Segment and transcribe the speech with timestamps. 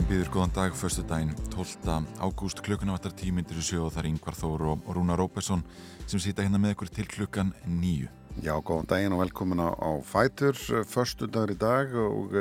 [0.00, 2.06] Sem býður góðan dag förstu daginn 12.
[2.24, 5.60] ágúst klukkuna vattar tímyndir í sjó og það er Yngvar Þór og Rúna Rópesson
[6.08, 8.06] sem sýta hérna með ykkur til klukkan nýju.
[8.40, 10.56] Já, góðan daginn og velkomin á, á Fætur,
[10.88, 12.32] förstu dagur í dag og,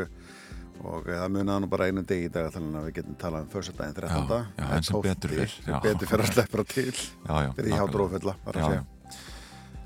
[0.86, 3.50] og það munaði nú bara einu deg í dag þannig að við getum talað um
[3.56, 4.30] förstu daginn 13.
[4.30, 5.56] Já, já, en sem betur fyrr.
[5.66, 5.76] Já.
[5.84, 7.50] Betur fyrir að sleppra til, Já, já.
[7.58, 8.86] fyrir hjá dróðfulla, bara að segja.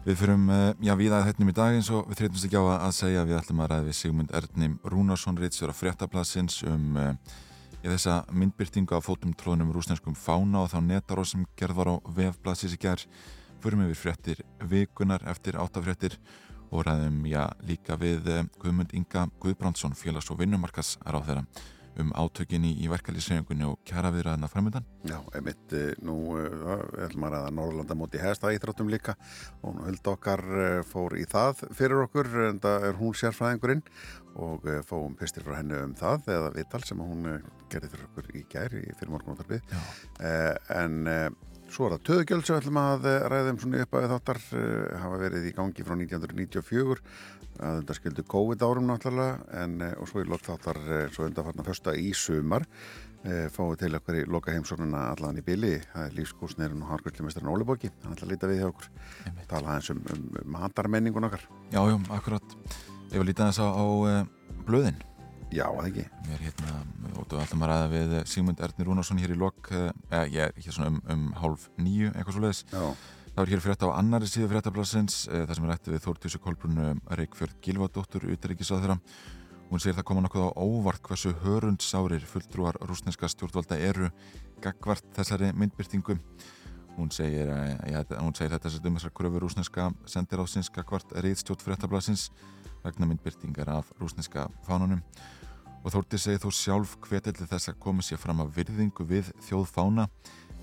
[0.03, 2.65] Við fyrum, eh, já, við að hættum í dag eins og við þreytumst ekki á
[2.75, 6.99] að segja að við ætlum að ræða við Sigmund Erdnim Rúnarsson Rítsjör á fréttaplassins um
[6.99, 7.15] uh,
[7.91, 12.77] þessa myndbyrtingu af fótum tróðnum rúsneskum fána og þá netaró sem gerð var á vefblassis
[12.77, 13.03] í gerð
[13.63, 14.41] förum við fréttir
[14.71, 16.15] vikunar eftir áttafréttir
[16.71, 21.45] og ræðum já líka við uh, Guðmund Inga Guðbrandsson félags- og vinnumarkas ráð þeirra
[22.01, 24.85] um átökinni í verkalýssegjöngunni og kjara viðræðina framöndan.
[25.05, 29.13] Já, einmitt, eh, nú við ætlum að ræða Norrlanda móti hesta íþróttum líka.
[29.61, 30.41] Og huld okkar
[30.89, 33.83] fór í það fyrir okkur en það er hún sérfræðingurinn
[34.41, 37.27] og uh, fáum pistir frá henni um það eða vital sem hún
[37.71, 39.61] gerði fyrir okkur í gær í fyrir morgunóttarpið
[40.73, 40.97] en
[41.73, 44.41] svo er það töðugjöld sem við ætlum að ræða um svona upp að þáttar
[45.03, 46.99] hafa verið í gangi frá 1994
[47.63, 50.79] að þetta skildu COVID árum náttúrulega en, og svo í lótt þáttar
[51.13, 52.65] svo undanfarnar fyrsta í sumar
[53.23, 57.91] fáið til okkur í loka heimsóknuna allan í bili, það er lífskúsneirinn og hárkvöldumestarinn Ólibóki,
[58.03, 58.89] hann ætla að líta við hjá okkur.
[59.23, 59.47] Einmitt.
[59.51, 61.47] tala aðeins um, um, um matarmenningun okkar.
[61.71, 62.57] Já, já, akkurat.
[63.13, 64.95] Ég var lítið aðeins á, á uh, blöðin.
[65.53, 66.77] Já, að ekki Mér er hérna,
[67.11, 69.91] og þú ætlum að ræða við Sigmund Erdnir Rúnarsson hér í lok, uh,
[70.33, 72.63] ég er hér svona um, um hálf nýju, eitthvað svo leiðis.
[72.73, 72.87] Já,
[73.33, 76.89] Það er hér frétta á annari síðu fréttablasins, það sem er rætti við Þórtísu Kolbrunnu
[77.17, 78.97] Reykjörð Gilvadóttur, utryggisáð þeirra.
[79.69, 84.09] Hún segir það koma nokkuð á óvart hversu hörundsárir fulltrúar rúsneska stjórnvalda eru
[84.61, 86.17] gagvart þessari myndbyrtingu.
[86.97, 87.49] Hún segir,
[87.89, 92.29] ja, hún segir þetta sem um þessar kröfur rúsneska sendiráðsins gagvart reyðstjórn fréttablasins
[92.83, 95.01] vegna myndbyrtingar af rúsneska fánunum
[95.83, 99.33] og Þórti segir þó sjálf hvetil til þess að koma sér fram að virðingu við
[99.47, 100.07] þjóðfána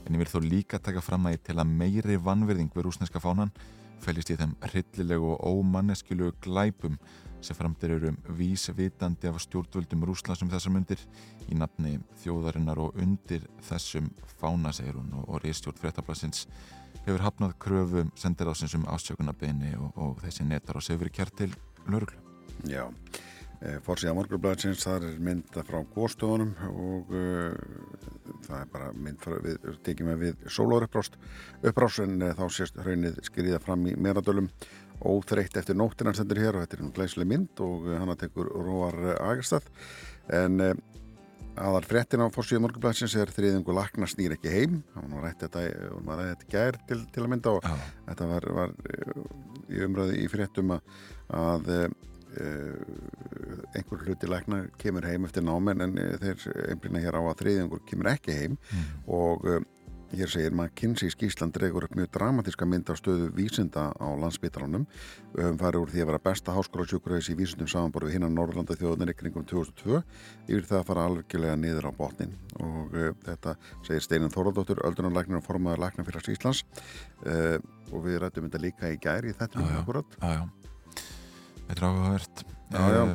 [0.07, 3.21] en ég vil þó líka taka fram að ég til að meiri vannvirðing við rúsneska
[3.21, 3.53] fánan
[4.01, 6.97] fælist í þeim hryllilegu og ómanneskilegu glæpum
[7.45, 11.01] sem framtir eru vísvitandi af stjórnvöldum Rúslands um þessar myndir
[11.49, 14.11] í nafni þjóðarinnar og undir þessum
[14.41, 16.47] fána, segir hún og, reistjórn fréttablasins
[17.07, 21.37] hefur hafnað kröfu sendir ásins um ásökunarbeini og, og þessi netar og segir verið kjart
[21.41, 21.57] til
[21.89, 22.19] lörglu.
[22.69, 22.85] já
[23.61, 27.57] e, Forsíða morgurblæðsins, það er mynda frá góðstofunum og uh,
[28.47, 31.19] það er bara mynd frá, við tekjum við við sólóður upprást
[31.63, 34.49] upprás en uh, þá sést hraunið skriða fram í meradölum
[35.01, 38.51] óþreytt eftir nóttina stendur hér og þetta er nú glæslega mynd og hann að tekur
[38.53, 39.69] Róar Agerstad
[40.29, 40.61] en
[41.61, 45.65] aðal fréttin á fórsíðu morgunblæsins er þriðingu lakna snýr ekki heim hann var rætt þetta,
[46.07, 47.75] var rætt þetta gær til, til að mynda og Já.
[48.11, 48.75] þetta var, var
[49.71, 50.95] í umræði í fréttum að,
[51.37, 51.89] að uh,
[53.75, 57.85] einhver hluti lækna kemur heim eftir námen en uh, þeir einblina hér á að þriðingur
[57.89, 58.59] kemur ekki heim.
[59.11, 59.61] Og uh,
[60.17, 64.87] hér segir maður Kinsey skísland dregur upp mjög dramatíska mynd af stöðu vísinda á landsbytalanum
[65.35, 68.77] við höfum farið úr því að vera besta háskólasjúkurhaus í vísindum samanborð við hinnan Norrlanda
[68.79, 70.01] þjóðunir ykkur kringum 2002
[70.49, 75.39] yfir það að fara algjörlega niður á botnin og uh, þetta segir Steinin Þoraldóttur öldunarlæknir
[75.39, 76.65] og formaður læknar fyrir Íslands.
[77.23, 77.59] Uh,
[77.91, 79.71] og við rættum þetta líka í gæri í þetta já.
[79.81, 80.43] akkurat já.
[81.71, 82.41] Þetta er áhugavert.
[82.75, 83.11] Eh,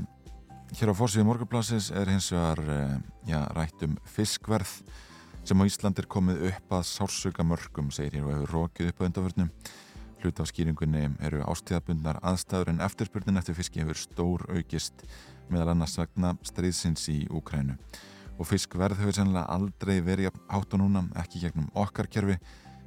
[0.79, 2.93] Hér á fórsíðu morgunblassis er hins vegar eh,
[3.27, 4.69] já, rætt um fiskverð
[5.43, 9.01] sem á Ísland er komið upp að sársöka mörgum, segir hér og hefur rókið upp
[9.01, 9.49] að undarvörnum.
[10.21, 15.03] Hlut af skýringunni eru ástíðabundnar aðstæður en eftirspurnin eftir fiski hefur stór aukist
[15.51, 17.75] meðal annars vegna stríðsins í Úkrænu.
[18.39, 22.39] Og fiskverð hefur sennilega aldrei verið hátt og núna, ekki gegnum okkar kerfi,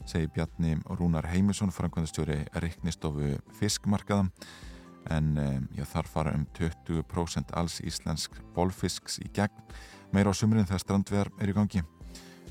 [0.09, 4.31] segir Bjarni Rúnar Heimisson, framkvæmdastjóri Riknistofu Fiskmarkaða
[5.11, 9.63] en já, þar fara um 20% alls íslensk bólfisks í gegn
[10.13, 11.85] meira á sumrin þegar strandvegar er í gangi.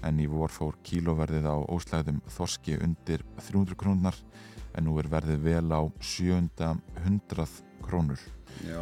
[0.05, 4.17] En í vor fór kílóverðið á óslæðum þorski undir 300 krónar
[4.77, 7.47] en nú er verðið vel á 700
[7.85, 8.21] krónur.
[8.65, 8.81] Já,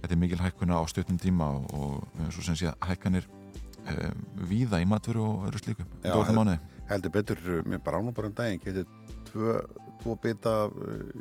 [0.00, 1.72] þetta er mikil hækkuna á stutnum tíma og,
[2.16, 6.58] og svo sem sé að hækkanir um, víða í matveru og öðru slíku Já, mánuði.
[6.90, 8.88] heldur betur, mér bara ánum bara um daginn getið
[9.30, 10.54] tvo bita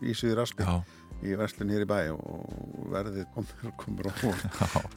[0.04, 0.82] ísið í raspi Já,
[1.28, 4.14] í verslun hér í bæ og verðið komur, komur á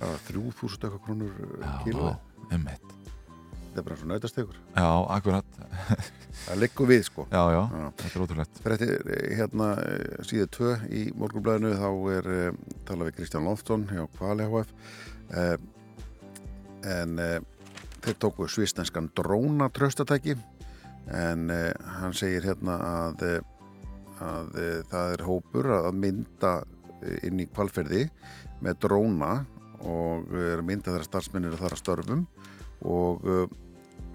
[0.01, 2.13] var 3000 eitthvað krónur já, kíló.
[2.51, 5.59] þetta er bara svo nautastegur Já, akkurat.
[6.47, 7.25] Það liggur við sko.
[7.33, 7.87] Já, já, Já.
[7.97, 8.59] þetta er ótrúlegt.
[8.65, 8.87] Þetta
[9.39, 12.29] hérna eh, síðu tvö í morgunblæðinu þá er
[12.89, 14.69] talað við Kristján Lofton hjá Kvali HF
[16.87, 17.17] en
[18.05, 20.37] þeir tóku svisnenskan dróna tröstatæki
[21.11, 21.49] en
[21.99, 23.41] hann segir hérna að, eh,
[24.23, 26.53] að uh, það er hópur að mynda
[27.03, 28.07] eh, inn í kvalferði
[28.65, 29.33] með dróna
[29.85, 32.27] og eh, er að mynda þeirra starfsmennir þar að störfum
[32.87, 33.47] og uh,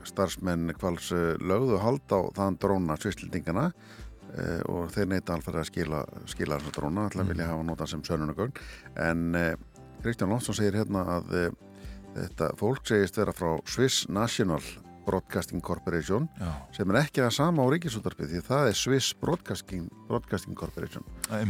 [0.08, 1.12] starfsmenn kvals
[1.42, 6.78] lögðu hald á þann dróna svislendingana uh, og þeir neyta alveg að skila, skila þessar
[6.80, 8.56] dróna, alltaf vilja hafa nota sem sönunagögn
[9.02, 9.28] en
[10.02, 11.36] Kristján Lónsson segir hérna að
[12.16, 14.64] þetta fólk segist vera frá Swiss National
[15.12, 19.88] Broadcasting Corporation Já, sem er ekki það sama á ríkisúttarpið því það er Swiss Broadcasting,
[20.08, 21.06] Broadcasting Corporation.
[21.28, 21.44] Það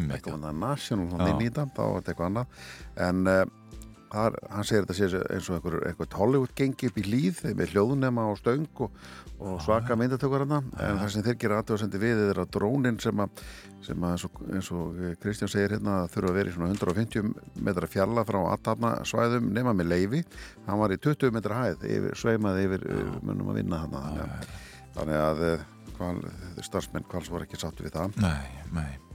[0.65, 1.11] national Já.
[1.15, 2.61] þannig nýta, þá er þetta eitthvað annað.
[3.07, 3.41] En uh,
[4.11, 7.73] þar, hann segir þetta sé eins og einhver, eitthvað Hollywood gengi upp í hlýð með
[7.73, 8.95] hljóðnema og stöng og,
[9.39, 13.43] og svaka myndatökur en það sem þeir gera aðtöðasendi við er að drónin sem að,
[13.85, 17.61] sem að eins, og, eins og Kristján segir hérna þurfa að vera í svona 150
[17.67, 20.23] metra fjalla frá aðtapna svæðum nema með leifi
[20.67, 23.95] hann var í 20 metra hæð yfir, sveimaði yfir uh, munum að vinna hann
[24.97, 25.45] þannig að,
[25.95, 26.17] hval,
[26.59, 28.19] starfsmenn hvals voru ekki sáttu við það.
[28.19, 29.10] Nei, nei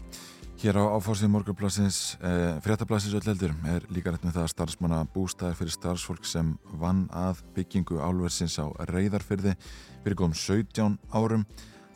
[0.57, 5.01] Hér á áfórsið morgunblassins eh, fréttablassins öll heldur er líka rétt með það að starfsmanna
[5.13, 9.53] bústæðir fyrir starfsfólk sem vann að byggingu álversins á reyðarfyrði
[10.01, 11.45] fyrir góðum 17 árum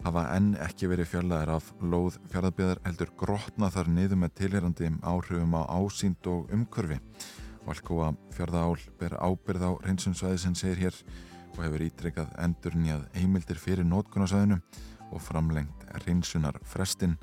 [0.04, 5.56] hafa enn ekki verið fjallaðir af lóð fjaraðbyðar heldur grotna þar niður með tilherandi áhrifum
[5.56, 7.00] á ásýnd og umhverfi.
[7.64, 11.04] Valkóa fjaraðál ber ábyrð á reynsunsvæði sem segir hér
[11.56, 14.60] og hefur ítrekkað endur nýjað heimildir fyrir nótkunarsvæðinu
[15.10, 17.16] og framlengt reynsunar frestinn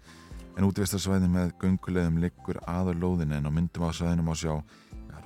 [0.58, 4.56] en útvistarsvæði með göngulegðum liggur aður lóðin en á myndum á svæðinu má sjá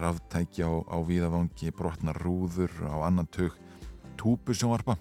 [0.01, 3.55] ráftækja á, á víðavangi, brotna rúður á annan tug
[4.19, 4.97] túpusjónvarpa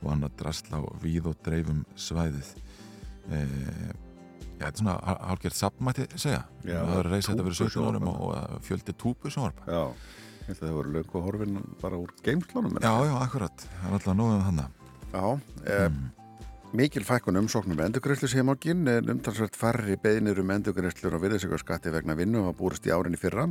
[0.00, 2.50] og annar drasla á víð og dreifum svæðið.
[3.32, 3.44] E,
[4.54, 6.42] Já, þetta er svona hálfgerð sapmætti segja.
[6.62, 9.80] Já, það er reys þetta fyrir 17 árum og, fjöldi túpusjónvarpa Já,
[10.38, 13.96] ég held að það voru löngu horfin bara úr geimslunum Já, já, akkurat, það er
[13.98, 15.24] alltaf nóðum þannig Já,
[15.74, 15.98] eh,
[16.74, 22.16] mikil fækkun umsóknum endurgræslu sem ákinn en umtalsvært færri beðinir um endurgræslur og virðisökkarskatti vegna
[22.18, 23.44] vinnu hafa búrist í árinni fyrra.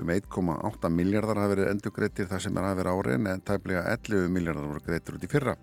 [0.00, 4.32] Um 1,8 miljardar hafa verið endurgrættir það sem er að vera árin en tæplega 11
[4.32, 5.56] miljardar voru grættir út í fyrra.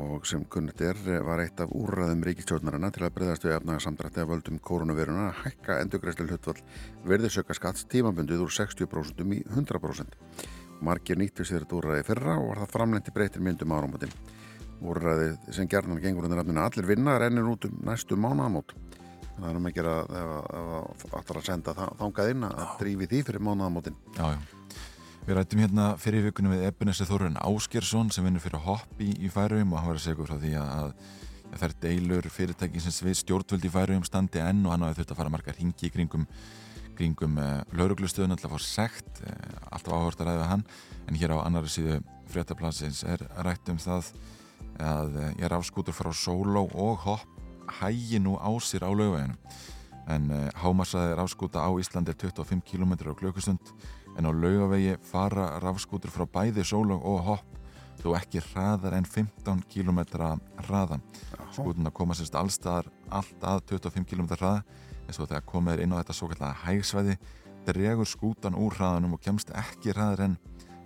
[0.00, 0.96] Og sem kunnit er
[1.26, 5.80] var eitt af úrraðum ríkistjórnarina til að breyðast við efnaðarsamdrætti af völdum koronaviruna að hækka
[5.84, 6.62] endurgræslu hlutvall
[7.12, 10.16] virðisökkarskatts tímabundið úr 60% í 100%.
[10.80, 14.16] Margir nýttu sér þetta úrraði fyrra og var það framlendi breytir myndum áramótin
[14.82, 16.64] úrræði sem gerðan gengur undir nafninu.
[16.64, 18.18] Allir vinna rennir út um næstu
[19.32, 23.44] að það er ekki að áttar að senda það, þangað inn að drífi því fyrir
[23.46, 23.96] mánaðamótin.
[24.16, 24.38] Já, já.
[25.22, 29.70] Við rættum hérna fyrir vikunum við Ebenezer Þorun Áskersson sem vinnur fyrir Hopp í, Færöfum
[29.72, 30.94] og hann var að segja frá því að,
[31.46, 34.98] að það er deilur fyrirtæki sem við stjórnvöld í Færöfum standi enn og hann hafi
[34.98, 36.26] þurft að fara margar ringi í kringum,
[36.98, 40.66] kringum uh, lauruglustöðun alltaf fór sekt, uh, alltaf áhört að ræða hann.
[41.06, 42.00] En hér á annari síðu
[42.34, 44.10] fréttaplansins er rætt um það
[44.82, 47.40] að uh, ég er afskútur frá Sóló og Hopp
[47.80, 49.38] hægi nú á sér á laugveginum
[50.10, 53.72] en uh, hámassaði rafskúta á Íslandi er 25 km á klökkustund
[54.18, 57.58] en á laugavegi fara rafskútur frá bæði sólog og hopp
[58.02, 60.00] þó ekki hraðar en 15 km
[60.66, 60.98] hraða
[61.52, 64.64] skútuna koma sérst allstaðar allt að 25 km hraða
[65.06, 67.16] en svo þegar komið er inn á þetta svo kallega hægsvæði
[67.68, 70.36] dregur skútan úr hraðanum og kemst ekki hraðar en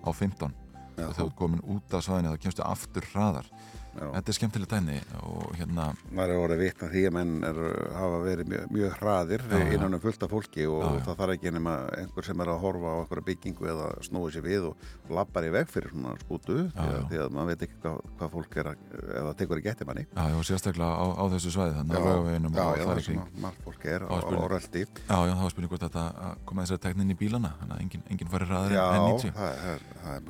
[0.04, 3.48] á 15 og þegar þú komin út af svæðinu þá kemstu aftur hraðar
[3.96, 4.06] Já.
[4.16, 7.60] þetta er skemmtileg dæni og hérna maður er orðið vitna því að menn er,
[7.96, 9.72] hafa verið mjög, mjög hraðir Já, já.
[9.76, 11.00] innan um fullt af fólki og Já, já.
[11.06, 14.44] það þarf ekki nema einhver sem er að horfa á einhverja byggingu eða snúi sér
[14.44, 14.74] við og
[15.16, 17.20] lappar í veg fyrir svona skútu því, Já, að, já.
[17.24, 18.76] að maður veit ekki hvað, hvað fólk er að,
[19.16, 22.52] það tekur í getti manni já, já, sérstaklega á, á þessu svæði þannig að laugaveginum
[22.52, 25.16] já, og já, það það er svona margt fólk er Já, á, á röldi Já,
[25.16, 28.04] já, það var spurning hvort þetta að koma þessari teknin í bílana þannig að enginn,
[28.12, 30.24] enginn fari hraðar Já, en 90 það er, það er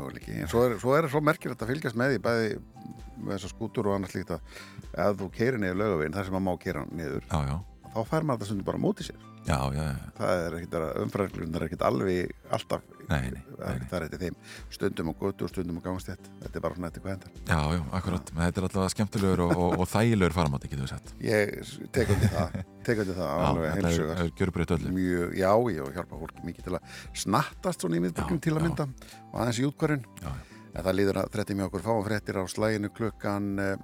[3.57, 4.59] að skútur og annars líkt að
[5.07, 7.57] ef þú keirir niður laugavegin þar sem maður má keira niður Já, já,
[7.97, 9.25] þá fær maður þetta stundum bara á móti sér.
[9.47, 10.07] Já, já, já.
[10.19, 10.73] það er ekkit
[11.05, 14.39] umfræðinglunar er ekkit alveg alltaf Nei, nei, það er rétti þeim.
[14.75, 17.61] Stundum á götu og stundum á gangstætt þetta er bara svona eftir hvað hendar Já,
[17.77, 21.55] já, akkurat, þetta er allavega skemmtilegur og, og, og þægilegur faramátti, getur við sett ég
[21.95, 22.59] tek undir það.
[22.91, 24.25] Tek undir það alveg heilsugar.
[24.25, 24.93] er gjörbreytt öllu.
[24.99, 28.57] Mjög, já, ég og hjálpa fólki mikið til að snattast svona í miðbyrgjum Já, til
[28.59, 28.89] að mynda.
[29.31, 30.35] Og aðeins í útkvarinn Já,
[30.77, 31.85] en það líður að frettir mjög okkur.
[31.87, 33.77] Fáum frettir á slæginu klukkan eh,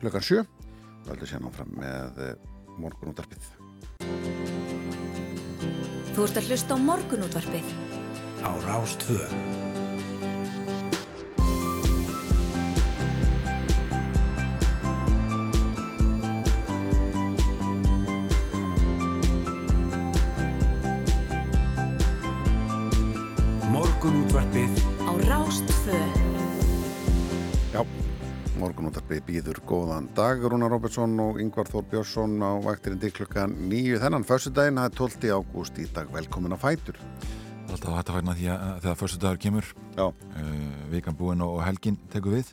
[0.00, 2.36] klukkan 7 og heldur sér náfram með eh,
[2.80, 3.48] morgunútvarpið.
[6.10, 7.74] Þú ert að hlusta á morgunútvarpið.
[8.40, 9.34] Á Rástvöð
[23.70, 24.89] Morgunútvarpið
[25.30, 25.94] á Rástfö.
[27.70, 27.84] Já,
[28.58, 34.00] morgunúttarpið býður góðan dag Rúnar Robertsson og Yngvar Þór Björnsson á vaktirinn til klukkan nýju
[34.02, 35.34] þennan fössudaginn, það er 12.
[35.38, 36.10] ágúst í dag.
[36.10, 36.98] Velkomin að fætur.
[37.70, 39.68] Alltaf hægt að fæna því að þegar fyrstu dagur kemur.
[39.94, 42.50] Já, uh, vikan búin og helgin tekur við.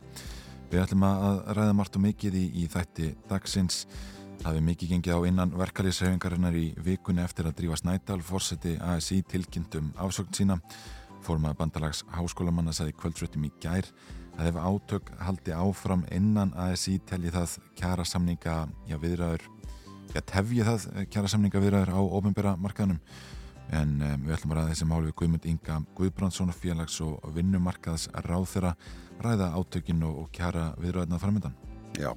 [0.70, 3.80] Við ætlum að ræða margt og mikið í, í þætti dagsins.
[4.38, 9.24] Það hefur mikið gengið á innan verkalýshefingarinnar í vikunni eftir að drífa Snædal, fórseti ASI
[9.26, 10.60] tilkynntum afsögn sína
[11.28, 13.84] Formað bandalags háskólamanna sagði kvöldfröttum í gær
[14.38, 18.54] að ef átök haldi áfram innan ASI telji það kjara samninga
[18.88, 19.44] já, viðræður,
[20.14, 23.02] já, tefji það kjara samninga viðræður á ofinbera markaðnum
[23.76, 28.08] en um, við ætlum að ræða þessi máli við Guðmund Inga Guðbrandsson félags og vinnumarkaðs
[28.24, 28.72] ráðþera
[29.20, 31.67] ræða átökin og, og kjara viðræðna framöndan.
[31.96, 32.10] Já.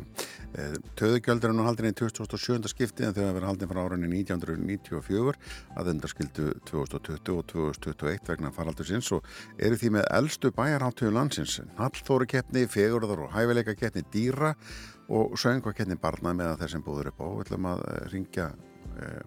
[1.00, 2.68] Töðugjöld er nú haldin í 2007.
[2.68, 5.38] skipti en þau hafa verið haldin frá árunni 1994
[5.80, 11.62] að endarskildu 2020 og 2021 vegna faraldursins og eru því með eldstu bæjarháttöðu landsins.
[11.80, 14.52] Hallþóru keppni, fegurðar og hæfileika keppni dýra
[15.12, 17.28] og söngvakeppni barna með að þessum búður upp á.
[17.32, 18.52] Við ætlum að ringja
[19.00, 19.24] eh,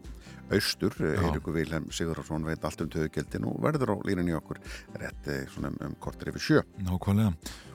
[0.52, 4.60] austur, Eirikur Vilhelm Sigurðarsson veit allt um töðugjöldin og verður á línunni okkur
[5.00, 6.64] rétt eh, svona um, um kortir yfir sjö.
[6.84, 7.32] Nákvæmlega.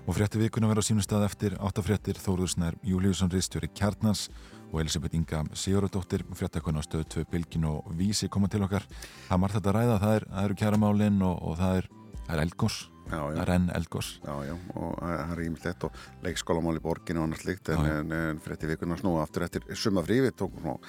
[0.09, 4.23] Og frétti vikuna verða á sínum stað eftir áttafréttir Þóruður Snær Júliusson Ristjóri Kjarnans
[4.71, 8.87] og Elisabeth Inga Sigurðardóttir fréttakona á stöðu 2 Bilgin og Vísi koma til okkar.
[9.27, 11.89] Það er margt þetta að ræða, það, er, eru kjaramálinn og, og það er,
[12.25, 13.19] er já.
[13.19, 14.09] það er enn eldgós.
[14.23, 18.15] Já, já, og það er ímyndilegt og leikskólamál í borginu og annars líkt en, en,
[18.17, 20.79] en fyrir eftir vikuna snúa aftur eftir sumafrí, við tókum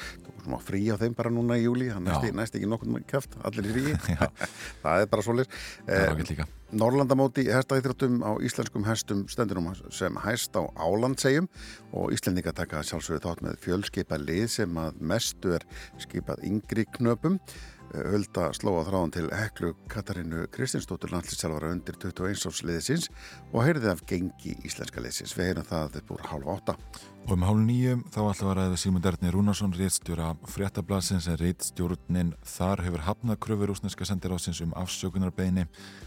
[0.47, 3.77] smá frí á þeim bara núna í júli, það næst, ekki nokkuð kæft, allir í
[3.77, 4.01] fríi.
[4.17, 4.25] Já,
[4.87, 5.53] það er bara svolir
[6.71, 11.49] Norrlandamóti hestaíþróttum á íslenskum hestum stendurum sem hæst á Álandsegjum
[11.91, 15.67] og Íslendinga taka sjálfsögðu þátt með fjölskipa lið sem að mestu er
[15.99, 17.41] skipað yngri knöpum
[17.91, 23.09] Hulda slóa þráðan til Heklu Katarínu Kristinsdóttur landslýstjálfara undir 21 árs liðsins
[23.51, 25.35] og heyrði af gengi íslenska liðsins.
[25.35, 26.77] Við heyrum það upp úr halv átta.
[27.29, 32.33] Og um hálf nýju þá ætlum við að Sigmund Erni Rúnarsson, réttstjóra fréttablasins en réttstjórnin
[32.57, 35.67] þar hefur hafnað kröfur rúsneska sendirásins um afsökunarbeginni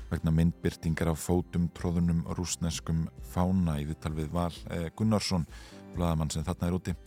[0.09, 5.45] vegna myndbyrtingar af fótum tróðunum rúsneskum fána í viðtal við Val eh, Gunnarsson,
[5.93, 6.97] bladamann sem þarna er úti.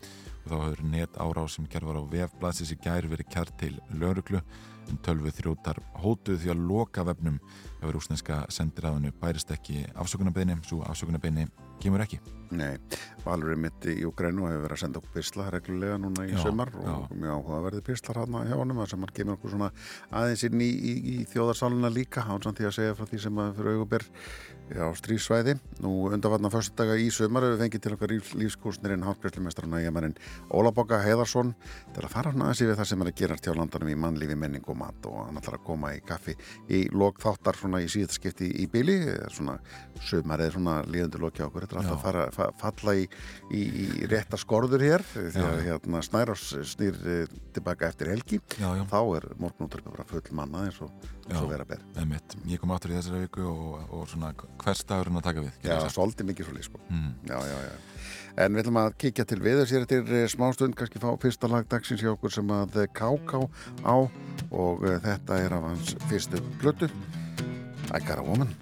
[0.46, 3.74] Og þá hefur net árá sem gerð var á vefblasis í gær verið kjart til
[3.98, 4.40] lauruglu
[4.86, 7.38] en tölvu þrjótar hótuð því að loka vefnum
[7.82, 11.50] ef rúsneska sendiráðinu bærist ekki afsökunarbeginni, svo afsökunarbeginni
[11.82, 12.20] kemur ekki.
[12.54, 12.76] Nei,
[13.24, 16.40] Valur er mitt í Ukrænu hefur verið að senda okkur pisla reglulega núna í Já,
[16.44, 16.92] sömar já.
[16.92, 19.70] og mjög áhugaverði pislar hann hjá honum þar sem hann kemur okkur svona
[20.10, 23.56] aðeins inn í, í, í þjóðarsáluna líka ánsamt því að segja frá því sem að
[23.58, 24.06] fyrir auguber
[24.66, 25.56] á strísvæði.
[25.82, 30.16] Nú undanvarna fyrstudaga í sömar hefur fengið til okkar lífskúrsnirinn hálfgræslumestrarna Jæmarinn
[30.50, 31.52] Ólaboka Heiðarsson
[31.94, 34.38] til að fara hann aðeins yfir það sem er að gerast hjá landanum í mannlífi,
[34.38, 36.34] menning og mat og hann ætlar að koma í kaffi
[36.66, 38.96] í lok þáttar svona í síðaskipti í bíli
[39.30, 39.58] svona
[40.02, 43.06] sömar eða svona líðundur loki á okkur þetta er alltaf að fara, fa falla í,
[43.50, 43.62] í,
[44.02, 48.84] í rétta skorður hér því að hérna, Snærós snýr eh, tilbaka eftir helgi Já, já.
[48.90, 50.92] þá er morgunúttarpið bara full manna eins og,
[51.26, 51.82] eins og vera ber.
[52.46, 55.58] Ég kom áttur í þessari viku og, og svona hvers dagurinn að taka við.
[55.66, 57.12] Já, svolítið mikið svolítið sko Mm.
[57.26, 57.76] Já, já, já
[58.36, 61.66] En við ætlum að kíkja til viður sér eftir eh, smástund, kannski fá fyrsta lag
[61.72, 63.40] dagsins hjá okkur sem að Káká
[63.82, 63.96] á
[64.52, 66.90] og þetta er af hans fyrstu blötu
[67.90, 68.52] I Got a Woman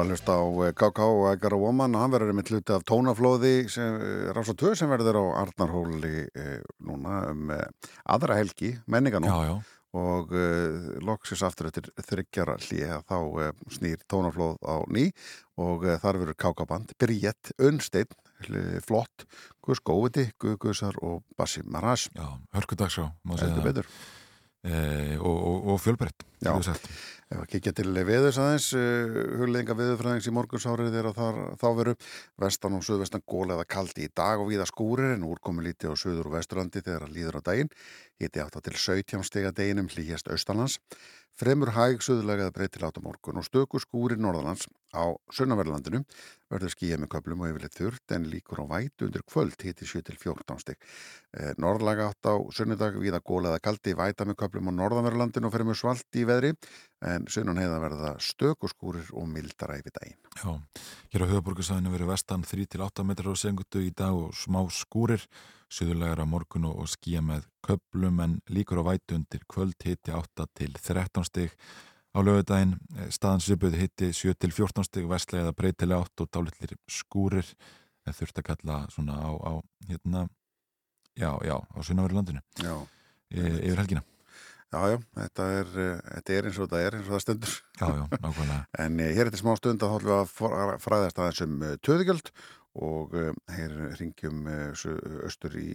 [0.00, 0.44] Er að hlusta á
[0.80, 0.98] K.K.
[1.04, 3.50] og Ægar og Woman og hann verður með hluti af tónaflóði
[4.32, 9.50] Rása 2 sem verður á Arnarhóli eh, núna um eh, aðra helgi, menninga nú Já,
[9.50, 9.52] já,
[10.00, 15.10] og uh, loksis aftur eftir þryggjara hlýja þá uh, snýr tónaflóð á ný
[15.60, 16.68] og uh, þar verður K.K.
[16.72, 18.16] band Bríett, Unnsteinn,
[18.86, 19.28] flott
[19.60, 22.24] Gus Góviti, Guðgusar og Bassi Marás já,
[22.56, 23.84] hörkudagsá má segja það.
[25.20, 26.24] og, og, og fjölbreytt.
[27.30, 31.20] Ef að kikja til veðurs aðeins, uh, hugleðinga veðurfræðings í morgunsárið er að
[31.60, 31.94] þá veru
[32.42, 36.00] vestan og suðvestan góla eða kaldi í dag og víða skúrir en úrkomi lítið á
[36.02, 37.70] suður og vesturlandi þegar að líður á daginn.
[38.18, 40.80] Hiti átt til 17 stega deginum hlýjast austanlands.
[41.38, 46.02] Fremur hæg suðulega eða breytil átt á morgun og stöku skúrir norðalands á sunnaverðlandinu
[46.50, 50.62] verður skýja með köplum og yfirleitt þurrt en líkur á vætu undir kvöld hiti 7-14
[50.62, 50.80] steg.
[51.36, 55.54] Eh, norðlaga átt á sunnudag víða góla eða kaldi væta með köplum á norðanverðlandinu og
[55.54, 56.52] fremur svalt í veðri
[57.06, 60.18] en sunnan heiða verða stökuskúrir og mildara yfir daginn.
[60.42, 60.50] Já,
[61.14, 65.22] hér á höfuborgarsæðinu verður vestan 3-8 metrar á sengutu í dag og smá skúrir,
[65.70, 70.50] suðulegar á morgun og skýja með köplum en líkur á vætu undir kvöld hitti 8
[70.58, 71.54] til 13 stig
[72.10, 72.74] á lögudaginn,
[73.14, 77.46] staðan svipuð hitti 7 til 14 stig, vestlega eða breytilega 8 og dálitlir skúrir
[78.06, 79.52] eða þurft að kalla svona á, á
[79.90, 80.24] hérna,
[81.14, 82.74] já, já, á sunnaverulandinu Já,
[83.30, 84.02] yfir helgina.
[84.72, 87.54] já, já þetta, er, eh, þetta er eins og þetta er eins og það stendur.
[87.80, 88.62] Já, já, nákvæmlega.
[88.84, 92.30] En eh, hér er þetta smá stund að hóllum að fræðast aðeins um eh, töðugjöld
[92.80, 94.84] og eh, hér ringjum eh,
[95.26, 95.68] austur í,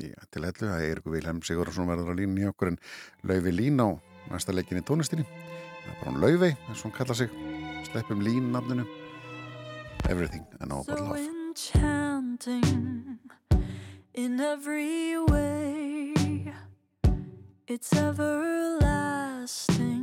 [0.00, 0.66] í, til hellu.
[0.68, 2.80] Það er Eirikur Vilhelm Sigurðarsson verður á línni hjá okkur en
[3.28, 3.88] Laufi Lín á
[4.30, 5.24] næsta leikin í tónlistinni.
[5.24, 7.28] Það er bara hann Laufi, eins og hann kalla sig.
[7.90, 8.84] Sleppum Lín nafninu.
[10.10, 11.18] Everything and all but so love.
[11.18, 13.18] enchanting
[14.14, 16.14] in every way.
[17.66, 20.02] It's everlasting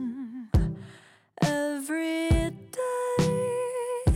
[1.42, 2.30] every
[2.80, 4.14] day.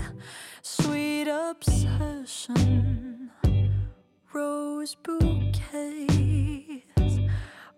[0.64, 3.30] Sweet obsession,
[4.34, 5.60] rose bouquets.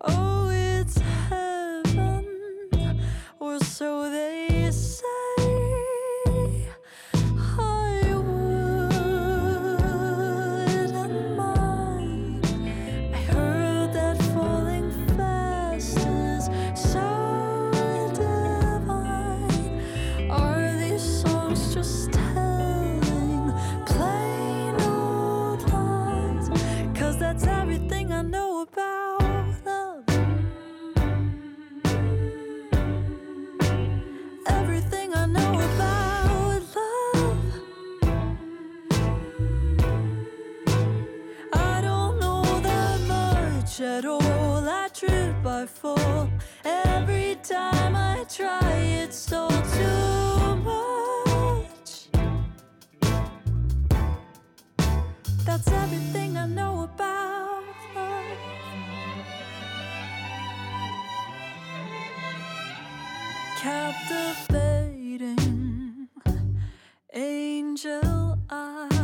[0.00, 0.37] Oh,
[3.78, 4.37] so they
[43.80, 44.68] at all.
[44.68, 46.28] I trip, I fall.
[46.64, 52.08] Every time I try, it's all too much.
[55.44, 57.62] That's everything I know about
[57.94, 58.24] love.
[63.60, 65.38] Captivating
[67.14, 68.97] angel eyes,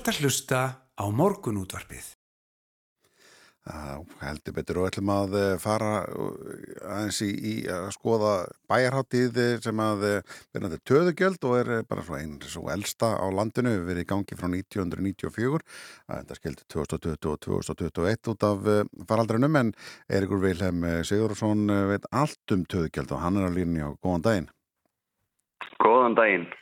[0.00, 0.60] ert að hlusta
[0.96, 2.14] á morgunútvarpið.
[3.68, 8.30] Já, heldur betur og ætlum að eh, fara eh, aðeins í, í að skoða
[8.72, 10.06] bæjarháttið sem að
[10.54, 14.40] verðandi töðugjöld og er bara svo einn svo elsta á landinu, við verið í gangi
[14.40, 15.60] frá 1994,
[16.08, 17.44] það skildi 2020 og
[17.76, 18.82] 2021 út af eh,
[19.12, 19.76] faraldrinum en
[20.08, 24.50] Eirikur Vilhelm Sigurðarsson veit allt um töðugjöld og hann er á línni á góðan daginn.
[25.84, 26.52] Góðan daginn.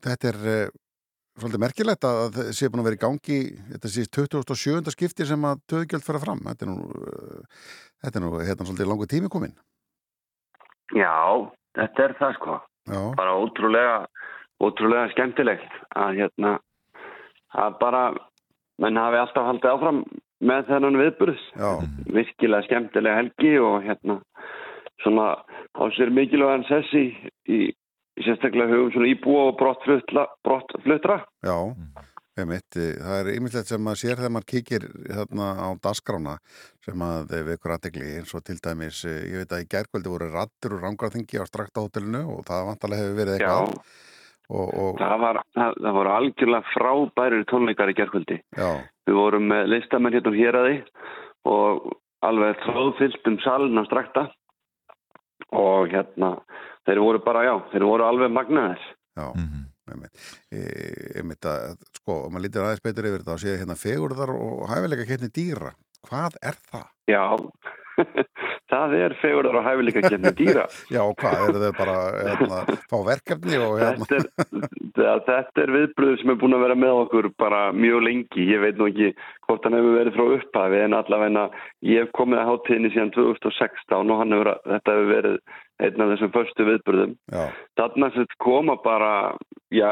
[0.00, 0.70] Þetta er
[1.40, 3.38] svolítið merkilegt að það sé búin að vera í gangi
[3.72, 4.94] þetta sé 2007.
[4.94, 7.60] skipti sem að töðugjöld fyrir fram þetta er nú, uh,
[8.04, 9.54] þetta er nú hérna svolítið langu tími komin
[10.96, 11.14] Já,
[11.78, 12.56] þetta er það sko
[12.90, 13.02] Já.
[13.18, 13.96] bara ótrúlega
[14.60, 16.56] ótrúlega skemmtilegt að hérna
[17.56, 18.02] að bara
[18.80, 20.02] menn hafi alltaf haldið áfram
[20.40, 21.46] með þennan viðburðs
[22.14, 24.20] virkilega skemmtilega helgi og hérna
[25.04, 25.28] svona
[25.76, 27.04] á sér mikilvægan sessi
[27.48, 27.60] í
[28.26, 31.20] sérstaklega hugum svona íbúa og brottfluttra.
[31.46, 31.56] Já,
[32.40, 36.36] einmitt, það er yfirleitt sem maður sér þegar maður kíkir hérna á dasgrána
[36.84, 40.30] sem að við ykkur aðtegli eins og til dæmis, ég veit að í gerðkvöldi voru
[40.34, 43.74] rattur og rángarþingi á straktahotellinu og það vantarlega hefur verið eitthvað.
[43.74, 44.08] Já,
[44.50, 44.92] og, og...
[45.00, 48.40] Það, var, það, það voru algjörlega frábærir tónleikar í gerðkvöldi.
[49.10, 50.78] Við vorum með listamenn hérna hér að því
[51.50, 51.90] og
[52.26, 54.26] alveg þróðfyllt um salin á strakta
[55.56, 56.34] og hérna
[56.90, 58.88] þeir voru bara, já, þeir voru alveg magnaðir.
[59.18, 59.66] Já, mm -hmm.
[61.18, 64.34] ég myndi að, sko, og maður lítir aðeins betur yfir þetta og séð hérna fegurðar
[64.34, 65.72] og hæfilega kemni dýra.
[66.08, 66.86] Hvað er það?
[67.10, 67.24] Já,
[68.70, 70.66] það er fegurðar og hæfilega kemni dýra.
[70.94, 74.08] Já, og hvað, eru þau bara hérna, fá verkefni og hérna?
[74.10, 78.46] Þetta er, þetta er viðbröð sem er búin að vera með okkur bara mjög lengi.
[78.50, 79.10] Ég veit nú ekki
[79.46, 81.48] hvort hann hefur verið frá upphafi en allavegna
[81.86, 85.42] ég hef komið að hátíðinni síðan 2016 og hefur, þetta hefur verið
[85.80, 87.14] einn af þessum förstu viðbröðum.
[87.80, 89.12] Þannig að þetta koma bara,
[89.72, 89.88] já,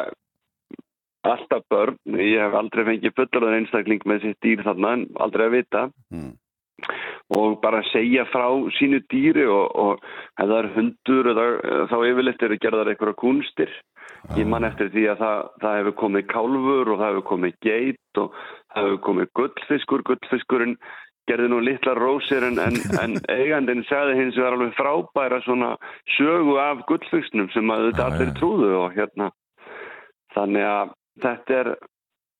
[1.27, 1.97] alltaf börn.
[2.19, 5.88] Ég hef aldrei fengið fullorðan einstakling með sitt dýr þarna en aldrei að vita.
[6.14, 6.37] Mm.
[7.37, 8.47] Og bara segja frá
[8.79, 10.05] sínu dýri og, og
[10.38, 11.47] ef það er hundur eða,
[11.91, 13.75] þá yfirleitt eru gerðar einhverja kunstir.
[14.38, 18.23] Ég man eftir því að það, það hefur komið kálfur og það hefur komið geit
[18.23, 18.38] og
[18.73, 20.07] það hefur komið gullfiskur.
[20.09, 20.79] Gullfiskurinn
[21.29, 25.75] gerði nú litla rósir en, en, en eigandin segði hins vegar alveg frábæra svona
[26.17, 29.31] sögu af gullfisknum sem að þetta allir trúðu og hérna
[30.37, 31.73] þannig að þetta er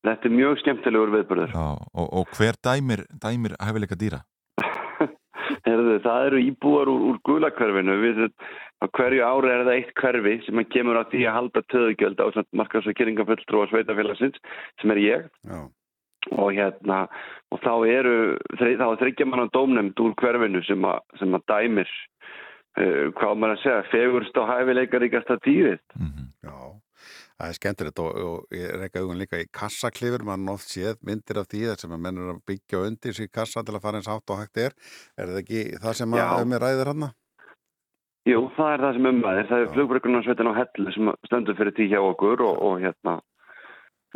[0.07, 4.21] þetta er mjög skemmtilegur viðbörður Já, og, og hver dæmir, dæmir hæfileika dýra?
[5.65, 8.27] Herðu, það eru íbúar úr, úr gulakverfinu við
[8.79, 12.27] á hverju ári er það eitt hverfi sem kemur á því að halda töðugjöld á
[12.55, 14.39] markas- og sveitafélagsins
[14.81, 15.27] sem er ég.
[15.43, 15.67] Já.
[16.35, 17.07] Og hérna
[17.51, 18.15] og þá eru
[18.59, 21.91] þá er þryggja mann á dómnefnd úr hverfinu sem, a, sem að dæmir
[22.79, 25.81] uh, hvað maður að segja fegurst og hæfileikar ykkarsta dýrið.
[25.95, 26.27] Mm -hmm.
[26.43, 26.55] Já,
[27.39, 31.39] það er skemmtilegt og, og ég reyka augun líka í kassaklifur mann oft séð myndir
[31.39, 34.35] af því sem að mennur að byggja undir sér kassa til að fara eins átt
[34.35, 34.75] og hægt er
[35.15, 37.09] er það ekki það sem að um er ræðir hann?
[38.27, 41.77] Jú, það er það sem um ræðir það er flugbrökunarsveitin á hellu sem stendur fyrir
[41.79, 43.19] tí hjá okkur og, og hérna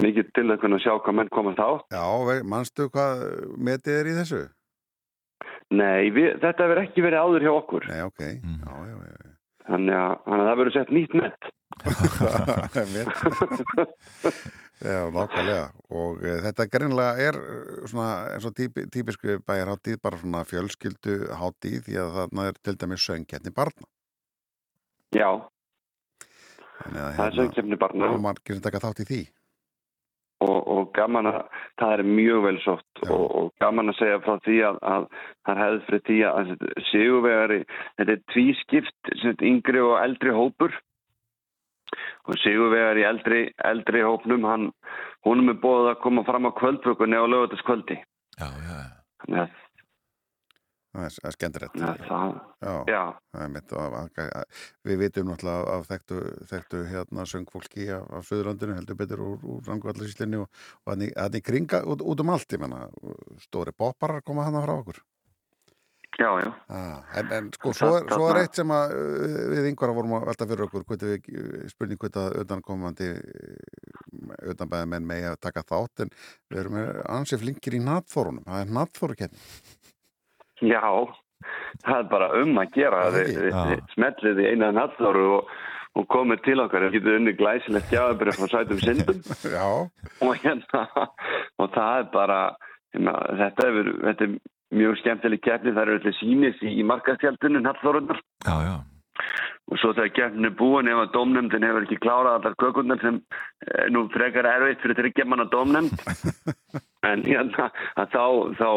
[0.01, 1.71] mikið til að kunna sjá hvað menn komast á.
[1.93, 2.05] Já,
[2.49, 3.23] mannstu hvað
[3.61, 4.43] metið er í þessu?
[5.73, 7.85] Nei, við, þetta verður ekki verið áður hjá okkur.
[7.89, 8.23] Nei, ok.
[8.43, 8.59] Mm.
[8.61, 9.31] Já, já, já.
[9.63, 11.51] Þannig að, þannig að það verður sett nýtt nett.
[14.83, 15.65] Já, nákvæmlega.
[15.93, 17.39] Og e, þetta greinlega er
[17.89, 22.77] svona eins og típ, típisku bæjarháttíð, bara svona fjölskyldu háttíð því að þarna er til
[22.81, 23.85] dæmis söngketni barna.
[25.13, 25.29] Já,
[26.83, 28.11] Þannig að það er söngketni barna.
[28.11, 29.21] Og margir sem taka þátt í því.
[30.43, 31.37] Og, og gaman að
[31.79, 35.05] það er mjög vel sótt og, og gaman að segja frá því að, að
[35.47, 36.49] það er hefð fyrir því að
[36.89, 37.59] Sigurvegari,
[37.99, 39.13] þetta er tvískipt
[39.51, 40.75] yngri og eldri hópur
[42.27, 44.69] og Sigurvegari eldri, eldri hópnum hann,
[45.27, 47.99] húnum er bóðið að koma fram á kvöldvökunni á lögutaskvöldi
[48.39, 48.79] Já, já
[49.29, 49.59] að
[50.93, 51.77] Það er, er skemmtilegt.
[51.81, 52.73] Ja, það, já.
[52.93, 52.99] já.
[53.33, 53.95] Það er mitt og
[54.85, 56.19] við vitum náttúrulega af þekktu,
[56.51, 61.41] þekktu hérna söngfólki af, af Suðurlandinu heldur betur úr, úr Rangvallarsíslinni og, og hann í
[61.41, 62.83] kringa út, út um allt, ég menna,
[63.41, 65.01] stóri bopparar koma hann frá okkur.
[66.19, 66.49] Já, já.
[66.69, 68.91] Ah, en, en sko, svo er, svo er eitt sem að
[69.49, 71.29] við yngvara vorum að velta fyrir okkur, við,
[71.71, 73.09] spurning hvort að auðankomandi
[74.51, 76.13] auðanbæða menn megi að taka þátt, en
[76.53, 76.79] við erum
[77.17, 79.49] ansið flinkir í nattþórunum, það er nattþórukenning.
[80.63, 80.85] Já,
[81.83, 85.51] það er bara um að gera þið, þið smellið í eina nattþóru og,
[85.97, 89.25] og komið til okkar það getur unni glæsilegt jáðabrið frá sætum syndum
[90.27, 90.85] og, hérna,
[91.57, 92.41] og það er bara
[92.93, 94.41] hérna, þetta, er, þetta er
[94.73, 98.19] mjög skemmtileg keppni það eru allir sínis í, í markastjaldunum nattþórunar
[99.71, 103.19] og svo þegar gefnin er búin ef að dómnefndin hefur ekki klárað allar kökundar sem
[103.71, 105.93] er nú frekar erfitt fyrir þryggjaman að dómnefnd
[107.09, 108.25] en hérna að þá,
[108.59, 108.67] þá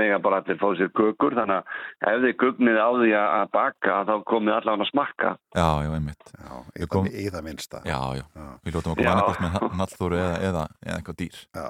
[0.00, 1.72] mega bara allir fá sér kökur þannig
[2.04, 5.90] að ef þið gugnið á því að baka þá komið allavega að smakka Já, já,
[5.96, 6.30] einmitt.
[6.36, 7.82] Já, í, Við kom- það, í það minnsta.
[7.88, 8.24] Já, já.
[8.36, 8.46] Já.
[8.66, 11.38] Við ljótum okkur annarkvæmt með nallþóru eða, eða, eeða eitthvað dýr.
[11.56, 11.66] Já.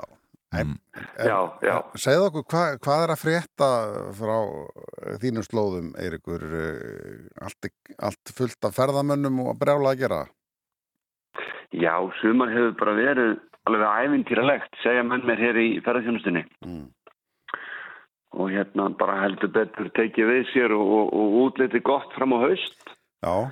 [0.64, 0.78] Mm.
[2.00, 3.68] Segðu okkur, hva, hvað er að frétta
[4.16, 4.36] frá
[5.22, 6.46] þínum slóðum, Eirikur?
[7.44, 10.22] Allt, allt fullt af ferðamönnum og brjála að gera?
[11.76, 13.32] Já, sumar hefur bara verið
[13.66, 16.86] alveg ævintýralegt, segja menn mér hér í ferðarþjónustunni Mm.
[18.36, 22.38] og hérna bara heldur betur tekið við sér og, og, og útliti gott fram á
[22.44, 22.92] haust
[23.24, 23.50] Já,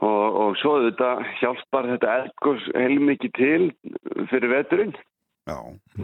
[0.00, 3.68] og, og svo þetta hjálpar þetta eldgós heilmikið til
[4.30, 4.94] fyrir veturinn
[5.50, 5.58] já,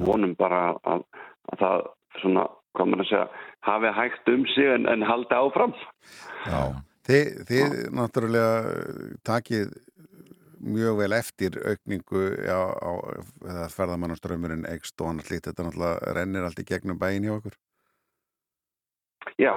[0.07, 1.05] vonum bara að,
[1.53, 1.89] að það
[2.21, 3.27] svona, hvað maður að segja
[3.71, 5.77] hafi hægt um sig en, en haldi áfram
[6.47, 6.63] já.
[7.11, 8.75] Þið, þið náttúrulega
[9.27, 9.73] takið
[10.61, 12.91] mjög vel eftir aukningu já, á
[13.49, 17.57] eða ferðamannaströmmurinn ekst og annars lít þetta náttúrulega rennir allt í gegnum bæin hjá okkur.
[19.41, 19.55] Já,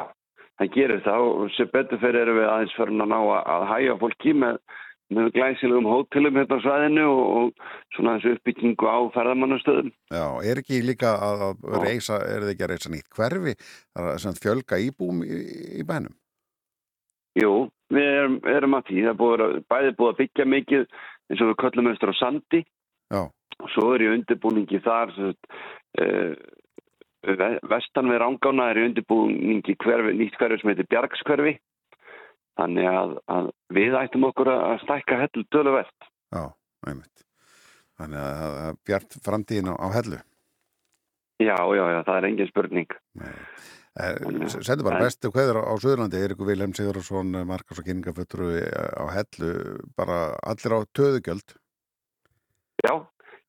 [0.60, 3.68] það gerir það og sem betur fyrir erum við aðeins fyrir að ná að, að
[3.74, 4.60] hæja fólki með,
[5.14, 9.92] með glæsilegum hótelum hérna á svæðinu og, og svona þessu uppbyggingu á ferðamannastöðum.
[10.14, 13.56] Já, er ekki líka að, að reysa, er þið ekki að reysa nýtt hverfi,
[14.00, 15.40] er sagt fjölga íbúum í,
[15.82, 16.16] í bænum?
[17.40, 17.54] Jú,
[17.94, 20.84] við erum, erum að því, það búið að, bæði búið að byggja mikið
[21.30, 22.66] eins og við köllum austur á Sandi.
[23.14, 23.24] Já,
[23.62, 26.34] og svo er í undirbúningi þar uh,
[27.72, 31.56] vestan við Rangána er í undirbúningi hverfi, nýtt hverfi sem heitir Bjargskverfi
[32.60, 36.44] þannig að, að við ættum okkur að stækka hellu töluvert já,
[36.88, 37.26] einmitt.
[38.00, 40.20] Þannig að það bjart framtíðin á, á hellu.
[41.44, 42.96] Já, já, já, það er engin spurning
[43.94, 47.86] Eh, Þannig að- Sendu bara bestu kveður á, á Suðurlandi, Eirikur Vilhelm Sigurðarsson, Markas og
[47.86, 49.52] kynningafötru á hellu,
[49.94, 51.54] bara allir á töðugjöld.
[52.82, 52.94] Já,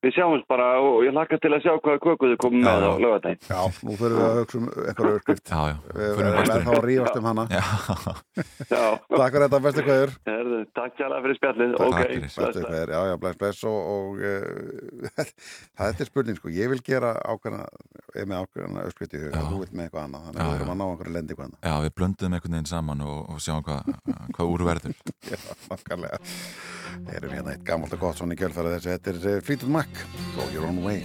[0.05, 2.91] við sjáumst bara og ég laka til að sjá hvaða köku þið komum með á
[3.01, 5.45] lögadaginn Já, nú fyrir við að hugsa um eitthvað öskrift.
[5.49, 5.75] Já, já.
[5.95, 7.43] Við verðum þá að rífast um hana.
[7.49, 7.65] Já,
[8.65, 8.83] Já,
[9.15, 11.69] Takk fyrir þetta, bestu herðu, takk hjá fyrir spjallið.
[11.75, 11.95] Takk.
[12.05, 12.65] Fyrir.
[12.65, 14.29] kveður, já, já, bless, bless og, og uh,
[15.79, 17.63] það er spurning, sko, ég vil gera ákveðna,
[18.15, 20.73] eða með ákveðna öskrift í huga, þú vilt með eitthvað annað, þannig að við erum
[20.73, 21.61] að ná einhverju lendi hvað annað.
[21.65, 23.37] já, við blöndum einhvern veginn saman og, og
[26.95, 27.17] makkarlega.
[27.17, 30.05] Erum hérna eitt gammalt og gott svona í kjölfæra þessu, þetta er uh, Fleetwood Mac,
[30.35, 31.03] Go Your Own Way.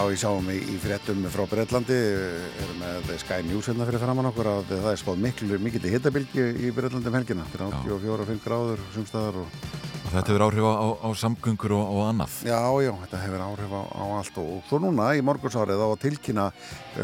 [0.00, 4.30] Já, ég sáum í, í fréttum frá Breitlandi, erum með Sky News hérna fyrir framann
[4.30, 9.42] okkur að það er spáð miklu, mikil hittabilgi í Breitlandi um helgina, 84-5 gráður, sumstaðar
[9.42, 9.58] og
[10.00, 12.38] Og þetta hefur áhrif á, á, á samgöngur og, og annað.
[12.48, 15.88] Já, já, þetta hefur áhrif á, á allt og, og svo núna í morgunsárið á
[15.90, 16.48] að tilkynna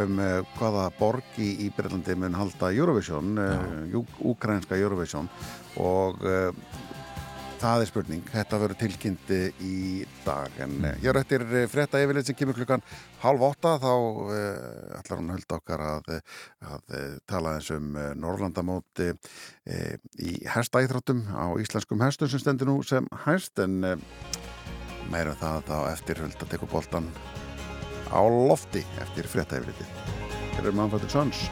[0.01, 4.01] um uh, hvaða borg í, í Breitlandi mun halda Eurovision, uh,
[4.33, 5.29] ukrainska Eurovision.
[5.85, 6.49] Og uh,
[7.61, 12.01] það er spurning, þetta verður tilkynnt uh, í dag en uh, hér eftir uh, frétta
[12.03, 12.85] yfirleitt sem kemur klukkan
[13.23, 16.11] halv åtta þá uh, ætlar hún höld okkar að,
[16.67, 22.81] að uh, tala eins um Norrlandamóti uh, í hestæþróttum á íslenskum hestum sem stendur nú
[22.87, 23.97] sem hæst en uh,
[25.13, 27.11] meira um það þá eftir höld að tekur boltan
[28.11, 30.13] á lofti eftir frétta yfirleitið.
[30.57, 31.47] Hér er mannfættur Sons.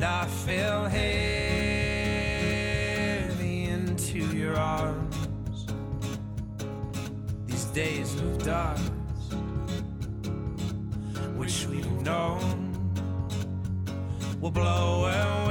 [0.00, 1.64] And I fell heavy
[3.64, 5.66] into your arms.
[7.46, 8.92] These days of dust,
[11.36, 12.72] which we've known,
[14.40, 15.49] will blow away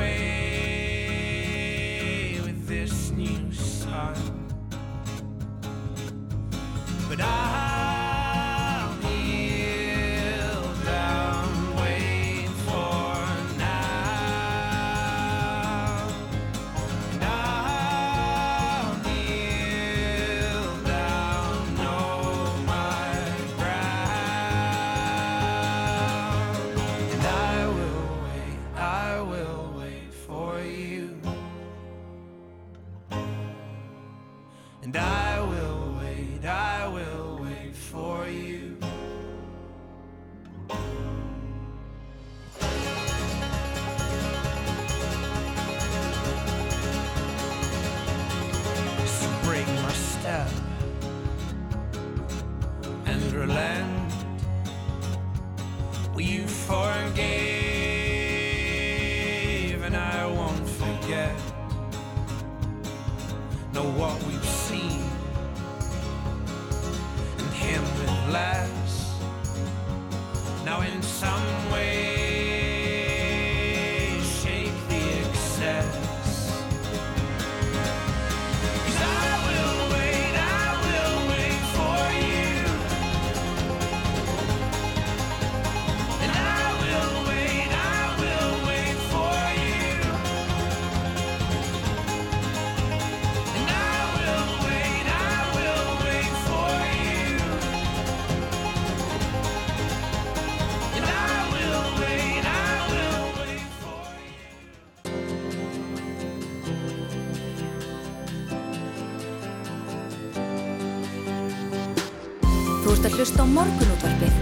[113.53, 114.35] morgunútvarpið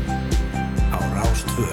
[0.91, 1.67] á Rástvö.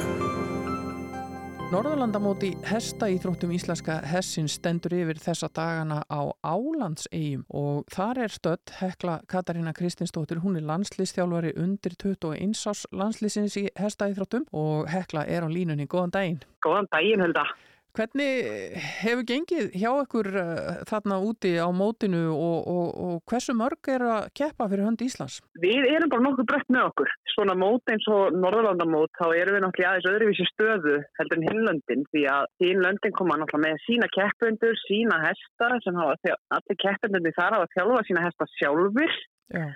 [1.72, 8.74] Norðurlandamóti hesta íþróttum íslenska hessin stendur yfir þessa dagana á Álandsegjum og þar er stödd
[8.78, 15.26] Hekla Katarína Kristinsdóttir, hún er landslýstjálfari undir 21 ás landslýsins í hesta íþróttum og Hekla
[15.26, 16.42] er á línunni, góðan daginn.
[16.62, 17.48] Góðan daginn, Hulda.
[17.94, 18.74] Hvernig
[19.04, 24.02] hefur gengið hjá ykkur uh, þarna úti á mótinu og, og, og hversu mörg er
[24.02, 25.36] að keppa fyrir hönd Íslands?
[25.62, 27.12] Við erum bara nokkuð brött með okkur.
[27.30, 32.02] Svona mót eins og Norðurlandamót, þá erum við náttúrulega aðeins öðruvísi stöðu heldur en hinlöndin
[32.10, 37.58] því að hinlöndin koma náttúrulega með sína keppundur, sína hesta sem hafa, allir keppundunni þar
[37.60, 39.14] hafa þjálfa sína hesta sjálfur
[39.54, 39.68] Já.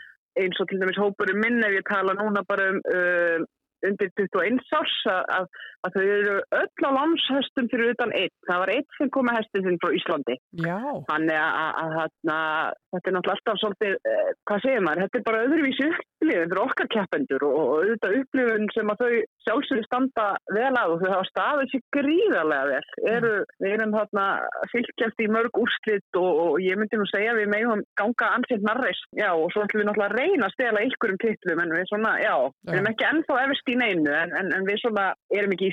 [0.42, 3.46] eins og til dæmis hópurinn minn ef ég tala núna bara um uh,
[3.86, 5.48] undir 21 árs að,
[5.78, 8.34] að, að þau eru öll á landshestum fyrir utan einn.
[8.48, 10.36] Það var einn sem kom með hestin sinn frá Íslandi.
[10.64, 15.02] Já, Þannig að, að, að, að þetta er náttúrulega alltaf svolítið, eh, hvað segir maður,
[15.04, 19.12] þetta er bara öðruvísi upplifun fyrir okkar keppendur og, og auðvitað upplifun sem að þau
[19.46, 20.26] sjálfsögur standa
[20.56, 22.86] vel að og þau hafa staðið sér gríðarlega vel.
[23.14, 24.26] Eru, við erum þarna
[24.72, 28.64] fylgjast í mörg úrslit og, og ég myndi nú segja að við megum ganga ansett
[28.66, 29.06] narrist.
[29.18, 32.12] Já og svo ætlum við náttúrulega að reyna að stela ykkurum titlum en við svona,
[32.22, 32.34] já,
[32.66, 33.38] við erum ekki ennþá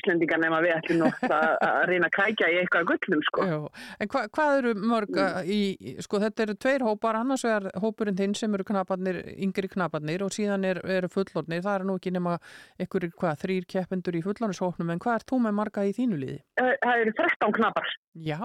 [0.05, 3.45] Íslendingar nema við ætlum náttúrulega að, að reyna að kækja í eitthvað gullum sko.
[3.49, 3.57] Já,
[4.05, 5.49] en hva, hvað eru mörg mm.
[5.49, 9.71] í, í- sko þetta eru tveir hópar, annars vegar hópurinn þinn sem eru knaparnir, yngri
[9.73, 12.37] knaparnir og síðan er, eru fullornir, það er nú ekki nema
[12.85, 16.39] ykkur, hvað, þrýr keppendur í fullornishópnum, en hvað er þú með marga í þínu liði?
[16.61, 17.87] Eh, Það eru 13 knapar.
[18.21, 18.39] Já,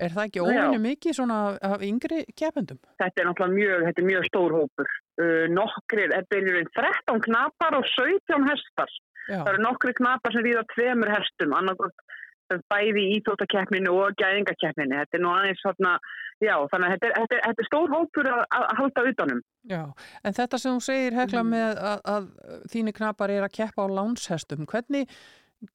[0.00, 2.78] er það ekki óvinni mikið svona af yngri keppendum?
[3.02, 4.92] Þetta er náttúrulega mjög, þetta er mjög stór hópur.
[5.20, 8.94] uh, nokkrir, þetta er raun 13 knapar og 17 hestar.
[9.30, 12.06] Já, Það eru nokkri knapar sem ríða tveimur hestum, annarkot
[12.72, 14.96] bæði í íþóttakeppninu og gæðingakeppninu.
[14.98, 15.92] Þetta er nú aðeins svona,
[16.42, 19.42] já, þannig að þetta er, þetta er, þetta er stór hópur að, að halda utanum.
[19.70, 19.82] já.
[20.26, 21.52] En þetta sem þú segir, Hekla, Mm.
[21.54, 22.26] með að, að
[22.74, 25.06] þínu knappar er að keppa á lánshestum, hvernig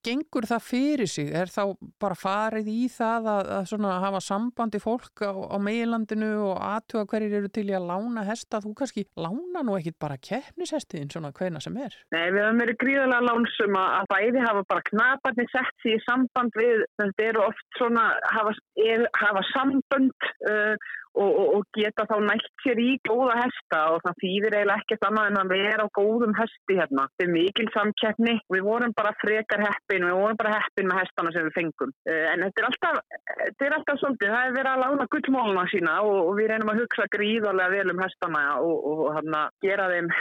[0.05, 1.29] gengur það fyrir sig?
[1.35, 6.59] Er þá bara farið í það að, að hafa sambandi fólk á, á meilandinu og
[6.65, 8.61] aðtuga hverjir eru til í að lána hesta?
[8.63, 11.95] Þú kannski lána nú ekkit bara keppnishestiðin svona hvena sem er.
[12.15, 16.59] Nei, við höfum verið gríðarlega lánsum að bæði hafa bara knaparnir sett sér í samband
[16.59, 22.15] við, þetta eru oft svona, hafa, er, hafa sambönd uh, og, og, og geta þá
[22.25, 25.95] nætt sér í góða hesta og það þýðir eiginlega ekkert annað en að vera á
[25.97, 27.07] góðum hesti hérna.
[27.11, 31.35] Þetta er mikil samkeppni, við vorum bara frekar heppin, við vorum bara heppin með hestana
[31.35, 31.93] sem við fengum.
[32.09, 32.99] Uh, en þetta er alltaf,
[33.43, 36.73] þetta er alltaf svolítið, það er verið að lána gullmóluna sína og, og við reynum
[36.73, 40.11] að hugsa gríðarlega vel um hestana og hérna, gera þeim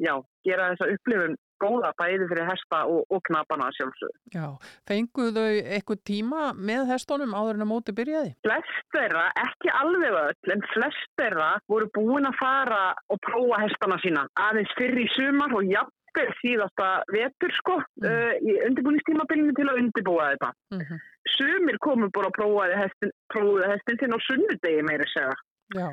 [0.00, 0.14] já,
[0.46, 4.14] gera þessa upplifun góða bæði fyrir hesta og, og knapana sjálfsög.
[4.34, 4.46] Já,
[4.88, 8.34] fenguðu þau eitthvað tíma með hestunum áður en að móti byrjaði?
[8.46, 12.82] Flest þeirra, ekki alveg öll, en flest þeirra voru búin að fara
[13.12, 18.06] og prófa hestana sína aðeins fyrir í sumar og jafnvel síðasta vetur sko Mm.
[18.08, 20.52] uh, í undirbúinistímabilinu til að undirbúa þetta.
[20.74, 21.00] Mm
[21.36, 25.34] Sumir komu bara að prófaði hestin, prófaði hestin sinn á sunnudegi meira segja
[25.76, 25.88] Já,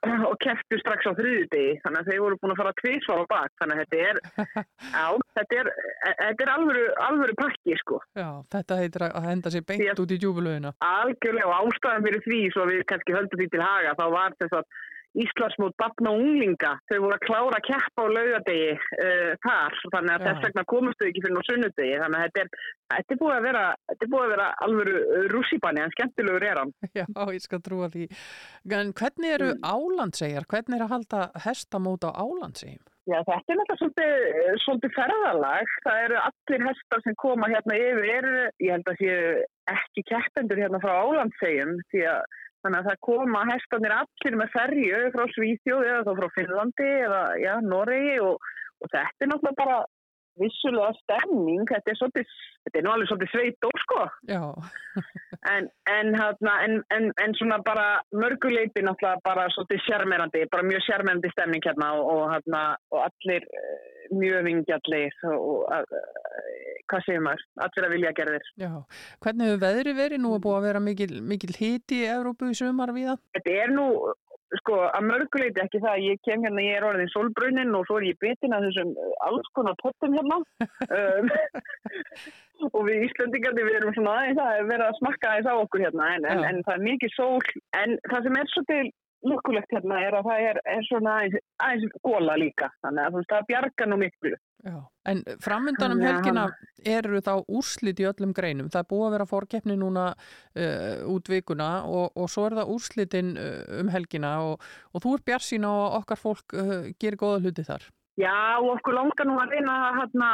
[0.00, 3.50] og keftu strax á þriðudegi þannig að þeir voru búin að fara tvísvar á bak
[3.60, 4.20] þannig að þetta er,
[4.96, 5.06] já,
[5.38, 5.70] þetta er,
[6.20, 7.98] þetta er alvöru, alvöru pakki sko.
[8.16, 10.72] já, þetta heitir að henda sér beint að- út í djúbulögina.
[10.80, 14.56] Algjörlega og ástæðan fyrir því svo við kannski höldum því til haga þá var þess
[14.62, 14.64] að
[15.18, 20.12] Íslandsmót batna og unglinga þau voru að klára að keppa á laugadegi uh, þar þannig
[20.14, 20.26] að Já.
[20.28, 22.52] þess vegna komast þau ekki fyrir á sunnudegi þannig að þetta er,
[22.94, 24.94] þetta er búið að vera þetta er búið að vera alvöru
[25.34, 26.72] rússipanni en skemmtilegur er hann.
[27.00, 28.06] Já, ég skal trúa því.
[28.70, 29.66] En hvernig eru Mm.
[29.66, 30.44] álandsegjar?
[30.46, 32.84] Hvernig er að halda hestamót á álandsegjum?
[33.10, 35.70] Já, þetta er náttúrulega svolítið, svolítið ferðalag.
[35.82, 38.28] Það eru allir hestar sem koma hérna yfir,
[38.62, 39.24] ég held að séu
[39.72, 42.20] ekki keppendur hérna frá Álandsegjum, því að
[42.64, 47.22] þannig að það koma hestarnir allir með ferju frá Svíþjóð eða þá frá Finnlandi eða
[47.40, 49.80] já, Noregi og, og þetta er náttúrulega bara
[50.40, 52.34] vissulega stemning, þetta er svolítið,
[52.64, 54.00] þetta er nú alveg svolítið sveit og sko,
[54.30, 54.42] Já,
[55.52, 61.32] en, en, en, en, en svona bara mörguleiti náttúrulega bara svolítið sjarmerandi, bara mjög sjarmerandi
[61.34, 62.54] stemning hérna og, og,
[62.94, 65.84] og allir eh, mjög vingjallir og, uh,
[66.90, 68.48] hvað segir maður, allir að vilja gerðir.
[68.58, 68.72] já.
[69.22, 70.22] Hvernig hefur veðri verið?
[70.24, 73.22] Nú er búið að vera mikil, mikil hiti í Evrópu í sumar við það?
[73.36, 73.86] Þetta er nú,
[74.58, 78.08] sko, að mörguleiti ekki það, ég kem hérna, ég er orðin solbrunnin og svo er
[78.10, 78.94] ég betin að þessum
[79.28, 80.40] alls konar pottum hérna.
[80.98, 81.30] um,
[82.74, 86.10] og við Íslandingandi við erum svona aðeins að vera að smakka aðeins á okkur hérna,
[86.16, 88.92] en, en, en það er mikið sól, en það sem er svolítið
[89.26, 93.50] lukkulegt hérna er að það er, er svona aðeins, góla líka, þannig að veist, það
[93.50, 94.32] bjarga nú miklu.
[94.60, 94.76] Já.
[95.08, 96.08] En framundan um Já.
[96.10, 96.44] helgina
[96.84, 98.68] eru þá úrslit í öllum greinum.
[98.72, 102.74] Það er búið að vera fórkeppni núna uh, út vikuna og, og svo er það
[102.74, 107.20] úrslitin uh, um helgina og, og þú er bjarsín á að okkar fólk uh, gerir
[107.20, 107.88] góða hluti þar.
[108.20, 110.30] Já, og okkur langar nú að reyna að hérna,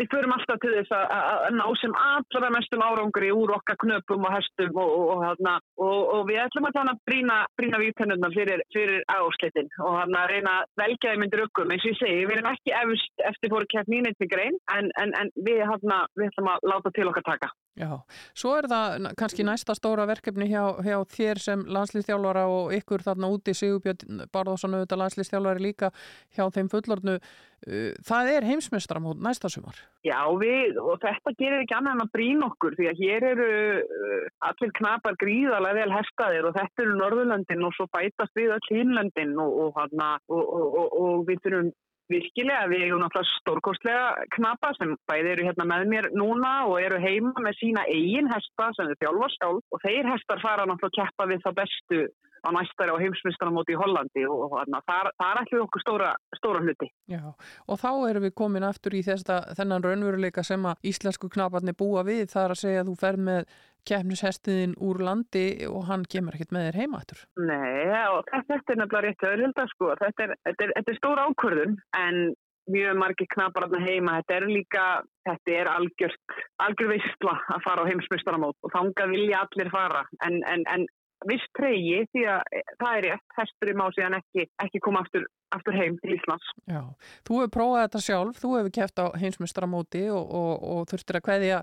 [0.00, 4.34] við förum alltaf til þess að, ná sem allra mestum árangri úr okkar knöpum og
[4.34, 9.98] hestum og, og, og, og, við ætlum að brína, brína vípennuna fyrir, fyrir áslitin og
[10.00, 12.74] hérna reyna að velja þeim myndir ökkum eins og ég segi, við erum ekki
[13.30, 16.94] eftir fóru keppni í neitt grein en, en, en við, hérna, við ætlum að láta
[16.94, 17.54] til okkar taka.
[17.74, 17.90] Já,
[18.38, 23.30] svo er það kannski næsta stóra verkefni hjá, hjá þér sem landslýstjálfara og ykkur þarna
[23.34, 25.90] úti Sigurbjörn Barðarsson auðvitað landslýstjálfari líka
[26.36, 27.16] hjá þeim fullornu.
[27.66, 29.80] Uh, Það er heimsmeistramót næsta sumar.
[30.06, 33.50] Já, við, og þetta gerir ekki annað en að brína okkur því að hér eru
[33.80, 38.68] uh, allir knapar gríðalega vel hestaðir og þetta eru Norðurlöndin og svo bætast við öll
[38.70, 39.82] Hínlöndin og, og,
[40.30, 41.74] og, og við þurfum
[42.12, 47.00] virkilega, við erum náttúrulega stórkostlega knapa sem bæði eru hérna með mér núna og eru
[47.00, 50.98] heima með sína eigin hesta sem þau þjálfa sjálf og þeir hestar fara náttúrulega að
[51.00, 52.04] keppa við þá bestu
[52.44, 56.10] á næstari á heimsmyndstarnamóti í Hollandi og, og hana, þar, þar ætlum við okkur stóra,
[56.36, 56.90] stóra hluti.
[57.10, 61.76] Já, og þá erum við komin aftur í þesta, þennan raunveruleika sem að íslensku knaparnir
[61.78, 62.26] búa við.
[62.34, 63.48] Það er að segja að þú fer með
[63.88, 67.20] keppnishestiðin úr landi og hann kemur ekkert með þér heima aftur.
[67.40, 69.92] Nei, og þetta, er nefnilega rétt öðrulda sko.
[70.00, 72.20] Þetta er, þetta, er, þetta er stór ákvörðun en
[72.72, 74.18] mjög margir knapar þarna heima.
[74.20, 74.84] Þetta er líka,
[75.28, 80.04] þetta er algjört, algjör veistla að fara á heimsmyndstaramót og þangað vilja allir fara.
[80.24, 80.86] En, en, en
[81.28, 85.26] viss treyji því að það er rétt, hesturinn má síðan ekki, ekki koma aftur,
[85.56, 86.54] aftur heim til Íslands.
[86.70, 86.82] Já,
[87.26, 91.26] þú hefur prófað þetta sjálf, þú hefur keppt á heimsmestramóti og, og, og þurftir að
[91.28, 91.60] kveðja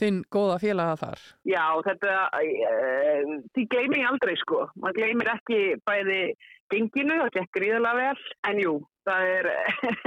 [0.00, 1.22] þinn góða félaga þar.
[1.48, 4.64] Já, þetta, uh, því gleymir ég aldrei sko.
[4.80, 6.20] Man gleymir ekki bæði
[6.72, 8.74] genginu, það gekk gríðarlega vel, en jú,
[9.08, 9.48] það er,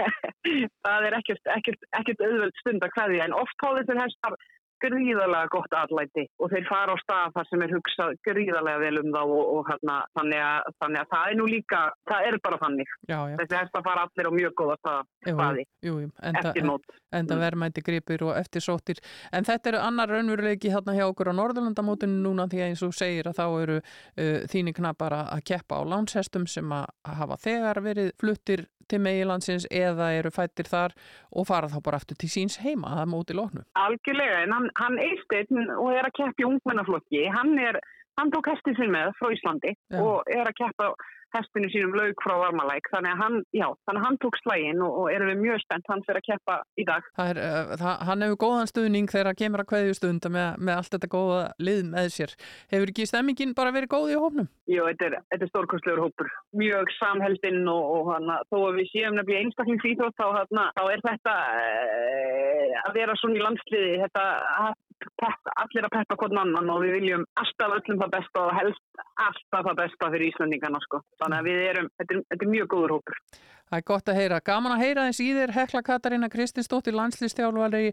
[0.87, 4.37] það er ekkert, ekkert, ekkert auðvöld stund að kveðja en oft fá þessir hestar
[4.83, 9.09] gríðarlega gott atlæti og þeir fara á stað þar sem er hugsað gríðarlega vel um
[9.15, 12.61] þá og, og hérna, þannig, að, þannig að það er nú líka, það er bara
[12.63, 12.93] þannig.
[13.07, 13.35] Já, já.
[13.41, 16.95] Þessi hestar fara allir á mjög góða staði, jú, jú, enda, eftir nót.
[17.17, 19.01] enda verðmæti gripir og eftirsóttir
[19.31, 22.95] en þetta eru annar raunveruleiki hérna hjá okkur á Norðurlandamótinu núna því að eins og
[22.97, 27.81] segir að þá eru uh, þínir knappar að keppa á lánshestum sem að hafa þegar
[27.85, 30.95] verið fluttir til meilandsins eða eru fættir þar
[31.31, 33.65] og fara þá bara aftur til síns heima það móti lóknu.
[33.79, 37.79] Algjörlega, en hann, hann Eisteinn og er að keppa í ungmennaflokki, hann er,
[38.19, 40.01] hann tók hestið sinn með frá Íslandi Já.
[40.01, 40.91] og er að keppa
[41.35, 44.99] hestinu sínum laug frá Varmalæk, þannig að hann, já, þannig að hann tók slægin og,
[45.01, 47.09] og erum við mjög spennt, hann fyrir að keppa í dag.
[47.17, 50.73] Það er, uh, það, hann hefur góðan stuðning þegar að kemur að kveðjustund með, með
[50.77, 52.35] allt þetta góða lið með sér.
[52.73, 54.49] Hefur ekki stemmingin bara verið góð í hófnum?
[54.71, 58.91] Jú, þetta er, þetta er stórkostlegur hópur, mjög samheldinn og, og hana, þó að við
[58.93, 64.27] séum nefnilega einstaklingsýþrótt, þá, hana, þá er þetta e, að vera svona í landsliði, þetta
[64.57, 64.75] að
[65.21, 69.01] peppa, allir að peppa hvern annan og við viljum alltaf öllum það besta og helst
[69.25, 71.01] alltaf það besta fyrir Íslandingana sko.
[71.17, 73.21] Þannig að við erum, þetta er, þetta er mjög góður hópur.
[73.67, 74.37] Það er gott að heyra.
[74.47, 77.89] Gaman að heyra eins í þér Hekla Katarina Kristinsdóttir landslistjálfari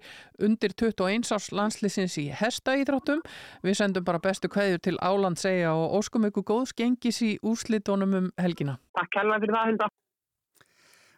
[0.46, 3.24] undir 21 árs landslýsins í hestaíþróttum.
[3.66, 8.30] Við sendum bara bestu kveðjur til Álandsegja og óskum ykkur góðs gengis í úrslitónum um
[8.38, 8.78] helgina.
[8.94, 9.90] Takk hella fyrir það, Hulda.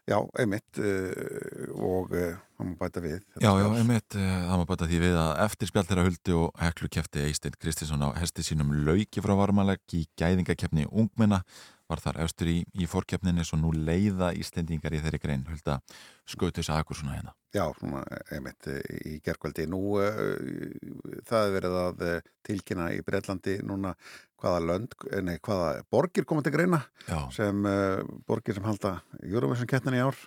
[0.07, 2.16] Já, einmitt uh, og
[2.57, 3.20] hann má bæta við.
[3.40, 6.61] Já, já, einmitt, eh, það má bæta því við að eftir spjall þeirra huldi og
[6.64, 11.42] heklu kefti Eisteinn Kristinsson á hesti sínum lauki frá varmaleg í gæðingakeppni ungmenna
[11.90, 15.78] var þar efstur í, í fórkeppninni svo nú leiða Íslendingar í þeirri grein hulda
[16.26, 17.34] skautus að akkur svona hérna.
[17.54, 18.02] Já, svona
[18.34, 18.68] einmitt
[19.07, 19.68] í gerkvöldi.
[19.70, 20.16] Nú uh,
[21.28, 23.94] það er verið að uh, tilkynna í Breitlandi núna
[24.42, 29.70] hvaða lönd, nei, hvaða borgir koma til greina Já, sem uh, borgir sem halda Eurovision
[29.70, 30.18] keppnin í ár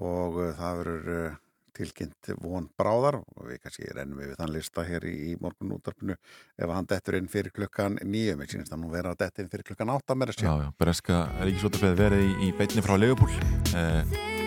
[0.00, 1.18] og það verður
[1.76, 6.16] tilkynnt von bráðar og við kannski rennum við þann lista hér í, í morgun útarpinu
[6.16, 9.52] ef hann dettur inn fyrir klukkan nýjum, ég sínist að nú vera að detta inn
[9.52, 10.48] fyrir klukkan átta með já, þessi.
[10.64, 13.38] já, Breska Ríkisvotafleði verið í, í beinni frá Leopold
[13.74, 14.43] eh,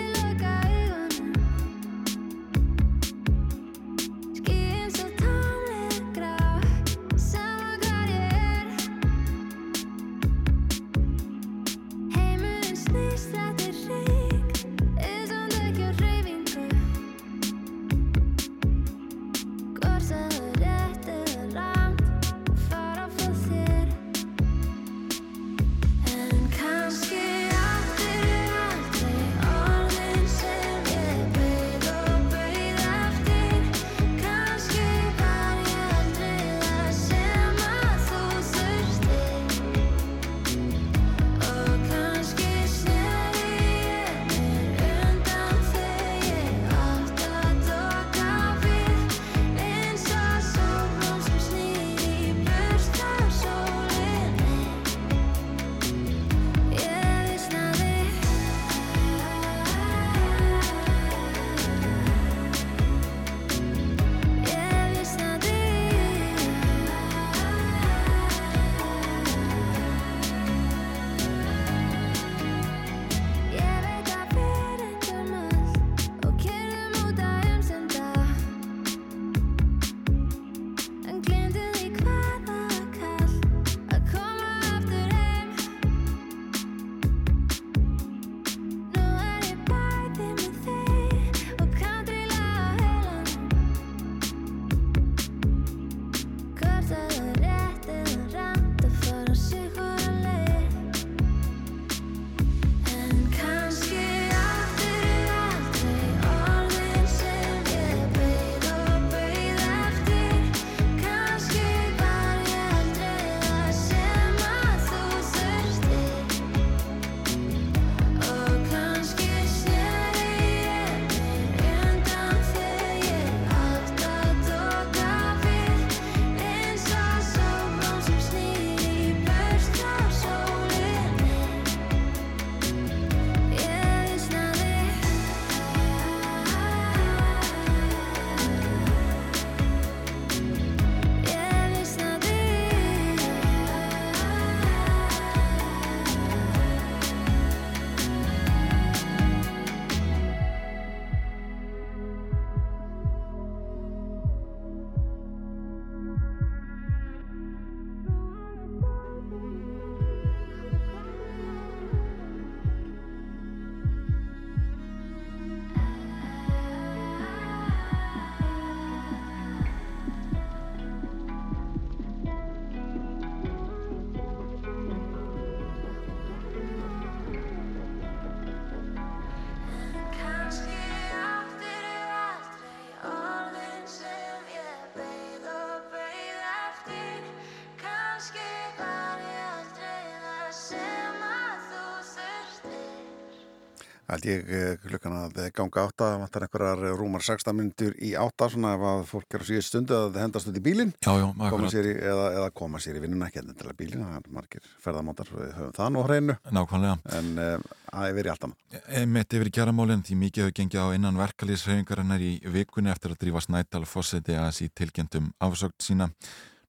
[194.18, 198.72] Held ég eh, klukkan að ganga átta, vantar einhverjar rúmar 16 minntur í átta, svona
[198.74, 201.52] ef að fólk er á síðust stundu að hendast út í bílinn Já, já, koma
[201.52, 204.72] akkurat, sér í, eða, eða koma sér í vinnuna ekki endilega bílinn, það er margir
[204.82, 206.98] ferðamótar við höfum það nú hreinu nákvæmlega.
[207.20, 210.88] en það er verið allt annað Einmitt yfir í kjaramálinn því mikið hefur gengið á
[210.98, 216.10] innan verkalýsreyfingarinnar í vikunni eftir að drífa Snædal fórseti að sí tilgjendum afsögt sína.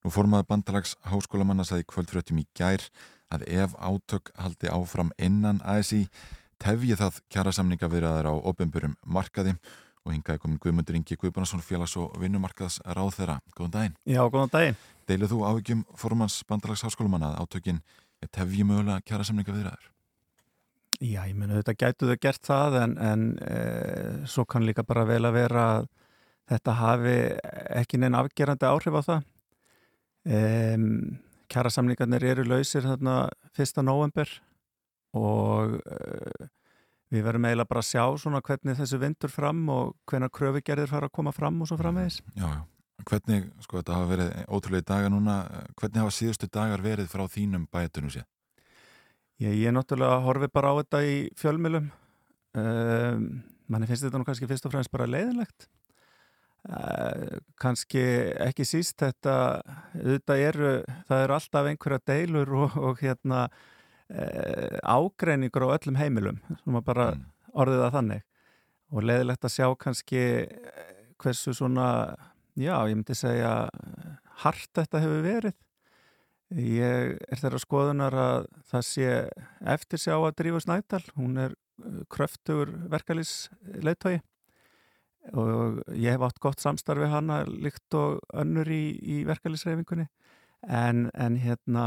[0.05, 2.85] Nú formaði bandalags háskólamanna sagði í kvöldfröttum í gær
[3.35, 6.07] að ef átök haldi áfram innan ASI
[6.63, 9.55] tefji það kjarasamninga viðraðar á opinburum markaði
[10.05, 13.39] og hingaði komin Guðmundur Ingi Guðbjörnsson félags- og vinnumarkaðs ráð þeirra.
[13.55, 13.97] Góðan daginn.
[14.09, 14.81] Já, góðan daginn.
[15.09, 17.81] Deilið þú áhyggjum formans bandalags háskólamanna að átökin
[18.33, 19.87] tefji mögulega kjarasamninga viðraðar?
[20.99, 23.59] Já, ég menna þetta gætu þau gert það en, en e,
[24.27, 25.89] svo kann líka bara vel að vera að
[26.49, 27.17] þetta hafi
[27.79, 29.29] ekki neina afgerandi áhrif á það.
[30.27, 30.41] E,
[31.53, 33.85] kjarasamningarnir eru lausir þarna 1.
[33.87, 34.33] november
[35.17, 36.49] og e,
[37.13, 41.09] við verðum eiginlega bara að sjá svona hvernig þessu vindur fram og hvenar kröfugerðir fara
[41.09, 42.21] að koma fram og svo framvegis.
[42.35, 42.61] Já, já.
[43.09, 45.37] Hvernig, sko, þetta hafa verið ótrúlega dagar núna,
[45.79, 48.27] hvernig hafa síðustu dagar verið frá þínum bæjartunum sér?
[49.39, 51.87] Ég, ég náttúrulega horfi bara á þetta í fjölmjölum.
[52.59, 53.29] Um,
[53.71, 55.69] manni finnst þetta nú kannski fyrst og fremst bara leiðinlegt.
[56.67, 58.03] Uh, kannski
[58.45, 59.63] ekki síst þetta,
[59.95, 60.73] þetta eru,
[61.09, 63.63] það eru alltaf einhverja deilur og, og hérna uh,
[64.09, 67.25] ágreiningur á öllum heimilum, sem að bara Mm.
[67.55, 68.23] orðið það þannig.
[68.89, 72.17] Og leiðilegt að sjá kannski eh, hversu svona,
[72.57, 73.69] já, ég myndi segja
[74.45, 75.55] hart þetta hefur verið.
[76.57, 79.09] Ég er þeirra skoðunar að það sé
[79.69, 81.03] eftir sjá að drífa Snædal.
[81.19, 83.51] Hún er uh, kröftugur verkalýs
[83.85, 84.23] leittói
[85.37, 90.07] og ég hef átt gott samstarfi hana líkt og önnur í, í verkalýsreifingunni.
[90.67, 91.85] En, en hérna,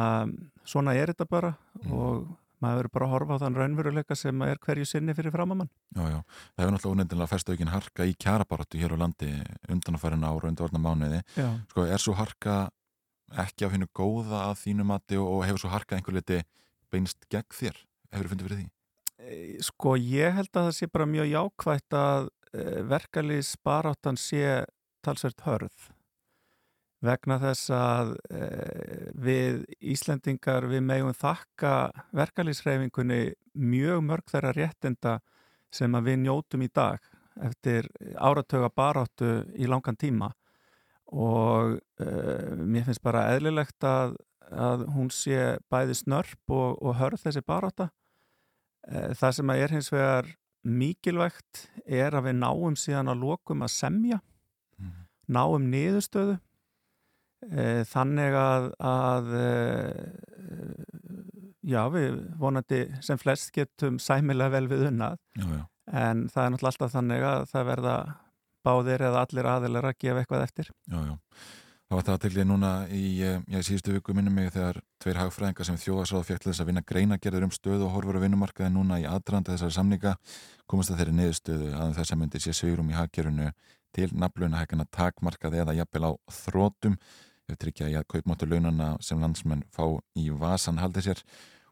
[0.64, 1.50] svona er þetta bara
[1.92, 2.30] og
[2.62, 5.70] maður verður bara að horfa á þann raunveruleika sem er hverju sinni fyrir framamann.
[5.98, 6.20] Já, já.
[6.56, 9.32] Það hefur náttúrulega unendilega fest aukin harka í kjarabaratu hér á landi
[9.74, 11.22] undanfærin ára og undanvarna mánuði.
[11.36, 11.50] Já.
[11.74, 12.58] Sko, er svo harka
[13.42, 16.42] ekki af hennu góða að þínu mati og, hefur svo harka einhver liti
[16.94, 17.82] beinst gegn þér?
[18.12, 18.70] Hefur þú fundið fyrir því?
[19.22, 22.30] Eh, Sko ég held að það sé bara mjög jákvætt að
[22.92, 24.66] verkalýs baráttan sé
[25.02, 25.90] talsvert hörð
[27.02, 28.42] vegna þess að e,
[29.26, 29.62] við
[29.94, 31.74] Íslendingar við megum þakka
[32.18, 33.22] verkalýsreifingunni
[33.54, 35.16] mjög mörg þeirra réttinda
[35.74, 37.00] sem við njótum í dag
[37.42, 37.88] eftir
[38.20, 40.34] áratöga baráttu í langan tíma.
[41.12, 42.12] Og e,
[42.56, 44.16] mér finnst bara eðlilegt að,
[44.52, 47.90] að hún sé bæði snörp og, og hörð þessi barátta.
[48.88, 50.30] Eh, Það sem að er hins vegar
[50.62, 54.20] mikilvægt er að við náum síðan að lokum að semja,
[55.32, 56.38] náum niðurstöðu.
[56.38, 56.51] eh,
[57.90, 59.96] þannig að, að eh,
[61.66, 65.18] já, við vonandi sem flest getum sæmilega vel við unnað
[65.92, 67.96] en það er náttúrulega alltaf þannig að það verða
[68.62, 70.72] báðir eða allir aðilar að gefa eitthvað eftir.
[70.86, 71.16] Já, já.
[71.92, 74.78] Það var það til því núna í, eh, já, í síðustu viku minnum mig þegar
[75.04, 78.24] tveir hagfræðingar sem þjóðarsráð fekk til þess að vinna greinagerður um stöðu og horfur á
[78.24, 80.14] vinnumarkaði núna í aðdraðanda þessari samninga
[80.72, 83.50] komast að þeirri niðurstöðu að þess að myndi sé svigurum í hagkerfinu
[83.92, 86.96] til nafnlaunahækana takmarkaði eða jafnvel á þrótum
[87.60, 89.84] tryggja að kaupmáttu launana sem landsmenn fá
[90.16, 91.22] í vasan haldi sér.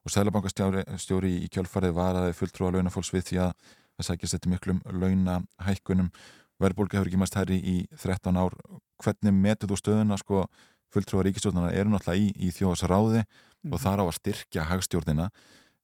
[0.04, 3.54] Og Sælabankastjóri stjóri í kjölfarið var að fulltrúa launafólks við því að
[4.00, 6.12] það sækist þetta miklum launahækkunum.
[6.60, 8.56] Verðbólka hefur ekki mæst herri í 13 ár.
[9.04, 10.46] Hvernig metur þú stöðuna sko?
[10.90, 13.26] Fulltrúar ríkistjórnana eru náttúrulega í, í þjóðasráði
[13.70, 15.28] og þar á að styrkja hagstjórnina.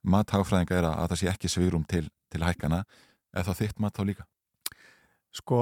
[0.06, 2.84] Mat hagfræðinga er að það sé ekki svigrum til, til hækkana.
[3.36, 4.26] Eða það þitt mat þá líka?
[5.36, 5.60] Sko,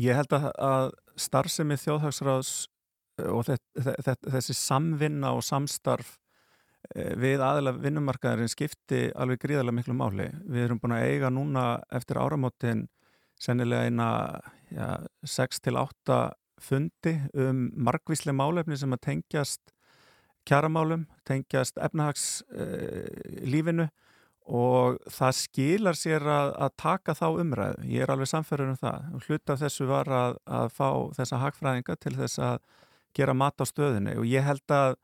[0.00, 0.90] ég held að, að
[1.20, 2.52] starfsemi þjóðhagsráðs
[3.20, 6.16] og þe þe þessi samvinna og samstarf
[6.94, 10.30] eh, við aðeila vinnumarkaðarinn skipti alveg gríðarlega miklu máli.
[10.48, 12.86] Við erum búin að eiga núna eftir áramótin
[13.42, 14.08] sennilega eina
[14.72, 14.88] ja,
[15.26, 16.22] 6-8
[16.62, 19.72] fundi um margvíslega málefni sem að tengjast
[20.46, 23.88] kjaramálum, tengjast efnahagslífinu
[24.42, 27.84] og það skilar sér að, að taka þá umræðu.
[27.86, 28.98] Ég er alveg samferður um það.
[29.26, 30.88] Hluta þessu var að, að fá
[31.18, 32.56] þessa hagfræðinga til þess að
[33.16, 34.96] gera mat á stöðinni og ég held að,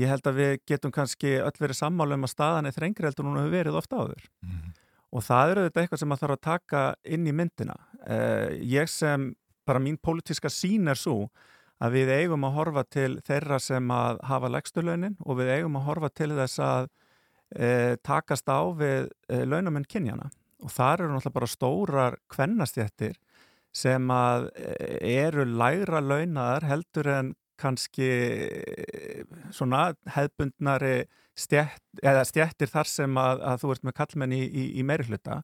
[0.00, 3.28] ég held að við getum kannski öll verið sammála um að staðan er þrengri heldur
[3.28, 4.26] núna hefur verið ofta áður.
[5.10, 7.74] Og það eru þetta eitthvað sem maður þarf að taka inn í myndina.
[8.06, 9.32] Eh, ég sem,
[9.66, 11.30] bara mín pólitíska sín er svo
[11.80, 15.86] að við eigum að horfa til þeirra sem að hafa legstulaunin og við eigum að
[15.88, 16.88] horfa til þess að
[17.56, 20.28] e, takast á við e, launamenn kynjana
[20.60, 23.16] og þar eru náttúrulega bara stórar kvennastjættir
[23.72, 24.50] sem að
[25.00, 28.10] eru lægra launaðar heldur en kannski
[29.54, 31.04] svona hefðbundnari
[31.38, 31.82] stjætt,
[32.28, 35.40] stjættir þar sem að, að þú ert með kallmenn í, í, í meiri hluta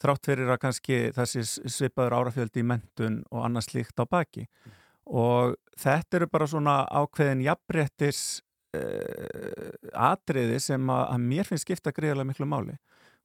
[0.00, 4.46] þrátt fyrir að kannski þessi svipaður árafjöldi í mentun og annars slíkt á baki.
[5.10, 8.22] Og þetta eru bara svona ákveðin jafnréttis
[8.76, 12.78] uh, atriði sem að, að mér finnst skipta greiðlega miklu máli.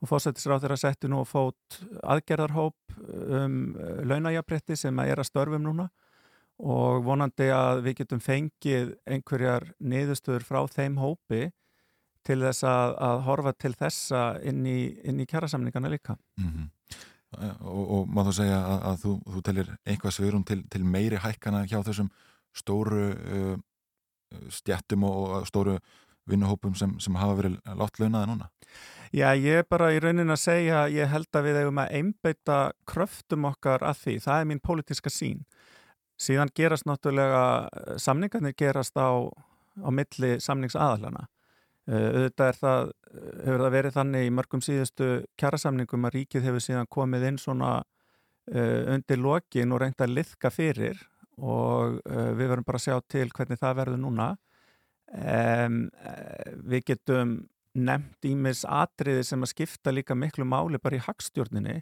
[0.04, 2.98] Og fósættisráð þeirra settu nú að fót aðgerðarhóp
[3.40, 3.60] um
[4.04, 5.88] launajafrétti sem að er að störfum núna
[6.60, 11.50] og vonandi að við getum fengið einhverjar niðurstöður frá þeim hópi
[12.26, 16.16] til þess að, að horfa til þessa inn í, í kjærasamningana líka.
[16.40, 16.72] Mm
[17.36, 21.20] og, og má þú segja að, að þú, þú telir einhvað svörum til, til meiri
[21.22, 22.10] hækkana hjá þessum
[22.56, 23.56] stóru uh,
[24.52, 25.78] stjættum og, stóru
[26.30, 28.50] vinnuhópum sem, sem hafa verið látt launaði núna?
[29.14, 32.58] Já, ég er bara í raunin að segja, ég held að við eigum að einbeita
[32.90, 35.44] kröftum okkar að því, það er mín pólitíska sín.
[36.22, 39.28] Síðan gerast náttúrulega, samningarnir gerast á,
[39.84, 41.26] á milli samningsaðalana.
[41.86, 42.94] Uh, auðvitað er það,
[43.46, 47.74] hefur það verið þannig í mörgum síðustu kjærasamningum að ríkið hefur síðan komið inn svona
[47.82, 51.04] uh, undir lokin og reynda að liðka fyrir
[51.36, 54.28] og við verðum bara að sjá til hvernig það verður núna.
[55.12, 55.82] Um,
[56.64, 57.34] við getum
[57.76, 61.82] nefnt ímis atriði sem að skipta líka miklu máli bara í hagstjórninni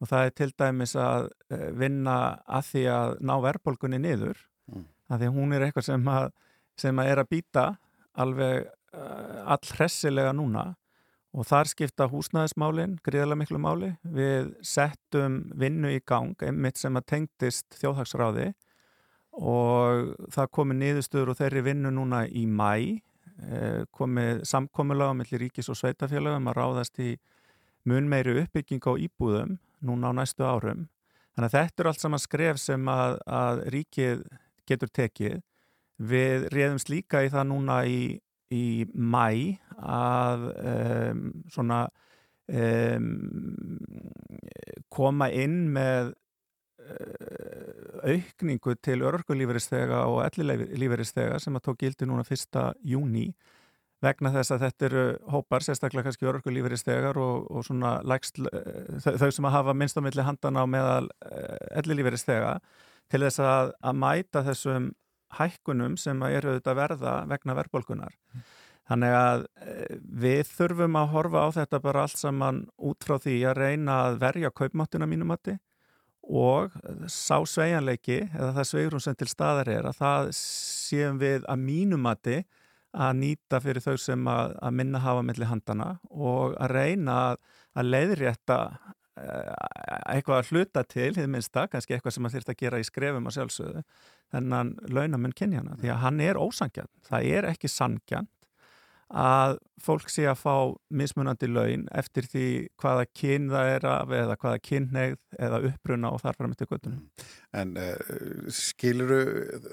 [0.00, 1.28] og það er til dæmis að
[1.76, 2.16] vinna
[2.48, 4.84] að því að ná verðbólgunni niður Mm.
[5.10, 6.26] að því að hún er eitthvað sem að,
[6.78, 7.64] sem að er að býta
[8.20, 10.64] alveg uh, allhressilega núna
[11.30, 13.92] og þar skipta húsnæðismálin gríðarlega miklu máli.
[14.02, 18.48] Við settum vinnu í gang, einmitt sem að tengdist þjóðhagsráði
[19.38, 22.72] og það komi niðurstöður og þeirri vinnu núna í mæ
[23.46, 27.12] eh, komið samkomulega mellir ríkis og sveitafélagum að ráðast í
[27.88, 30.88] mun meiri uppbygging á íbúðum núna á næstu árum.
[31.34, 34.24] Þannig að þetta er allt saman skref sem að, að ríkið
[34.68, 35.38] getur tekið.
[36.00, 38.00] Við reyðumst líka í það núna í,
[38.52, 38.64] í
[38.94, 41.84] mæ að um, svona
[42.48, 43.10] um,
[44.92, 46.12] koma inn með
[46.84, 52.62] uh, aukningu til örgulíferistega og ellilíferistega sem að tók gildi núna 1.
[52.84, 53.30] júni
[54.04, 59.28] vegna þess að þetta eru hópar, sérstaklega kannski örgulíferistegar og, og svona lægst, þau, þau
[59.36, 61.10] sem að hafa minnstamilli handana á meðal
[61.82, 62.56] ellilíferistega
[63.10, 64.90] til þess að, að mæta þessum
[65.36, 68.16] hækkunum sem eru auðvitað verða vegna verðbólkunar.
[68.90, 69.42] Þannig að
[70.24, 74.16] við þurfum að horfa á þetta bara allt saman út frá því að reyna að
[74.24, 75.54] verja kaupmáttina mínumatti
[76.26, 76.74] og
[77.10, 82.40] sá sveianleiki eða það sveigrum sem til staðar er að það séum við að mínumatti
[82.90, 87.44] að nýta fyrir þau sem að, að minna hafa melli handana og að reyna að,
[87.78, 88.58] að leiðrétta
[89.20, 93.28] eitthvað að hluta til, hið minnsta, kannski eitthvað sem að þurft að gera í skrefum
[93.28, 93.82] að sjálfsögðu,
[94.32, 98.30] þennan launamenn kynjana, því að hann er ósangjarn, það er ekki sangjarn
[99.10, 100.54] að fólk sé að fá
[100.92, 102.46] mismunandi laun eftir því
[102.80, 107.00] hvaða kyn það er af eða hvaða kynneigð eða uppruna og þar fram eftir göttunum.
[107.56, 107.96] En uh,
[108.54, 109.20] skiluru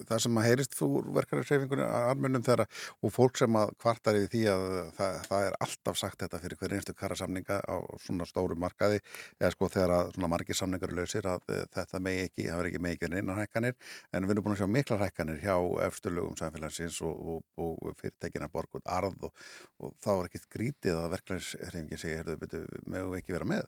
[0.08, 2.68] það sem að heyrist þú verkararsefingunni að armunum þeirra
[3.04, 4.66] og fólk sem að kvartar í því að
[4.98, 7.76] það, það er alltaf sagt þetta fyrir hver einstu karasamninga á
[8.06, 9.04] svona stóru markaði
[9.42, 12.62] eða sko þegar að svona margir samningar eru lausir að uh, þetta megi ekki, það
[12.62, 13.78] verður ekki megi ekki einan hækkanir
[14.16, 15.56] en við erum búin að sjá mikla hækkanir hjá
[15.90, 19.48] efsturlögum samfélagsins og, og, og arð og,
[19.84, 23.68] og þá er ekkit grítið að verklæðisreifingin segir, heyrðu, betur, mögum við ekki vera með?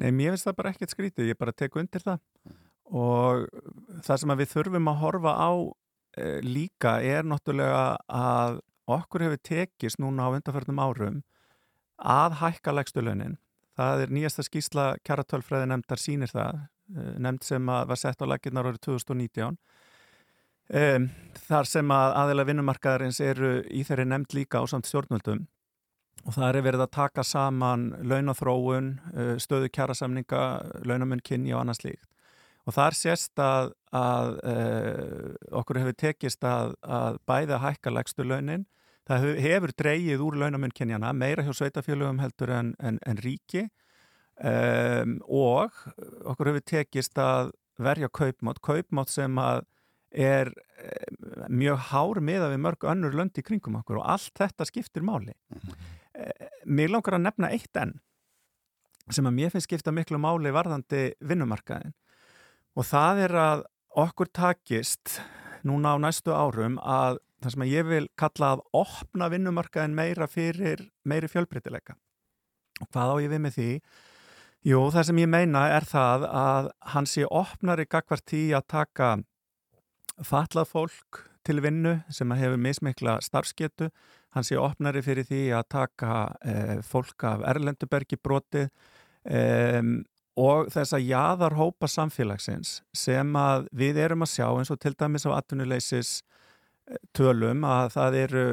[0.00, 2.20] Nei, mér finnst það bara ekkert skrítið, ég bara tek undir það
[2.92, 3.46] og
[4.04, 5.52] það sem við þurfum að horfa á
[6.16, 8.60] e, líka er náttúrulega að
[8.92, 11.22] okkur hefur tekist núna á undarförnum árum
[12.02, 13.38] að hækka legstulönin.
[13.78, 18.68] Það er nýjasta skýsla kjaratölfræði nefndar sínir það, e, nefnd sem var sett á laginnar
[18.68, 19.56] árið 2019
[20.70, 21.08] Um,
[21.48, 25.46] þar sem að aðeila vinnumarkaðarins eru í þeirri nefnd líka á samt stjórnvöldum.
[26.22, 28.92] Og það er verið að taka saman launathróun,
[29.42, 30.42] stöðu kjærasamninga,
[30.86, 32.08] launamunn kynni og annað slíkt.
[32.62, 38.68] Og þar sést að, að uh, okkur hefur tekist að, að bæða hækka legstu launin.
[39.08, 43.66] Það hefur dreyið úr launamunn kynjana meira hjá sveitafélögum heldur en, en, en ríki.
[44.38, 45.74] Um, og
[46.22, 47.50] okkur hefur tekist að
[47.82, 49.66] verja kaupmátt, kaupmátt sem að
[50.12, 50.52] er
[51.48, 55.34] mjög hár miða við mörg önnur lönd í kringum okkur og allt þetta skiptir máli.
[56.68, 57.96] Mér langar að nefna eitt enn
[59.10, 61.94] sem að mér finnst skipta miklu máli varðandi vinnumarkaðin
[62.78, 63.64] og það er að
[64.02, 65.18] okkur takist
[65.66, 70.28] núna á næstu árum að það sem að ég vil kalla að opna vinnumarkaðin meira
[70.30, 71.96] fyrir meiri fjölbreytileika.
[72.80, 73.70] Og hvað á ég við með því?
[74.62, 79.16] Jú, það sem ég meina er það að hann sé opnari gagvart í að taka
[80.20, 83.90] fatlað fólk til vinnu sem hefur mismikla starfsgetu,
[84.32, 88.68] hann sé opnari fyrir því að taka uh, fólk af Erlendubergi brotið
[89.26, 90.02] um,
[90.40, 94.94] og þess að jaðar hópa samfélagsins sem að við erum að sjá eins og til
[94.96, 96.20] dæmis á atvinnuleysis
[97.16, 98.44] tölum að það eru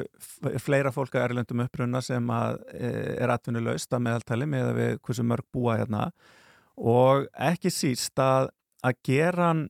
[0.61, 4.93] fleira fólk að erlendum uppruna sem að e, er atvinnuleust að meðaltali með að við
[5.07, 6.05] hversu mörg búa hérna.
[6.79, 8.51] Og ekki síst að,
[8.85, 9.65] að gera hann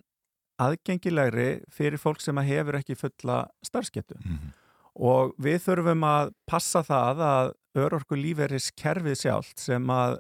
[0.60, 4.20] aðgengilegri fyrir fólk sem að hefur ekki fulla starfsketu
[5.00, 10.20] og við þurfum að passa það að örorku líferis kerfið sjálft sem að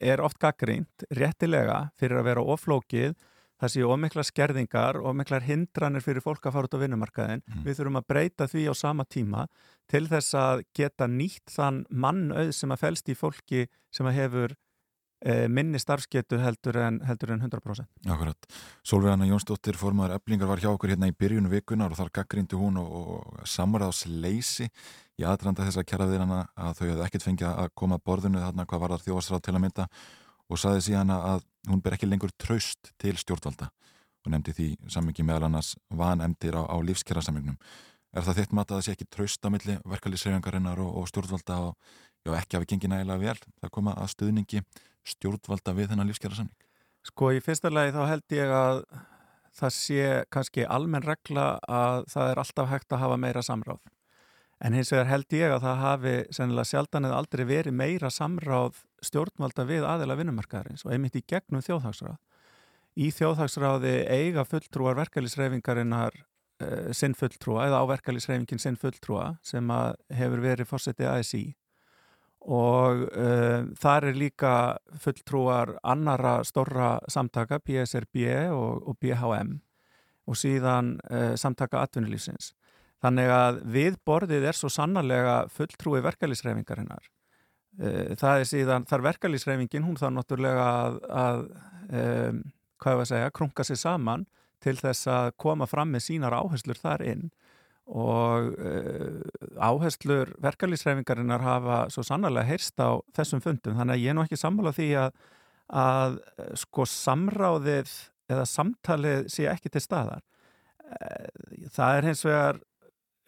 [0.00, 3.14] er oft gaggrínt réttilega fyrir að vera oflókið
[3.60, 7.76] það séu ómikla skerðingar og miklar hindranir fyrir fólk að fara út á vinnumarkaðin við
[7.76, 9.46] þurfum að breyta því á sama tíma
[9.90, 14.56] til þess að geta nýtt þann mannauð sem að felst í fólki sem að hefur
[15.52, 18.46] minni starfsgetu heldur en, heldur en 100% Akkurat.
[18.86, 22.78] Solveigana Jónsdóttir formaður eflingar var hjá okkur hérna í byrjunu vikunar og þar gaggrindi hún
[22.80, 24.70] og, og samræðsleysi
[25.20, 28.40] í aðranda þess að kjara þeirra að þau hefði ekkert fengið að koma að borðinu
[28.40, 29.86] þarna hvað var það þjóðasráð til að mynda
[30.50, 33.70] og saði síðan að hún ber ekki lengur traust til stjórnvalda
[34.24, 37.56] og nefndi því sammingi meðal annars vanemdir á, á lífskjara sammingnum.
[38.10, 41.58] Er það þitt mat að það sé ekki traust á milli verkalýsreifingarinnar og, og stjórnvalda
[41.68, 41.76] og
[42.26, 44.64] já, ekki hafi gengið nægilega vel það koma að stuðningi
[45.08, 46.68] stjórnvalda við þennan lífskjara samning?
[47.06, 48.82] Sko í fyrsta lagi þá held ég að
[49.56, 53.80] það sé kannski almenn regla að það er alltaf hægt að hafa meira samráð.
[54.60, 58.82] En hins vegar held ég að það hafi sennilega sjaldan eða aldrei verið meira samráð
[59.04, 62.18] stjórnvalda við aðila vinnumarkaðarins og einmitt í gegnum þjóðhagsráð.
[63.00, 69.72] Í þjóðhagsráði eiga fulltrúar verkalýsreifingarinnar uh, sinn fulltrúa eða á verkalýsreifingin sinn fulltrúa sem
[70.12, 71.44] hefur verið fórsetið ASI
[72.40, 74.52] og uh, þar er líka
[75.02, 78.24] fulltrúar annara stórra samtaka, PSRB
[78.54, 79.58] og, og BHM
[80.30, 82.54] og síðan uh, samtaka atvinnulífsins.
[83.00, 87.10] Þannig að við borðið er svo sannarlega fulltrúi verkalýsreifingarinnar.
[87.80, 91.44] Uh, það er síðan, þar verkalýsreifingin, hún þarf náttúrulega að, að
[91.90, 92.42] um,
[92.80, 94.26] hvað ég var að segja, krunga sig saman
[94.60, 97.28] til þess að koma fram með sínar áherslur þar inn
[97.90, 99.20] og uh,
[99.58, 103.74] áherslur verkalýsreifingarinnar hafa svo sannarlega heyrst á þessum fundum.
[103.74, 105.16] Þannig að ég er nú ekki sammála því að,
[105.82, 107.94] að eh, sko samráðið
[108.30, 110.22] eða samtalið sé ekki til staðar.
[110.86, 112.62] Eh, það er hins vegar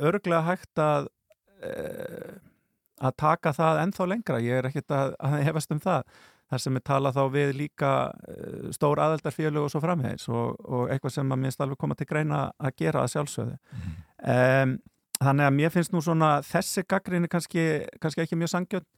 [0.03, 1.11] örglega hægt að
[1.63, 4.39] að taka það ennþá lengra.
[4.43, 6.17] Ég er ekkert að, að hefast um það.
[6.51, 7.91] Þar sem er talað þá við líka
[8.75, 12.41] stór aðeldarfélög og svo framhegis og, og eitthvað sem að minnst alveg koma til greina
[12.59, 13.55] að gera að sjálfsögðu
[14.23, 14.75] um,
[15.23, 17.65] þannig að mér finnst nú svona þessi gaggrinni kannski,
[18.03, 18.89] kannski ekki mjög sangjörn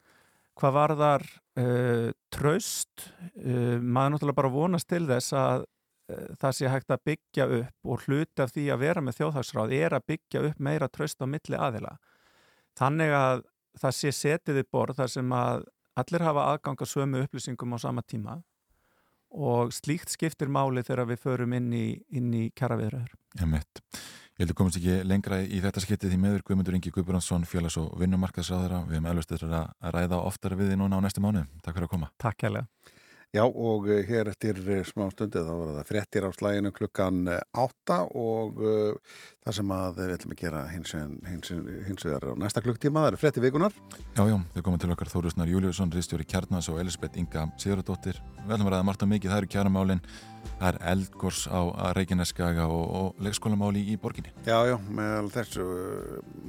[0.59, 1.27] hvað var þar
[1.61, 7.05] uh, traust uh, maður náttúrulega bara vonast til þess að uh, það sé hægt að
[7.11, 10.91] byggja upp og hluti af því að vera með þjóðhagsráð er að byggja upp meira
[10.93, 11.97] traust á milli aðila
[12.79, 13.45] þannig að
[13.81, 15.65] það sé setið í borð þar sem að
[15.99, 18.41] allir hafa aðgang að sömu upplýsingum á sama tíma
[19.35, 23.15] og slíkt skiptir máli þegar við förum inn í, í kjaraviðröður.
[23.41, 23.83] Ég mitt.
[24.35, 27.77] Ég held að komast ekki lengra í þetta skiptið því meður Guðmundur Ingi Guðbrandsson, félags-
[27.79, 28.81] og vinnumarkaðsráðara.
[28.89, 31.45] Við hefum eflust þessar að ræða oftar við því núna á næstu mánu.
[31.63, 32.09] Takk fyrir að koma.
[32.19, 32.67] Takk hérlega.
[33.35, 37.25] Já og uh, hér eftir uh, smá stundu þá var það fréttir á slæginu klukkan
[37.27, 40.93] uh, átta og uh, það sem að við ætlum að gera hins,
[42.07, 43.75] vegar á næsta klukktíma, það eru fréttir vikunar.
[44.15, 48.23] Já, já, þau koma til okkar Þórusnar Júliusson, Ristjóri Kjarnas og Elisabeth Inga Sigurðardóttir.
[48.45, 50.05] Við ætlum að ræða margt og mikið, það eru kjaramálin,
[50.55, 51.61] það er eldgors á
[51.99, 54.31] Reykjaneskaga og, og leikskólamáli í borginni.
[54.47, 55.69] Já, já, meðal þessu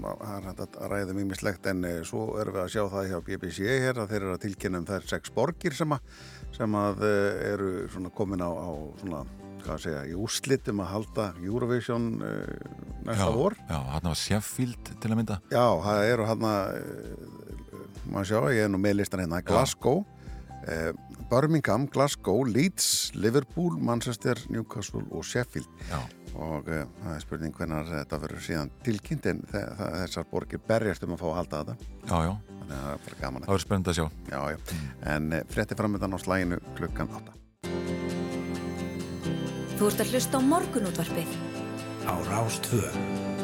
[0.05, 3.69] það er að ræða mjög mislegt en svo erum við að sjá það hjá BBC
[3.83, 6.11] hér að þeir eru að tilkynna um þær sex borgir sem að,
[6.55, 8.69] sem að uh, eru svona komin á, á
[9.01, 9.21] svona,
[9.63, 13.57] hvað að segja, í úrslitum að halda Eurovision uh, næsta já, vor.
[13.69, 15.39] Já, hann var Sheffield til að mynda.
[15.53, 16.63] Já, það eru hann að
[18.11, 20.03] maður sjá, ég er nú með listan hérna Glasgow,
[20.65, 20.91] uh,
[21.31, 25.99] Birmingham, Glasgow, Leeds, Liverpool Manchester, Newcastle og Sheffield Já.
[26.37, 30.61] og uh, það er spurning hvernig þetta verður síðan tilkynnt en þe þe þessar borgir
[30.67, 31.77] berjast um að fá að halda þetta
[32.11, 32.33] Já, já.
[32.65, 34.05] Þannig að það er bara gaman Það verður spennend að sjá.
[34.31, 34.57] Já, já,
[35.15, 37.41] en uh, frétti framöndan á slæginu klukkan 8
[39.75, 41.33] Þú ert að hlusta á morgunútvarpið.
[42.07, 43.34] Á Rástvö.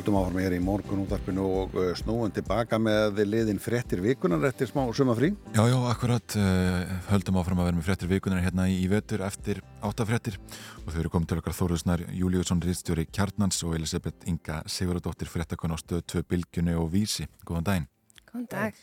[0.00, 4.70] Höldum áfram hér í morgun útarpinu og uh, snúum tilbaka með liðin fréttir vikunar eftir
[4.70, 5.28] smá sumafrí.
[5.52, 9.60] Já, já, akkurat, uh, höldum áfram að vera með fréttir vikunar hérna í vetur eftir
[9.84, 10.38] áttafréttir
[10.86, 15.76] og þau eru komið til okkar Þóruðsnar Júliusson Ríðstjóri Kjarnans og Elisabeth Inga Sigurðardóttir fréttakon
[15.76, 17.28] á stöð 2 Bilgjunni og Vísi.
[17.44, 17.88] Góðan daginn.
[18.32, 18.80] Góðan dag.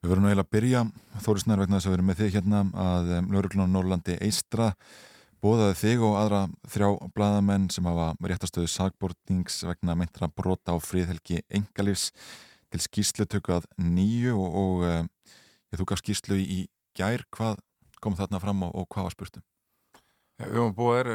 [0.00, 0.84] Við verðum nú eiginlega að byrja,
[1.26, 4.72] Þóruðsnar vegna þess að við erum með þig hérna að um, Lörglun og Norrlandi Eistra
[5.42, 6.40] bóðaði þig og aðra
[6.72, 12.10] þrjá bladamenn sem hafa réttastöðu sagbortnings vegna meintra brota á friðhelgi engalífs
[12.72, 16.64] til skýslutöku að nýju og, og ég, þú gaf skýslu í
[16.98, 17.60] gær, hvað
[18.02, 19.44] kom þarna fram og, og hvað var spurtum?
[20.38, 21.08] Ja, við höfum búið er,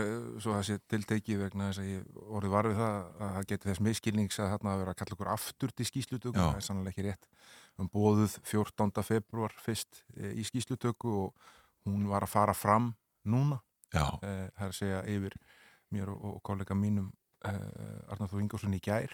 [0.43, 3.69] svo það sé tiltekið vegna þess að ég orðið var við það að það geti
[3.69, 6.47] þess miskilnings að þarna að vera að kalla okkur aftur til skýslutöku, Já.
[6.49, 7.29] það er sannlega ekki rétt.
[7.29, 9.05] Við höfum búið 14.
[9.07, 11.53] februar fyrst eh, í skýslutöku og
[11.87, 12.91] hún var að fara fram
[13.23, 13.63] núna Já.
[13.63, 15.37] Eh, það er að segja yfir
[15.93, 17.11] mér og, og kollega mínum
[17.43, 19.13] Arnar Þór Ingjórsson í gær.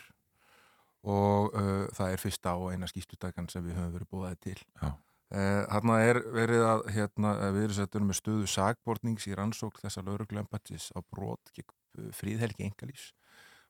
[1.08, 4.58] Og uh, það er fyrsta og eina skýstutakan sem við höfum verið búið til.
[4.82, 4.90] Já.
[5.30, 9.78] Uh, Hanna er verið að hérna, eh, við erum settur með stöðu sagbortnings í rannsók
[9.78, 13.12] þessa lauruglembatis á brot eh, fríðhelgi engalís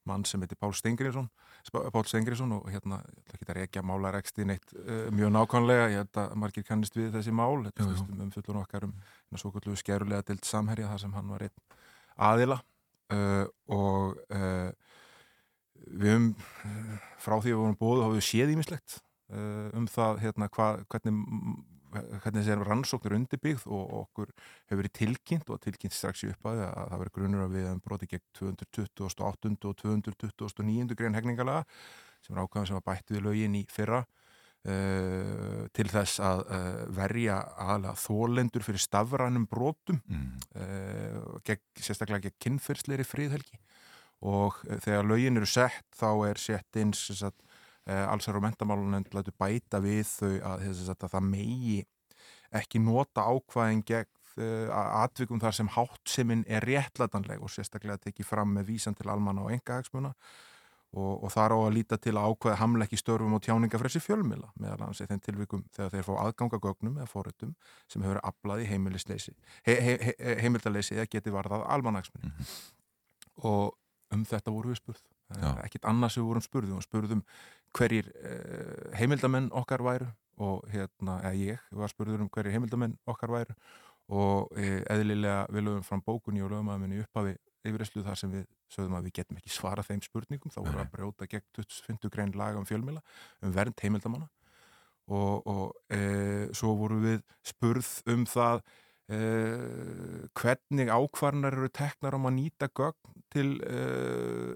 [0.10, 1.30] mann sem heitir Pál Stengriðsson
[1.70, 6.03] Pál Stengriðsson og hérna ég ætla ekki að rekja málareksti neitt uh, mjög nákvæmlega ég
[6.03, 7.97] held að margir kannist við þessi mál þetta Jú, jú.
[7.99, 8.95] snýst um umfjöldun okkar um
[9.39, 11.78] svo kvöldu skerulega dild samherja þar sem hann var einn
[12.30, 12.60] aðila
[13.14, 14.72] uh, og uh,
[15.89, 18.99] við uh, frá því að við vorum búið þá höfum við séð ímislegt
[19.30, 21.18] um það hérna, hva, hvernig
[21.89, 24.29] hvernig þessi rannsóknir undirbyggð og okkur
[24.69, 27.81] hefur verið tilkynnt og tilkynnt strax í uppæði að það verið grunur að við hefum
[27.85, 29.55] brotið gegn 228.
[29.69, 30.95] og 229.
[30.99, 31.65] grein hegningalega
[32.25, 36.83] sem er ákvæðan sem var bætt við lögin í fyrra uh, til þess að uh,
[36.99, 40.29] verja aðalega þólendur fyrir stafrænum brotum mm.
[40.59, 43.61] uh, gegn, sérstaklega gegn kynferðsleiri fríðhelgi
[44.29, 47.37] og þegar lögin eru sett þá er sett eins þess að
[48.09, 51.79] allsar og mentamálunend lætu bæta við þau að, að það megi
[52.59, 54.09] ekki nota ákvæðin gegn
[54.41, 59.43] uh, atvikum þar sem háttseminn er réttlætanleg og sérstaklega tekið fram með vísan til almanna
[59.45, 60.13] og engahagsmuna
[60.97, 64.49] og, og þar á að líta til að ákvæða hamla ekki störfum og tjáningafressi fjölmila
[64.57, 67.53] meðal annars í þeim tilvikum þegar þeir fá aðgangagögnum eða fórutum
[67.85, 69.35] sem hefur aflað í heimilisleysi
[69.67, 72.49] he, he, he, heimildaleysi eða geti varðað almannahagsmunni Mhm.
[73.45, 73.77] og
[74.09, 75.01] um þetta voru við spurð.
[75.61, 77.19] Ekkit annars við vorum spurðum og spurðum
[77.78, 80.09] hverjir uh, heimildamenn okkar væru
[80.39, 83.55] og hérna, eða ég var spurður um hverjir heimildamenn okkar væru
[84.09, 87.36] og e, eðlilega við lögum fram bókunni og lögum að minni upphafi
[87.67, 90.91] yfirreyslu þar sem við sögðum að við getum ekki svara þeim spurningum, þá voru að
[90.95, 93.03] brjóta gegn 25 grein laga um fjölmila
[93.43, 94.30] um vernd heimildamanna.
[95.09, 98.61] Og, og e, svo voru við spurð um það
[99.09, 99.22] e,
[100.38, 103.80] hvernig ákvarnar eru teknar um að nýta gögn til e,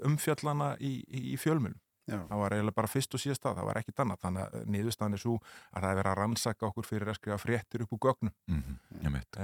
[0.05, 2.17] umfjallana í, í, í fjölmilum Já.
[2.27, 5.15] það var eiginlega bara fyrst og síðast það, það var ekkit annað þannig að niðurstaðan
[5.15, 8.01] er svo að það er verið að rannsaka okkur fyrir að skrifa fréttir upp úr
[8.03, 8.83] gögnum Mm -hmm.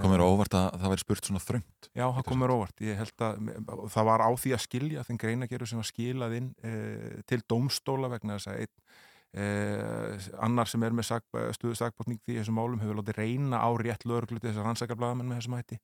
[0.01, 1.89] Komur óvart að það væri spurt svona þröngt?
[1.95, 3.37] Já, það komur óvart að
[3.89, 6.71] það var á því að skilja þeim greinageru sem var skilað inn e,
[7.25, 8.75] til dómstóla vegna þess að einn
[9.33, 9.45] e,
[10.39, 11.23] annar sem er með sag,
[11.55, 14.95] stuðu sagbótning því þessum málum hefur látið reyna á rétt lögreglu til þess að rannsaka
[14.99, 15.79] blaðamenn með þessum hætti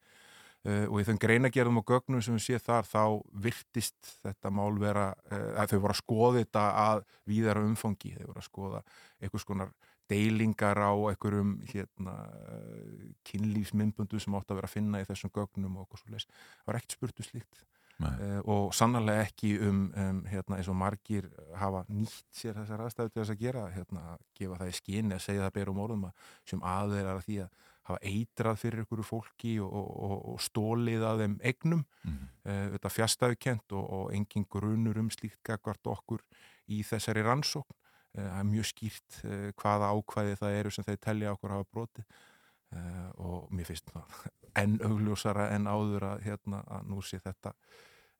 [0.65, 3.01] Uh, og í þeim greinagerðum og gögnum sem við séð þar þá
[3.43, 8.23] virtist þetta mál vera uh, að þau voru að skoða þetta að víðara umfangi, þau
[8.31, 8.81] voru að skoða
[9.21, 9.75] einhvers konar
[10.09, 12.15] deilingar á einhverjum hérna,
[12.49, 16.25] uh, kynlífsmyndbundu sem átt að vera að finna í þessum gögnum og okkur svo leis
[16.31, 17.65] það var ekkert spurtu slíkt.
[17.95, 23.13] Uh, og sannarlega ekki um, um hérna, eins og margir hafa nýtt sér þessar aðstæðu
[23.13, 26.09] til þess að gera hérna, að gefa það í skinni að segja það berum orðum
[26.09, 31.23] að sem aðeira því að hafa eitrað fyrir ykkur fólki og, og, og stólið að
[31.23, 32.27] þeim egnum Mhm.
[32.45, 36.21] uh, þetta fjastæðukent og, og engin grunur um slíkt gagvart okkur
[36.69, 37.75] í þessari rannsókn.
[38.15, 41.67] Uh, það er mjög skýrt uh, hvaða ákvæði það eru sem þeir telja okkur hafa
[41.71, 44.27] broti uh, og mér finnst það
[44.61, 47.51] enn augljósara en áður að, hérna, að nú sé þetta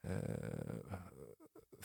[0.03, 0.99] uh,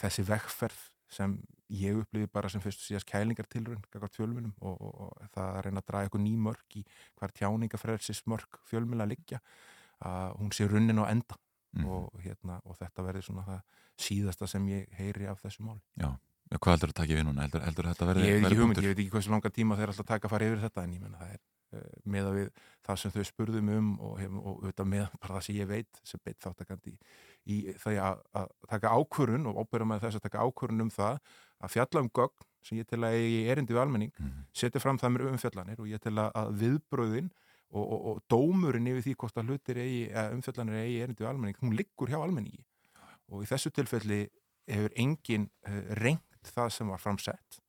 [0.01, 1.37] þessi vekkferð sem
[1.71, 5.61] ég upplifi bara sem fyrst og síðast kælingartilrun gagvart fjölmjölum og, og, og það að
[5.66, 6.85] reyna að draga eitthvað ný mörg í
[7.21, 9.39] hver tjáningafrelsis mörg fjölmjöla liggja
[10.01, 11.39] að hún sé runnin á enda
[11.71, 11.87] Mhm.
[11.87, 13.61] og, hérna, og þetta verði svona það
[14.03, 16.09] síðasta sem ég heyri af þessu máli Já,
[16.59, 17.43] hvað heldur að taka við núna?
[17.47, 19.93] Heldur, heldur þetta verði Ég hef ekki hugmynd, ég veit ekki hversu langa tíma þeir
[19.93, 21.39] alltaf taka að fara yfir þetta en ég menna það er
[22.05, 22.49] með að við
[22.87, 26.01] það sem þau spurðum um og, hef, og auðvitað með bara það sem ég veit
[26.05, 26.95] sem beitt þáttakandi
[27.47, 31.21] í það að, að taka ákvörun og óbyrja með þess að taka ákvörun um það
[31.61, 34.43] að fjalla um gögn sem ég til að ég erindi við almenning Mhm.
[34.53, 37.31] setja fram það mér umfjallanir og ég til að, að viðbröðin
[37.71, 40.03] og, og, og dómurinn yfir því hvort að hlutir eigi,
[40.35, 42.64] umfjallanir eigi erindi við almenning, hún liggur hjá almenningi
[43.31, 44.25] og í þessu tilfelli
[44.71, 47.61] hefur engin uh, reynd það sem var framsett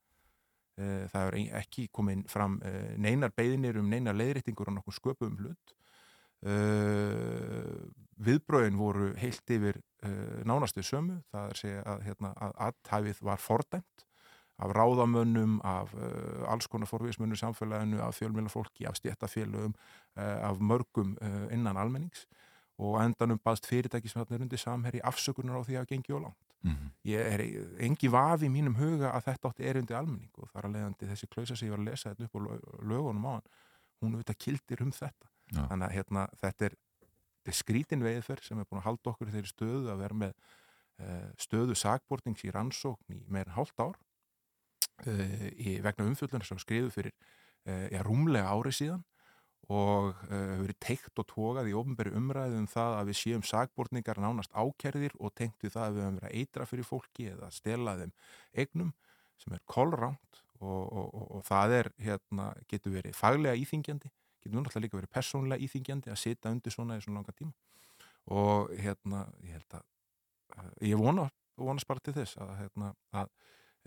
[0.78, 5.38] það hefur ein- ekki komin fram uh, neinar beðinir um neinar leiðréttingur og nokkuð sköpum
[5.42, 5.76] hlut.
[6.42, 7.90] Uh,
[8.22, 9.82] viðbröðin voru heilt yfir
[10.46, 11.20] nánastu sömu.
[11.34, 14.06] Það er segja að, hérna, að aðtæfið var fordæmt
[14.62, 19.74] af ráðamönnum, af uh, alls konar forvísmönnum samfélaginu, af fjölmjölafólki, af stjættafélögum,
[20.18, 22.28] uh, af mörgum uh, innan almennings.
[22.78, 26.14] Og á endanum baðst fyrirtæki sem þarna er undir samherri afsökunar á því að gengi
[26.14, 26.51] og langt.
[26.64, 26.92] Mhm.
[27.10, 27.42] Ég er
[27.82, 31.30] engi vafi í mínum huga að þetta átti erundi almenning og þar að leiðandi þessi
[31.34, 33.48] klausa sem ég var að lesa þetta upp á lög- lögunum á hann,
[34.02, 35.28] hún auðvitað kildir um þetta.
[35.52, 35.64] Já.
[35.72, 36.76] Þannig að hérna, þetta er,
[37.50, 40.34] er skrítin veiðferð sem er búin að halda okkur þeirri stöðu að vera með
[41.02, 43.98] uh, stöðu sakbortings í rannsókn í meira en hálft ár
[45.08, 47.16] uh, í vegna umfjöldunar sem skriðu fyrir
[47.66, 49.02] uh, já, rúmlega ári síðan
[49.70, 53.44] og uh, hefur verið teikt og tókað í ofnbæri umræðu um það að við séum
[53.46, 57.28] sakbortningar nánast ákerðir og tengt við það að við höfum verið að eitra fyrir fólki
[57.32, 58.16] eða stela þeim
[58.64, 58.94] eignum
[59.42, 64.12] sem er kolránt og, og, og, og það er, hérna, getur verið faglega íþingjandi,
[64.44, 67.54] getur náttúrulega líka verið persónlega íþingjandi að sita undir svona í svona langa tíma.
[68.32, 69.88] Og hérna, ég held að
[70.86, 71.26] ég vona,
[71.58, 73.32] vonast bara til þess að, hérna, að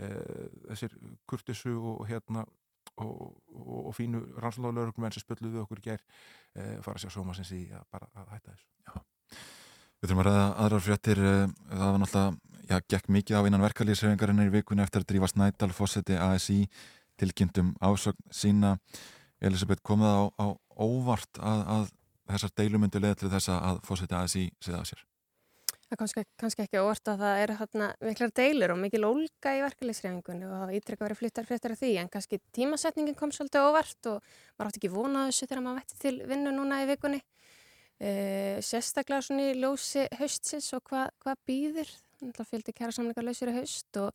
[0.02, 0.98] uh, þessir
[1.30, 2.44] kurtisu og hérna
[3.02, 7.52] og, og, og fínu rannsóðalögum sem spölluðu okkur í gær uh, fara að sjá sómasins
[7.56, 8.68] í að bara að hætta þessu.
[10.04, 13.64] Við þurfum að ræða aðrar fréttir eh, það var náttúrulega, já, gekk mikið á innan
[13.64, 16.58] verkalýsreifingarinnar í vikunni eftir að drífa Snædal fósetti ASI
[17.20, 18.74] tilkynntum ásögn sína.
[19.40, 20.46] Elisabeth kom það á, á
[20.76, 21.88] óvart að, að
[22.34, 25.04] þessar deilumyndu leða til þess að fósetti ASI séða á sér
[25.94, 29.50] Það er kannski, kannski ekki óvart að það eru hérna miklar deilur og mikil ólga
[29.54, 33.66] í verkefliðsreifingunni og það ítrekka verið fluttar fréttar af því en kannski tímasetningin kom svolítið
[33.68, 37.20] óvart og maður átti ekki vona þessu þegar maður vetti til vinnu núna í vikunni.
[38.02, 41.94] Uh, sérstaklega svona í ljósi haustsins og hvað hva býðir.
[42.24, 44.10] Það fylgdi kæra samlingar lausir í haust og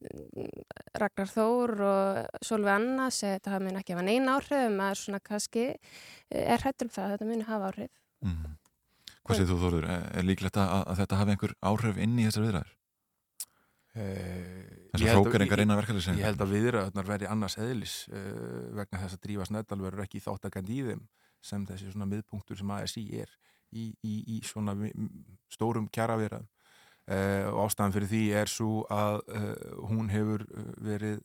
[0.00, 0.64] mm,
[0.96, 5.20] Ragnar Þór og Solveig Anna segi þetta mun ekki hafa neina áhrif en maður svona
[5.28, 7.94] kannski eh, er hrættur um það að þetta muni hafa áhrif.
[8.24, 8.58] mm.
[9.22, 9.84] Hvað segir þú Þóður?
[9.92, 12.72] Er, líklegt að, að þetta hafi einhver áhrif inn í þessar viðræður?
[13.92, 16.22] Þessar Ég held að- hrókeringar ég- innan verkalýðshreyfingarinnar.
[16.22, 20.20] Ég held að viðræðunar verði annars eðlis uh, vegna þess að drífa snæddal verður ekki
[20.24, 21.02] þáttakandi í þeim
[21.42, 23.30] sem þessi svona miðpunktur sem ASI er
[23.72, 24.74] í, í, í svona
[25.52, 29.54] stórum kjaraverðum uh, og ástæðan fyrir því er svo að uh,
[29.92, 30.46] hún hefur
[30.80, 31.20] verið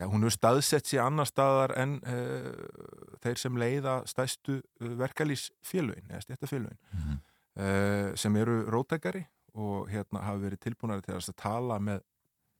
[0.00, 6.06] Já, hún hefur staðsett sér annar staðar en uh, þeir sem leiða stæstu uh, verkalýsfélögin,
[6.08, 7.18] eða stjættafélögin, Mhm.
[7.60, 9.26] uh, sem eru rótækari
[9.60, 12.00] og hérna hafa verið tilbúinari til að tala með,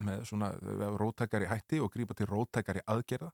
[0.05, 0.53] með svona
[1.01, 3.31] rótækari hætti og grípa til rótækari aðgerða.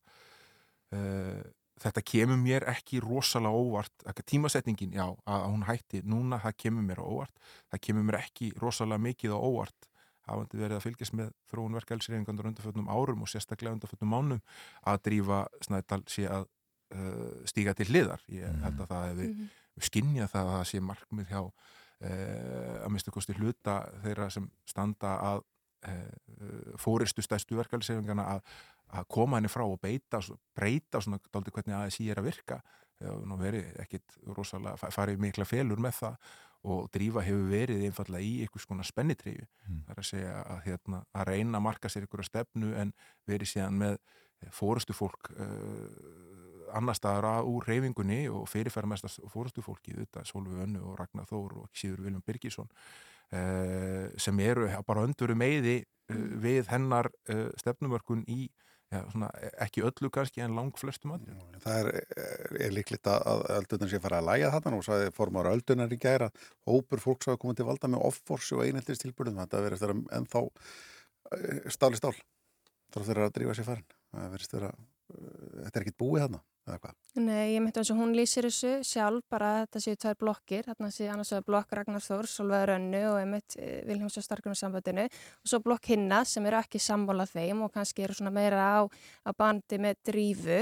[0.95, 1.43] Uh,
[1.83, 7.03] þetta kemur mér ekki rosalega óvart, tímasetningin, já, að hún hætti núna, það kemur mér
[7.03, 7.35] óvart,
[7.73, 9.91] það kemur mér ekki rosalega mikið á óvart
[10.27, 14.41] hafandi verið að fylgjast með þróun verkefælsreifingandur undarfötnum árum og sérstaklega undarfötnum mánum
[14.87, 18.23] að drífa Snædal sé að uh, stíga til hliðar.
[18.29, 19.51] Ég held að það hefði Mhm.
[19.87, 25.17] skinnja það að það sé markmið hjá uh, að mista kosti hluta þeirra sem standa
[25.33, 25.43] að
[25.89, 28.41] uh, fóristu stæstu verkefælsreifingana að,
[28.97, 30.21] að koma henni frá og beita,
[30.57, 32.61] breyta svona dálítið hvernig ASI er að virka
[33.05, 36.15] og verið ekkit rosalega, fa- farið mikla felur með það
[36.65, 39.83] og drífa hefur verið einfallega í einhvers konar spennitreyju Mm.
[39.87, 42.93] það er að segja að, hérna, að reyna að marka sér einhverja stefnu en
[43.27, 43.97] verið síðan með
[44.53, 50.83] fórustu fólk uh, annar staðar að úr reyfingunni og fyrirferðarmesta fórustu fólki þetta Solveig Önnu
[50.85, 56.69] og Ragnar Þór og síður Viljum Birgisson uh, sem eru bara öndurum meiði uh, við
[56.71, 57.11] hennar
[57.59, 58.51] stefnumörkun í
[58.93, 59.29] já, svona,
[59.65, 61.89] ekki öllu kannski en lang flestum aðri Það er,
[62.67, 64.81] er líklegt að, að öldunar sé fara að læga þarna.
[64.81, 66.31] Og sagði formar öldunar í gæra
[66.69, 70.45] hópur fólks hafa komið til valda með offorsi og einheltist tilbyrðum þetta verður þeirra ennþá
[70.47, 72.15] eh, stál í stál
[72.95, 73.89] þá þeirra að drífa sér farin.
[74.17, 74.37] Það
[75.07, 76.45] þetta er ekkit búið hvað
[77.17, 80.89] Nei, ég myndi og hún lýsir þessu sjálf bara að þetta séu tvær blokkir, þarna
[80.93, 83.55] séu annars vegar blokk Ragnar Þór, Solveig Rönnu og einmitt
[83.87, 88.05] Viljáms og Starkunum sambandinu og svo blokk hinna sem eru ekki sammála þeim og kannski
[88.05, 88.81] eru svona meira á,
[89.25, 90.59] á bandi með drífu.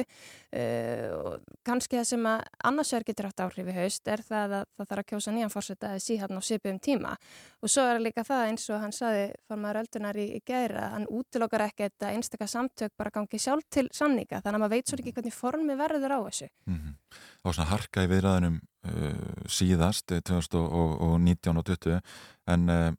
[0.54, 4.54] Uh, og kannski það sem að annars vegar getur átt áhrif í haust er það
[4.60, 7.16] að það þarf að kjósa nýjan fórseta að síðan á sipum tíma.
[7.64, 11.08] Og svo er líka það eins og hann saði formar öldunar í, í gæra, hann
[11.10, 16.16] útilokkar ekki að einstakka samtök bara gangi sjálf til samninga þannig að maður veit verður
[16.16, 16.48] á þessu.
[16.70, 16.94] Mhm.
[17.14, 22.00] Það var svona harka í viðræðinum uh, síðast eh, 2019 og 20
[22.54, 22.90] en uh,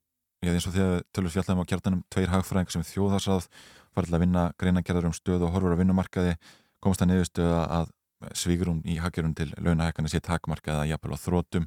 [0.46, 3.50] ég eins og því að tölur fjallægum á kjartanum tveir hagfræðing sem þjóðarsáð
[3.96, 6.36] farið til að vinna greinagerðar um stöð og horfur á vinnumarkaði
[6.84, 7.94] komast það niðurstöða að
[8.38, 11.66] svígrún í haggjörun til launahækana sé takmarka eða jafnvel á þrótum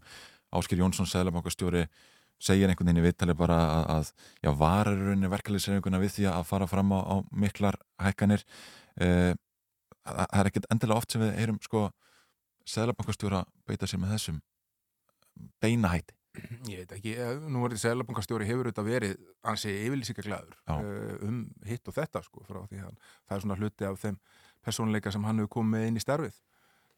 [0.54, 1.84] Áskir Jónsson, Sælabankastjóri
[2.40, 4.10] segir einhvern veginn í viðtali bara að, að
[4.46, 4.50] já,
[4.88, 8.44] rauninni verkefliðsreifinguna við því að fara fram á, á miklar hækkanir.
[8.98, 9.34] Uh,
[10.08, 11.88] það er ekkert endilega oft sem við heyrum sko
[12.68, 14.40] Sæðlabankastjóra beita sér með þessum
[15.62, 16.18] beina hætti.
[16.68, 19.14] Ég veit ekki, eh, nú er þetta selabankastjóri hefur þetta verið
[19.50, 23.88] ansi yfirlýsingaglæður uh, um hitt og þetta sko frá því að það er svona hluti
[23.88, 24.18] af þeim
[24.66, 26.38] persónuleika sem hann hefur komið inn í starfið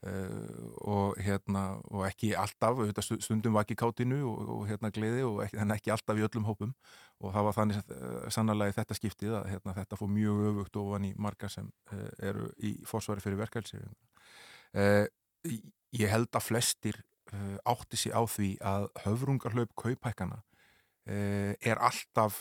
[0.01, 2.79] og hérna og ekki alltaf,
[3.21, 6.73] stundum var ekki kátinu og, og hérna gleði og ekki, ekki alltaf í öllum hópum
[7.21, 10.81] og það var þannig uh, sannarlega í þetta skiptið að hérna, þetta fór mjög öfugt
[10.81, 15.05] ofan í marga sem uh, eru í fórsvari fyrir verkefælsi uh,
[15.45, 17.03] ég held að flestir
[17.35, 22.41] uh, átti sig á því að höfrungarhlaup kaupækana uh, er alltaf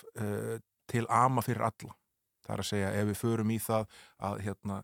[0.90, 1.96] til ama fyrir alla.
[2.46, 3.84] Það er að segja ef við förum í það
[4.30, 4.80] að hérna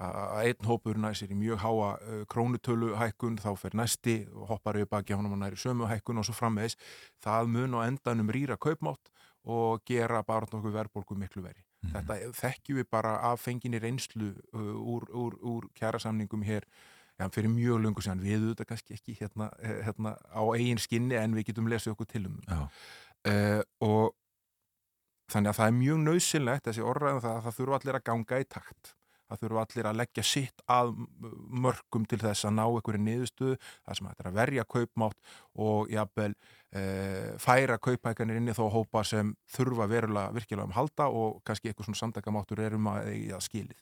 [0.00, 4.78] að einn hópur næsir í mjög háa uh, krónutölu hækkun, þá fer næsti og hoppar
[4.80, 6.78] yfir baki honum og næri sömu hækkun og svo frammeðis.
[7.22, 9.12] Það mun á endanum rýra kaupmátt
[9.44, 11.64] og gera bara nokkuð verðbólgu miklu veri.
[11.90, 16.66] Þetta þekkjum við bara af fenginni reynslu uh, úr, úr, úr kjærasamningum hér
[17.20, 18.24] já, fyrir mjög löngu síðan.
[18.24, 22.08] Við auðvitað kannski ekki hérna, eh, hérna á eigin skinni en við getum lesið okkur
[22.08, 22.40] til um
[23.28, 24.16] uh, og
[25.30, 28.40] þannig að það er mjög nöðsynlegt þessi orðræðum það að það þurfa allir að ganga
[28.40, 28.94] í takt
[29.30, 30.92] það þurfa allir að leggja sitt að
[31.64, 35.36] mörgum til þess að ná einhverju niðurstöðu, það sem er að verja kaupmátt
[35.66, 41.08] og jafnvel uh, færa kaupækanir inn í þó hópa sem þurfa verulega virkilega um halda
[41.08, 43.80] og kannski eitthvað svona samdakamáttur er um að, að skilið.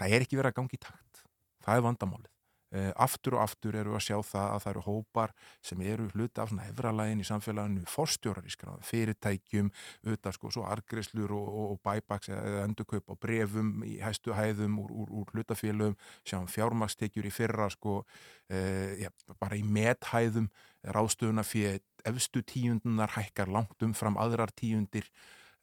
[0.00, 1.24] Það er ekki verið að ganga í takt.
[1.64, 2.30] Það er vandamálið.
[2.70, 5.32] Uh, aftur og aftur eru að sjá það að það eru hópar
[5.66, 9.72] sem eru hluti af svona efralægin í samfélaginu, forstjórar í skráð, fyrirtækjum,
[10.04, 14.78] auðvitað sko, svo argreislur og, og, og bæbaks eða endurkaup á brefum í hæstu hæðum
[14.84, 19.10] úr, úr, úr hlutafélögum, sjáum fjármakstekjur í fyrra sko, uh, ja,
[19.42, 20.46] bara í methæðum,
[20.86, 25.10] ráðstöðuna fyrir efstu tíundunar hækkar langt umfram aðrar tíundir,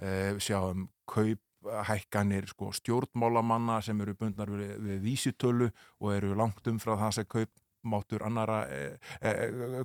[0.03, 1.39] uh, sjáum kaup
[1.88, 5.69] hækkanir sko, stjórnmálamanna sem eru bundnar við, við vísitölu
[6.02, 8.81] og eru langt um frá það sem kaupmáttur annara e,
[9.22, 9.34] e,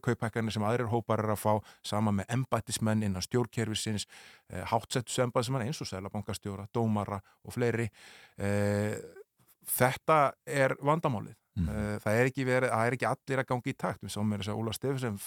[0.05, 5.67] kauphækkanir sem aðrir hópar er að fá sama með embættismenn innan stjórnkerfisins e, hátsettus embættismenn
[5.67, 7.91] eins og sælabankastjóra, dómara og fleiri.
[9.73, 11.39] Þetta er vandamálið.
[11.53, 11.99] Mm.
[12.01, 14.01] það er verið, það er ekki allir að gangi í takt.
[14.01, 15.19] Við sáum með þess að Óla Stefensen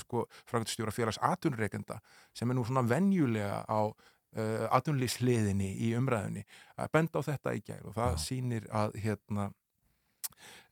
[0.00, 1.98] sko, frangtstjóra félags atunreikenda
[2.32, 3.92] sem er nú svona venjulega á
[4.36, 6.44] uh, atunlýsliðinni í umræðinni
[6.80, 8.20] að benda á þetta í gær og það Já.
[8.24, 9.48] sýnir að hérna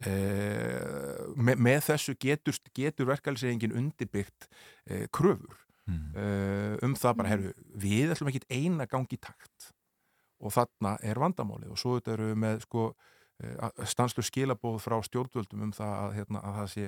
[0.07, 5.59] uh, með, með þessu getur, getur verkefælsreikingin undirbyggt uh, kröfur
[5.89, 6.79] mm.
[6.85, 9.73] um það bara, herru, við ætlum ekki eina gangi takt
[10.39, 12.91] og þarna er vandamálið og svo þetta eru við með sko
[13.87, 16.87] stanslu skilabóð frá stjórnvöldum um það að, hérna, að það sé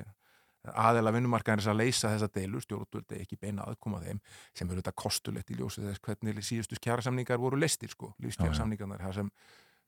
[0.61, 4.19] aðeila vinnumarkaðins að leysa þessa deilu stjórnvöldi ekki beina aðkoma þeim
[4.53, 9.15] sem eru þetta kostulegt í ljósið þess hvernig síðustu kjærasamningar voru leistir sko, lífskjærasamningarnar það
[9.17, 9.31] sem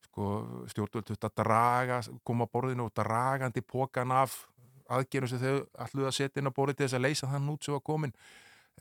[0.08, 0.30] sko,
[0.72, 4.40] stjórnvöldi þetta draga, koma borðinu og dragandi pókan af
[4.90, 7.64] aðgerum sem þau alluð að setja inn á borði til þess að leysa þann út
[7.64, 8.16] sem var komin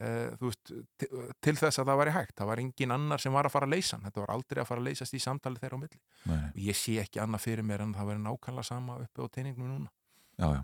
[0.02, 1.08] Uh, veist, til,
[1.38, 3.76] til þess að það væri hægt það var engin annar sem var að fara að
[3.76, 6.00] leysa þetta var aldrei að fara að leysast í samtali þeirra á milli
[6.32, 6.48] Nei.
[6.48, 9.70] og ég sé ekki annað fyrir mér en það verið nákvæmlega sama uppi á teiningnum
[9.70, 9.92] núna
[10.42, 10.64] Já, já.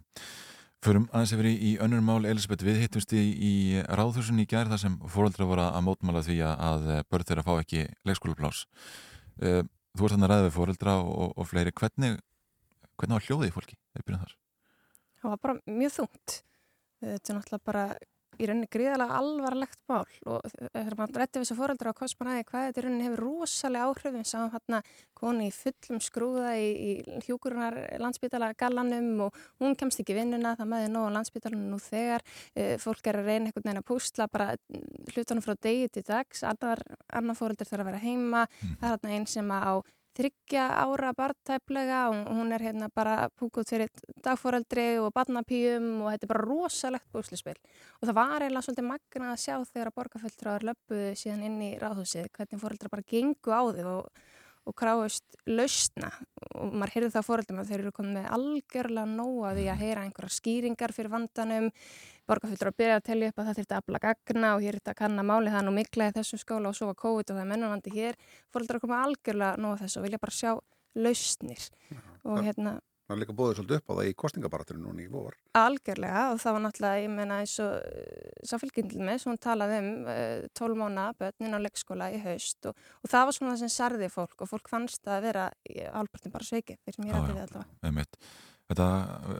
[0.85, 3.53] Förum aðeins yfir í, önnur mál Elisabeth, við hittumst í, í
[3.83, 7.81] ráðhúsunni í gær þar sem fóröldra voru að mótmála því að börn þeirra fá ekki
[8.07, 8.61] leikskóluplás
[9.43, 9.65] uh,
[9.97, 11.73] Þú ert þannig að ræða við fóröldra og, og fleiri.
[11.75, 12.19] Hvernig,
[12.99, 13.77] hvernig var hljóðið fólki?
[15.19, 16.35] Það var bara mjög þungt.
[17.03, 17.83] Þetta er náttúrulega bara
[18.39, 22.65] í rauninni gríðalega alvarlegt mál og þegar maður rætti við þessu fóreldra á kostmanæði hvað
[22.67, 24.81] þetta í rauninni hefur rosalega áhrifin sáum hérna
[25.19, 30.71] koni í fullum skrúða í, í hjúkurunar landsbytala gallanum og hún kemst ekki vinnuna það
[30.73, 32.25] meði nóg á landsbytalanum nú þegar
[32.55, 34.53] e, fólk er að reyna einhvern veginn að púsla bara
[35.13, 38.77] hlutunum frá degi til dags annar, annar fóreldur þarf að vera heima mm.
[38.79, 39.73] það er hérna einn sem á
[40.17, 43.91] þryggja ára barntæplega og hún er hérna bara púkuð fyrir
[44.25, 49.31] dagforeldri og barnapíum og þetta er bara rosalegt búslispil og það var eiginlega svolítið magna
[49.33, 53.61] að sjá þegar að borgarfjöldráður löpuðu síðan inn í ráðhúsið hvernig foreldra bara gengu á
[53.69, 54.21] þig og,
[54.69, 56.11] og kráist lausna.
[56.59, 60.05] Og maður heyrði það foreldrum að þeir eru komið með algjörlega nóga því að heyra
[60.05, 61.69] einhverja skýringar fyrir vandanum
[62.29, 64.79] borgarfjöldra að byrja að tellja upp að það þurfti að afla gagna og hér er
[64.79, 67.39] þetta að kanna máli það nú mikla í þessum skóla og svo var COVID og
[67.39, 68.19] það er mennunandi hér.
[68.53, 70.51] Fóröldrar koma algjörlega nóg þess og vilja bara sjá
[70.99, 71.65] lausnir.
[72.27, 72.79] Og hérna
[73.09, 75.33] Það er líka bóðið svolítið upp á það í kostingabaraturinn núni í vor.
[75.57, 77.71] Algjörlega og það var náttúrulega, ég meina eins og
[78.45, 79.87] Safélgindil með, sem hún talaði um
[80.59, 84.11] 12 mánu börnin á leikskóla í haust og, og það var svona það sem sarði
[84.13, 85.47] fólk og fólk fannst að vera
[85.97, 86.77] álpartin bara sveiki,
[88.69, 88.87] Þetta,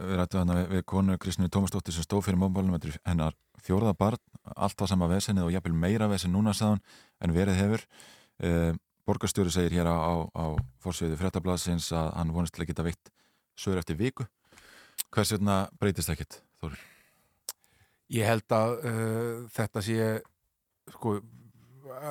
[0.09, 3.93] við rættum þarna við, konu Kristinu Tómasdóttir sem stóð fyrir móbálunum, þetta er hennar fjóraða
[3.99, 6.81] barn alltaf sama vesenið og jafnvel meira vesen núna sagðan
[7.21, 8.71] en verið hefur uh,
[9.05, 10.45] Borgarstjóri segir hér á, á, á
[10.81, 13.13] fórsviði fréttablasins að hann vonist til að geta veitt
[13.59, 14.25] sögur eftir viku
[15.13, 16.81] hvers vegna breytist ekkit, Þórir?
[18.13, 20.09] Ég held að uh, þetta sé
[20.89, 21.19] sko,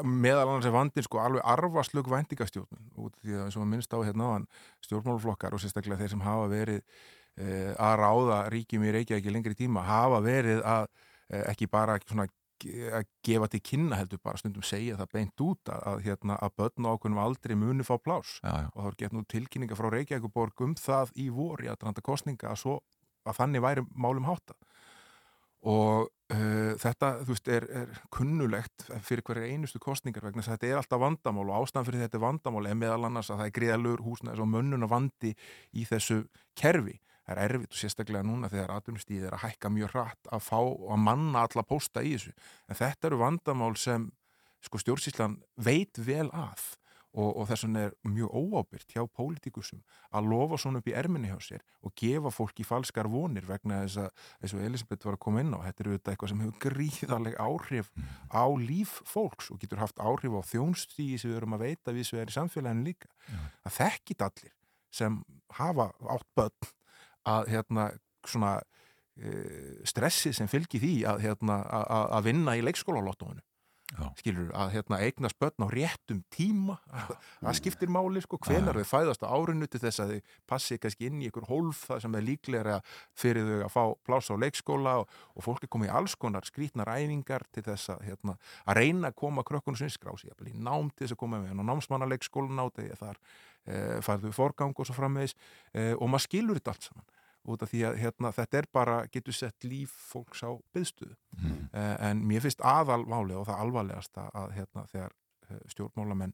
[0.06, 3.72] meðal annars er vandin sko, alveg arfaslug væntingastjórnun út af því að eins og maður
[3.74, 4.48] minnst á hérna á hann
[4.86, 9.58] stjórnmáluflokkar og sérstaklega þeir sem hafa verið uh, að ráða ríkjum í Reykjavík ekki lengri
[9.58, 12.28] tíma hafa verið að uh, ekki bara svona
[12.58, 16.54] að gefa til kynna heldur bara stundum segja það beint út að, að, hérna, að
[16.58, 18.68] börn á okkunum aldrei muni fá plás já, já.
[18.74, 22.50] og þá er gett nú tilkynninga frá Reykjavíkuborg um það í vor í aðranda kostninga
[22.50, 22.78] að, svo,
[23.22, 24.58] að þannig væri málum hátta
[25.62, 30.68] og þetta þú veist er, er kunnulegt fyrir hverja einustu kostningar vegna þess að þetta
[30.68, 34.02] er alltaf vandamál og ástæðan fyrir þetta vandamál er meðal annars að það er greiðalur
[34.04, 35.32] húsnæðis og mönnuna vandi
[35.72, 36.18] í þessu
[36.58, 36.98] kerfi.
[37.24, 40.58] Það er erfitt og sérstaklega núna þegar atvinnustíð er að hækka mjög hratt að fá
[40.60, 42.34] og að manna alla pósta í þessu.
[42.68, 44.06] En þetta eru vandamál sem
[44.64, 46.64] sko stjórnsýslan veit vel að
[47.14, 49.80] og, og þess vegna er mjög óábyrgt hjá pólitíkusum
[50.14, 53.96] að lofa svona upp í erminni hjá sér og gefa fólki falskar vonir vegna þess
[54.04, 54.10] að,
[54.42, 57.38] eins og Elisabeth var að koma inn á, þetta er auðvitað eitthvað sem hefur gríðarleg
[57.40, 57.90] áhrif
[58.28, 62.08] á líf fólks og getur haft áhrif á þjónstígi sem við erum að veita við
[62.10, 63.08] sem er í samfélaginu líka.
[63.64, 64.54] Það þekkit allir
[65.00, 65.18] sem
[65.58, 66.72] hafa átt börn
[67.28, 67.88] að hérna
[68.28, 68.52] svona
[69.18, 69.32] e,
[69.88, 73.42] stressi sem fylgir því að, hérna, að, að- að vinna í leikskólalottóinu
[74.18, 76.76] skilur að hérna, eignast börn á réttum tíma
[77.40, 81.08] það skiptir máli sko, hvenar þau fæðast á árinu til þess að þau passi kannski
[81.08, 82.78] inn í ykkur hólf það sem er líklega
[83.16, 86.48] fyrir þau að fá plása á leikskóla og, og fólk er komið í alls konar
[86.48, 88.36] skrítnar æfingar til þess að, hérna,
[88.68, 91.54] að reyna að koma krökkunum sinni skrási, jafnvel í nám til þess að koma með
[91.54, 93.22] hann á námsmannaleikskólan á þegar þar
[93.64, 95.36] e, færðu forgang og svo framvegis
[95.72, 97.08] e, og maður skilur þetta allt saman
[97.44, 101.68] út af því að hérna, þetta er bara, getur sett líf fólks á byðstuðu Mm.
[101.72, 105.12] Eh, en mér finnst aðalváli og það alvarlegasta að hérna, þegar
[105.50, 106.32] eh, stjórnmálamenn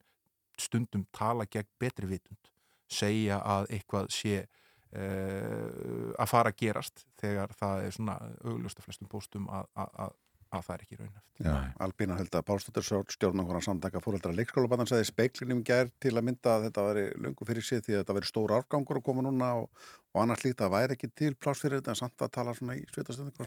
[0.59, 2.51] stundum tala gegn betri vitund
[2.91, 4.45] segja að eitthvað sé
[4.95, 9.97] uh, að fara að gerast þegar það er svona augljóst af flestum póstum að, að,
[10.05, 10.15] að,
[10.61, 15.65] að það er ekki raunhæft Já, Albína Hulda Pálsdóttir stjórnangona samtaka fóröldra leikskólabannan sagði speiklinum
[15.67, 18.55] gær til að mynda að þetta væri löngu fyrir sig því að þetta væri stór
[18.55, 19.67] árgangur að koma núna og,
[20.15, 22.77] og annars líkt að væri ekki til pláss fyrir þetta en samt að tala svona
[22.79, 22.85] í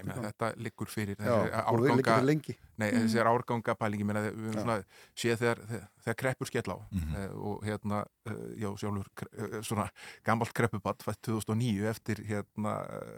[0.03, 1.31] menn, þetta liggur fyrir þessi
[1.63, 2.57] og við liggur fyrir lengi.
[2.77, 3.07] Nei, Mm.
[3.07, 4.37] þessi árganga pælingi minna, við Já.
[4.37, 4.75] höfum svona
[5.17, 7.15] séð þegar, þegar, þegar kreppur skell á Mhm.
[7.15, 9.89] eh, og hérna, eh, já, sjálfur eh, svona
[10.23, 12.75] gammalt kreppubatt fætt 2009 eftir, hérna,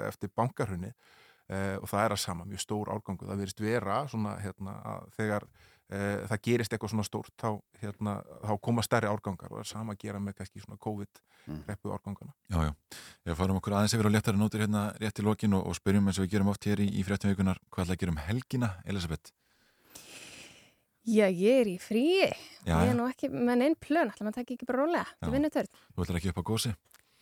[0.08, 0.94] eftir bankarhunni
[1.82, 5.48] og það er að sama, mjög stór árgangu það verist vera svona, hérna, að þegar
[5.90, 7.50] eh, það gerist eitthvað svona stórt þá,
[7.82, 8.14] hérna,
[8.46, 11.64] þá koma stærri árgangar og það er sama að gera með kannski svona COVID Mm.
[11.66, 12.98] kreppu árgangana Já, já.
[13.26, 16.06] Við farum okkur aðeins yfir á léttari nótur hérna rétt í lokin og, og spyrjum
[16.12, 18.20] eins og við gerum oft hér í, í fréttum vikunar hvað ætla að gera um
[18.22, 19.32] helgina, Elisabeth?
[21.10, 22.28] Já, ég er í fríi.
[22.68, 25.08] Já, ég er nú ekki með einn plön, alltaf maður tekja ekki bara rólega.
[25.24, 25.72] Það vinnur törn.
[25.96, 26.74] Þú ætlar ekki upp á gósi?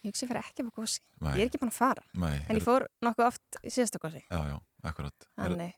[0.05, 1.03] Ég hugsi fyrir ekki upp á gósi.
[1.19, 1.33] Nei.
[1.33, 2.07] Ég er ekki búin að fara.
[2.13, 4.23] Nei, en ég fór nokkuð oft í síðasta gósi.
[4.29, 4.57] Já, já,
[4.91, 5.29] akkurat.
[5.35, 5.77] Þannig.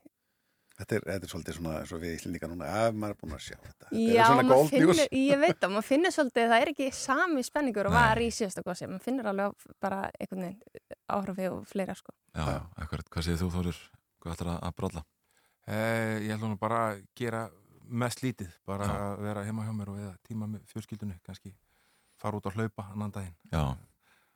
[0.80, 3.34] Þetta er, þetta er svolítið svona eins og við íslendinga núna ef maður er búin
[3.36, 6.46] að sjá þetta Þetta Já, er svona maður finnur, ég veit það, maður finnur svolítið,
[6.54, 8.88] það er ekki sami spenningur og var í síðasta gósi.
[8.88, 12.16] Maður finnur alveg bara einhvern veginn áhrifi og fleira, sko.
[12.32, 13.12] Já, já, akkurat.
[13.12, 13.82] Hvað segir þú, Þórir?
[14.24, 15.04] Hvað ætlar að, að bralla?
[15.68, 17.44] Eh, ég ætla nú bara að gera
[18.06, 21.52] mest lítið, bara að vera heima hjá mér og eða tíma með fjölskyldunni, kannski
[22.20, 23.36] fara út að hlaupa annan daginn.
[23.52, 23.76] Já.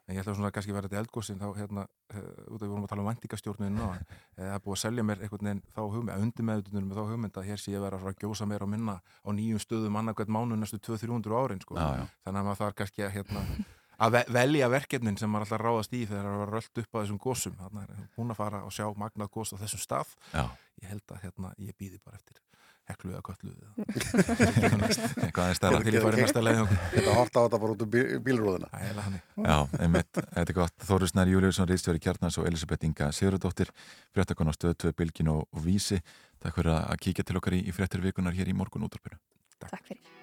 [0.04, 2.72] En ég ætla svona kannski að vera þetta eldgósin þá hérna, uh, út af við
[2.74, 4.02] vorum að tala um vendingastjórninu ná,
[4.36, 7.12] það er búið að selja mér einhvern veginn þá hugmynd, að undir meðutunum með þá
[7.14, 10.00] hugmynd að hér sé ég vera að að gjósa mér og minna á nýjum stöðum
[10.02, 11.80] annarkvæmt mánu næstu 200-300 árin sko.
[11.80, 12.06] Já, já.
[12.28, 13.46] þannig að maður þarf kannski að hérna,
[14.04, 16.98] að ve velja verkefnin sem maður alltaf ráðast í þegar það var rölt upp á
[17.00, 17.22] þessum
[17.84, 20.44] er hún að fara og sjá magnað gós á þessum stað Já.
[20.84, 22.42] ég held að hérna, ég býði bara eftir
[22.92, 23.54] heklu eða köllu
[25.24, 25.82] Eitthvað aðeins stærra.
[25.86, 29.06] til ég fari næsta leið Þetta horta á þetta bara út um bíl, bílrúðuna Ægilega
[29.08, 30.76] hannig Já, einmitt, þetta er gott.
[30.90, 33.72] Þórir Snær Júliusson, Ríðstjóri Kjarnans og Elisabeth Inga Sigurðardóttir,
[34.16, 36.02] fréttakon á stöðu 2 Bilgin og, og Vísi.
[36.44, 39.20] Takk fyrir að kíkja til okkar í, í fréttir vikunar hér í morgun útvarpinu.
[39.64, 40.23] Takk fyrir.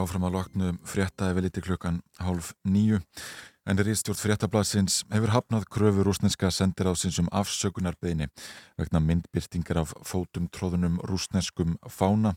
[0.00, 3.00] Heldur áfram að loknu frétta eða liti klukkan hálf nýju.
[3.68, 8.30] En ístjórn fréttablasins hefur hafnað kröfu rúsneska sendiráðsins um afsökunarbeðni
[8.78, 12.34] vegna myndbyrtingar af fótum tróðunum rúsneskum fána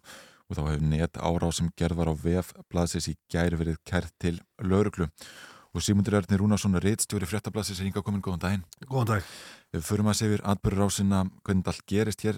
[0.49, 4.41] og þá hefur net áráð sem gerðar á VF blaðsins í gæri verið kært til
[4.59, 5.07] lauruglu.
[5.73, 8.65] Og Sigmundur Ernir Rúnarsson, reitstjóri fréttablasins, er hinga komin, góðan daginn.
[8.85, 9.29] Góðan dag.
[9.73, 12.37] Við förum að segja atbyrður ásina hvernig allt gerist hér.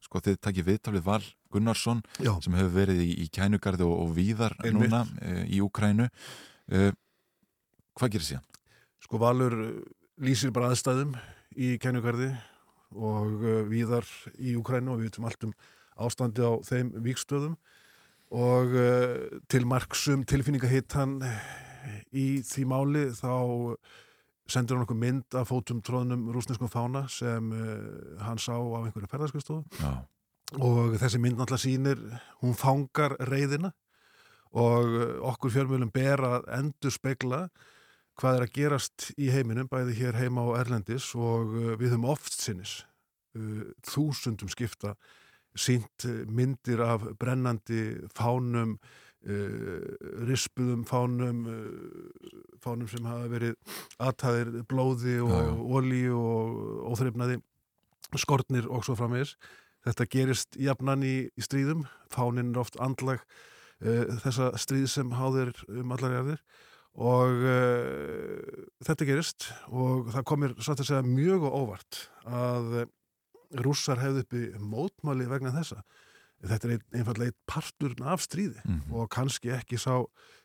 [0.00, 1.20] Sko þið takkið viðtalið Val
[1.54, 2.32] Gunnarsson Já.
[2.44, 4.90] sem hefur verið í, í kænugarði og, og víðar Einmitt.
[4.90, 6.08] núna e, í Úkrænu.
[6.70, 6.88] E,
[7.98, 8.48] hvað gerir síðan?
[9.04, 9.70] Sko Valur uh,
[10.24, 11.14] lýsir bara aðstæðum
[11.54, 12.32] í kennugarði
[12.94, 14.08] og uh, víðar
[14.38, 15.54] í Ukrænu og við veitum allt um
[16.04, 17.58] ástandi á þeim víkstöðum
[18.34, 18.72] og
[19.46, 21.20] til marksum tilfinningahittan
[22.10, 23.76] í því máli þá
[24.50, 29.08] sendur hann okkur mynd af fótum tróðnum rúsneskum fána sem uh, hann sá á einhverju
[29.08, 29.64] ferðarskristofu.
[30.52, 32.02] Og þessi mynd náttúrulega sýnir,
[32.42, 33.72] hún fangar reyðina
[34.54, 37.46] og uh, okkur fjölmjölum ber að endur spegla
[38.20, 42.10] hvað er að gerast í heiminum, bæði hér heima og Erlendis og uh, við höfum
[42.12, 42.82] oft sinnis
[43.38, 44.94] uh, þúsundum skipta
[45.54, 48.78] sínt myndir af brennandi fánum
[50.28, 51.44] rispuðum fánum
[52.60, 57.38] fánum sem hafa verið aðtæðir blóði og olíu og óþreifnaði
[58.20, 59.36] skortnir og svo framvegis
[59.84, 63.20] þetta gerist jafnan í, í stríðum fánin er oft andlag
[63.84, 66.42] uh, þessa stríð sem háðir um allar jarðir
[66.94, 72.86] og uh, þetta gerist og það komir satt að segja mjög og óvart að uh,
[73.64, 75.82] rússar hefði uppi mótmáli vegna þessa
[76.44, 78.92] þetta er ein, einfallega eitt partur af stríði Mhm.
[78.92, 80.02] og kannski ekki sá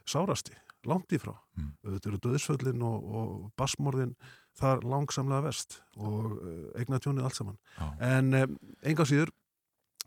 [0.07, 0.55] sárasti,
[0.87, 1.73] langt í frá Mm.
[1.83, 4.13] þetta eru döðsföllin og, og basmorðin
[4.59, 7.59] þar langsamlega vest og uh, eignatjónið allt saman.
[7.77, 7.85] Já.
[8.09, 8.57] en um,
[8.91, 9.31] enga síður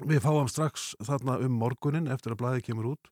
[0.08, 3.10] við fáum strax þarna um morgunin eftir að blæði kemur út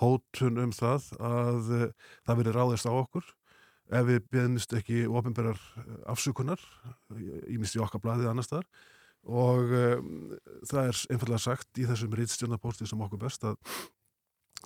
[0.00, 1.88] hótun um það að uh,
[2.26, 3.26] það verið ráðist á okkur.
[3.94, 5.58] Ef við beðnist ekki ofinberar
[6.08, 6.60] afsökunar
[7.12, 8.68] ég misti okkar blæðið annar staðar.
[9.24, 10.08] Og um,
[10.68, 13.60] það er einfallega sagt í þessum rítstjórnapósti sem okkur best að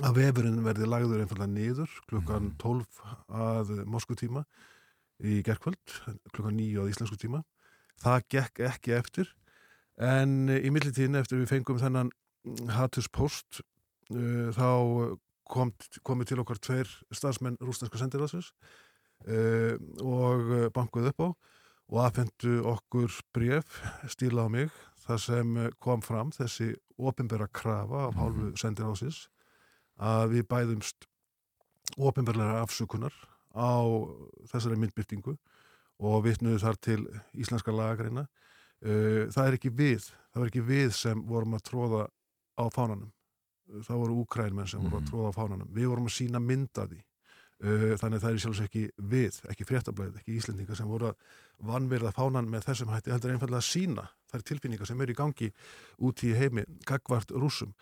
[0.07, 3.01] að vefurinn verði lagður einfallega niður klukkan 12
[3.35, 4.45] að Moskvutíma
[5.25, 5.95] í gerkvöld
[6.33, 7.43] klukkan 9 að íslensku tíma.
[7.99, 9.33] Það gekk ekki eftir
[9.99, 12.13] en í millitíðin eftir við fengum þennan
[12.77, 13.61] hatuspost
[14.15, 14.69] uh, þá
[15.49, 15.73] kom,
[16.07, 18.53] komið til okkar tveir starfsmenn rúsneska sendiræðsins
[19.27, 19.75] uh,
[20.05, 21.29] og uh, bankuð upp á
[21.89, 23.81] og aðfendu okkur bref
[24.13, 24.73] stíla á mig
[25.07, 29.25] þar sem kom fram þessi opinbera krafa af hálfu sendiráðsins
[29.97, 31.09] að við bæðumst
[31.97, 33.15] opinberlega afsökunar
[33.55, 33.73] á
[34.51, 35.37] þessari myndbyrtingu
[35.99, 37.01] og vitnuðu þar til
[37.35, 38.27] íslenska lagagreina.
[38.79, 42.05] Uh, það er ekki við, það var ekki við sem vorum að tróða
[42.55, 43.11] á fánanum.
[43.67, 45.71] Uh, Það voru úkrænmenn sem voru að tróða á fánanum.
[45.75, 47.01] Við vorum að sína mynda því.
[47.59, 51.33] Uh, Þannig að það er sjálfs ekki við, ekki fréttablaðið, ekki Íslendingar sem voru að
[51.67, 55.49] vanverða fánan með þessum hætti, heldur einfallega að sína þær tilfinningar sem eru í gangi
[56.07, 57.73] út í heimi, gagvart rússum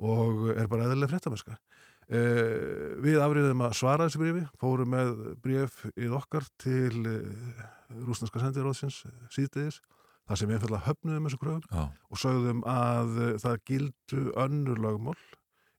[0.00, 1.58] og er bara eðlilega fréttamennska.
[2.06, 5.08] Uh, við afriðum að svara þessu brífi, fórum með
[5.42, 7.64] bríf í okkar til uh,
[8.06, 9.00] rúsneska sendiróðsins
[9.34, 9.80] síðdegis,
[10.26, 11.82] þar sem við einfallega höfnuðum þessu kröfum Já.
[11.90, 15.16] og sögðum að það gildu önnur lögmál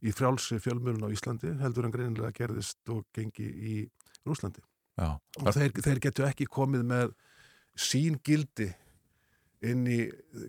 [0.03, 3.77] í frjálsi fjölmjölun á Íslandi heldur en greinilega gerðist og gengi í
[4.27, 4.61] Rúslandi.
[4.97, 5.15] Já.
[5.41, 7.15] Og þeir, þeir getur ekki komið með
[7.77, 8.69] sín gildi
[9.65, 10.03] inn í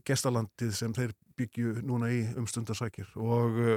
[0.08, 3.74] gestalandið sem þeir byggju núna í umstundarsækir og uh,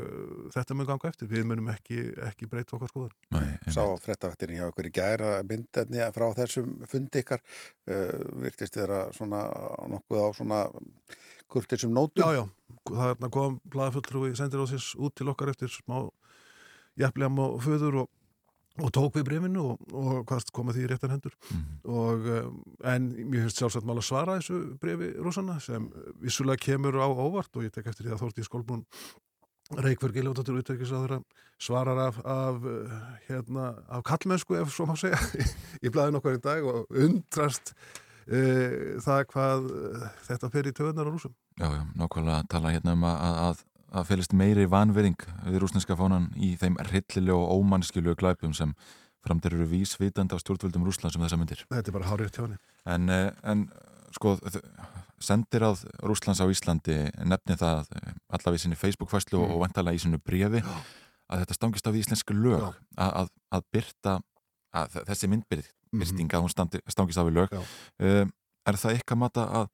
[0.53, 1.29] þetta mun ganga eftir.
[1.31, 3.51] Við munum ekki, ekki breyta okkar skoðan.
[3.71, 9.43] Sá frettavaktinni hjá okkur í gæra myndefni frá þessum fundi ykkar uh, virtist þeirra svona
[9.91, 10.63] nokkuð á svona
[11.51, 12.23] kurtisum nótum.
[12.23, 16.07] Já, já, þarna kom blaðafulltrúi sendir á þess út til okkar eftir smá
[16.99, 18.09] jafnlegam og föður og,
[18.79, 21.33] og tók við brefinu og, og hvað koma því í réttan hendur.
[21.83, 25.89] Og um, en mér finnst sjálfsagt mál að svara þessu brefi rúsana sem
[26.23, 28.85] vissulega kemur á óvart og ég tek eftir því að Þórti Skólbrún
[29.71, 31.21] Reykjörg Giljóttur útverkisáður
[31.61, 32.93] svarar af, af uh,
[33.27, 35.19] hérna, af kallmennsku ef svo má segja
[35.85, 37.73] í blæðin okkar í dag og undrast
[38.27, 42.73] uh, það hvað uh, þetta fer í töðunar á rúsum Já, já, nákvæmlega að tala
[42.73, 47.59] hérna um að, að, að fylgist meiri vanvering við rúsneska fánan í þeim rillilega og
[47.61, 48.73] ómannskjölu glæpum sem
[49.25, 51.65] framtir eru vísvitandi á stjórnvöldum Rúsland sem þessa myndir.
[51.69, 52.57] Þetta er bara hárið tjóni.
[52.85, 53.69] En, eh, en
[54.15, 54.63] sko, þ-
[55.21, 56.95] sendiráð Rúslands á Íslandi
[57.29, 57.85] nefni það
[58.31, 59.51] allavega í sinni Facebook-fæslu Mm.
[59.51, 60.63] og, vantalega í sinu brefi
[61.29, 64.19] að þetta stangist við íslensku lög að, að, að byrta
[64.73, 65.99] að þ- þessi myndbyrting Mhm.
[65.99, 68.33] mm að hún standi, stangist á við lög um,
[68.65, 69.69] er það eitthvað mata að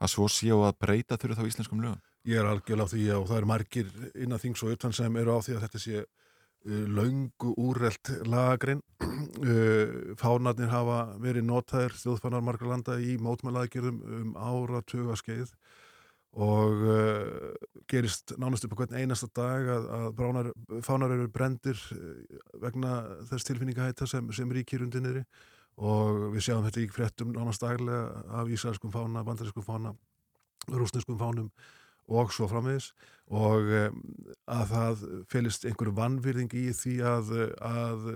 [0.00, 2.00] að svo séu að breyta þurfi þá íslenskum lögum?
[2.28, 5.36] Ég er algjörlega á því og það eru margir innan þings og utan sem eru
[5.36, 8.82] á því að þetta sé uh, löngu úrrelt lagagrein.
[9.40, 15.52] Uh, fánarnir hafa verið notaðir þjóðfannar margar landa í mótmælaðgjörðum um ára tuga skeið
[16.40, 17.52] og uh,
[17.88, 20.50] gerist nánast upp á hvern einasta dag að, að bránar,
[20.84, 22.94] fánar eru brendir uh, vegna
[23.30, 25.24] þess tilfinningahætta sem, sem ríkir undir niðri.
[25.80, 29.94] Og við sjáum þetta í fréttum nánast daglega af ísælskum fána, bandarískum fána
[30.68, 31.48] rúsneskum fánum
[32.10, 32.90] og svo framvegis.
[33.30, 33.98] Og um,
[34.50, 38.06] að það felist einhverju vannvirðing í því að, að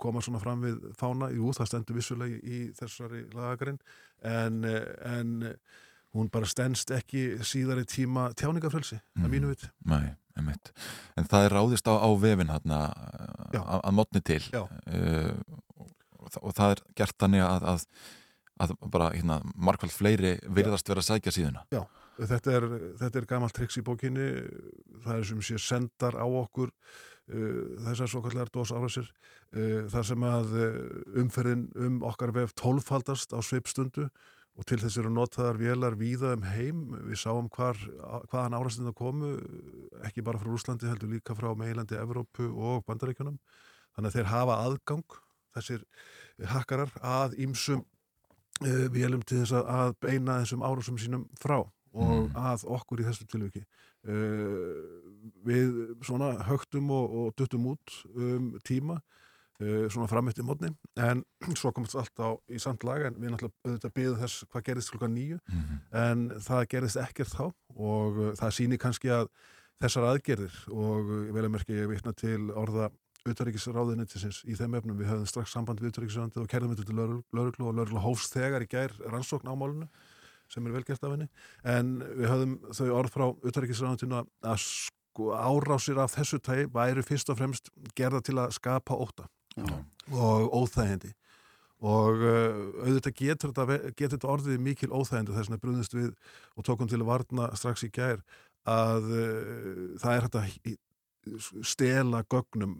[0.00, 3.80] koma svona fram við fána, jú það stendur vissulega í, í þessari lagagarinn
[4.24, 5.34] en, en
[6.14, 9.70] hún bara stendst ekki síðari tíma tjáningafrelsi, að mínu viti.
[9.90, 10.70] Nei, einmitt.
[11.18, 12.80] En það er ráðist á, á vefin hérna
[13.54, 14.40] að, mótni til.
[14.54, 15.34] Uh,
[15.74, 17.86] og, og það er gert þannig að, að,
[18.62, 21.66] að bara hérna, markvælt fleiri virðast vera að sækja síðuna.
[21.74, 21.82] Já,
[22.18, 22.68] þetta er,
[23.00, 24.28] þetta er gamalt triks í bókinni
[25.04, 30.08] það er sem sé sendar á okkur uh, þessar svo kallar dós árásir uh, þar
[30.10, 30.78] sem að uh,
[31.24, 34.08] umferðin um okkar vef tólfaldast á sveipstundu
[34.54, 36.82] og til þess eru notaðar vélar víða um heim.
[37.08, 37.78] Við sáum hvar,
[38.30, 39.34] hvaðan árástinna komu,
[40.06, 43.40] ekki bara frá Rúslandi heldur líka frá meilandi Evrópu og Bandaríkjunum.
[43.96, 45.18] Þannig að þeir hafa aðgang,
[45.58, 45.82] þessir
[46.54, 51.64] hakkarar, að ímsum uh, vélum til þess að, beina þessum árásum sínum frá
[51.94, 53.64] og að okkur í þessu tilviki.
[54.04, 55.00] Uh,
[55.46, 61.22] við svona högtum og, og duttum út um tíma uh, svona fram eftir mótni en
[61.60, 64.92] svo komast allt á í samt lag en við náttúrulega auðvitað byggðum þess hvað gerist
[64.92, 65.40] klukkan nýju
[66.04, 69.30] en það gerist ekkert þá og uh, það sýnir kannski að
[69.80, 72.90] þessar aðgerðir og vel að merkja ég vitna til orða
[73.24, 74.98] utaríkisráðunnitisins í þeim efnum.
[74.98, 78.64] Við höfðum strax samband við utaríkisráðunni og kerðum þetta til lauruglu og lauruglu hófst þegar
[78.66, 79.88] í gær rannsókn á málunu
[80.54, 81.28] sem er velgert af henni.
[81.66, 87.30] En við höfðum þau orð frá utaríkisráðunnitinu að sko árásir af þessu tægi væri fyrst
[87.30, 89.28] og fremst gerða til að skapa óta
[90.12, 91.12] og óþægindi.
[91.84, 96.10] Og uh, auðvitað getur þetta, getur þetta orðið mikil óþægindi þess vegna brúðist við
[96.56, 98.22] og tókum til að varna strax í gær
[98.64, 100.44] að uh, það er þetta
[101.64, 102.78] stela gögnum,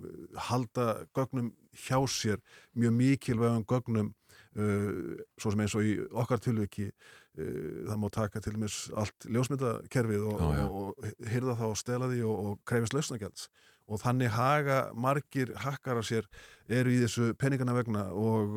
[0.49, 1.53] halda gögnum
[1.87, 2.41] hjá sér
[2.77, 4.11] mjög mikilvægum gögnum
[4.57, 6.91] uh, svo sem eins og í okkar tilviki
[7.35, 12.21] það má taka til dæmis allt ljósmyndakerfið og, og, og hyrða það og stela því
[12.29, 13.49] og, og krefist lausnagjalds
[13.85, 16.29] og þannig haga margir hakkarar sér
[16.73, 18.55] eru í þessu peningana vegna og,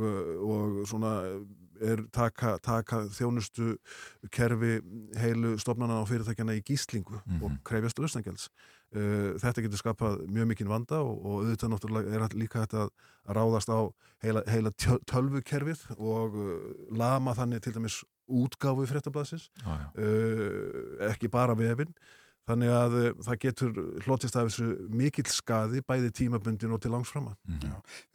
[0.47, 1.15] og svona
[1.83, 3.75] er taka, taka þjónustu
[4.33, 4.77] kerfi
[5.19, 8.47] heilu stofnana og fyrirtækjana í gíslingu og krefjast lausnagjalds.
[8.95, 13.33] Uh, þetta getur skapað mjög mikinn vanda og, og auðvitað náttúrulega er líka þetta að
[13.35, 13.79] ráðast á
[14.23, 14.71] heila, heila
[15.11, 16.53] tölvukerfið og uh,
[16.95, 17.97] lama þannig til dæmis
[18.31, 19.89] útgáfu fréttablasins Já, já.
[19.99, 21.91] uh, ekki bara vefinn
[22.47, 27.11] þannig að uh, það getur hlotist af þessu mikill skaði bæði tímabundin og til langs
[27.13, 27.37] framar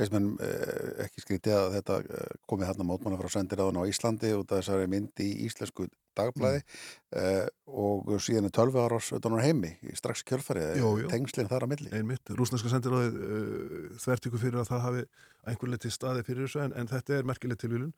[0.01, 4.33] Veist menn eh, ekki skrítið að þetta eh, komið hérna mótmanna frá sendiráðun á Íslandi
[4.37, 7.47] út af þessari mynd í íslensku dagblæði mm.
[7.73, 11.13] og síðan er tölvi ára utan á heimi strax í kjölfarið, Jú, jú.
[11.13, 11.89] tengslinn þar á milli.
[11.97, 15.07] Einmitt, rúsneska sendiráðið uh, þvertíku fyrir að það hafi
[15.49, 17.95] einhver liti staði fyrir þessu en, en þetta er merkileg tilvílun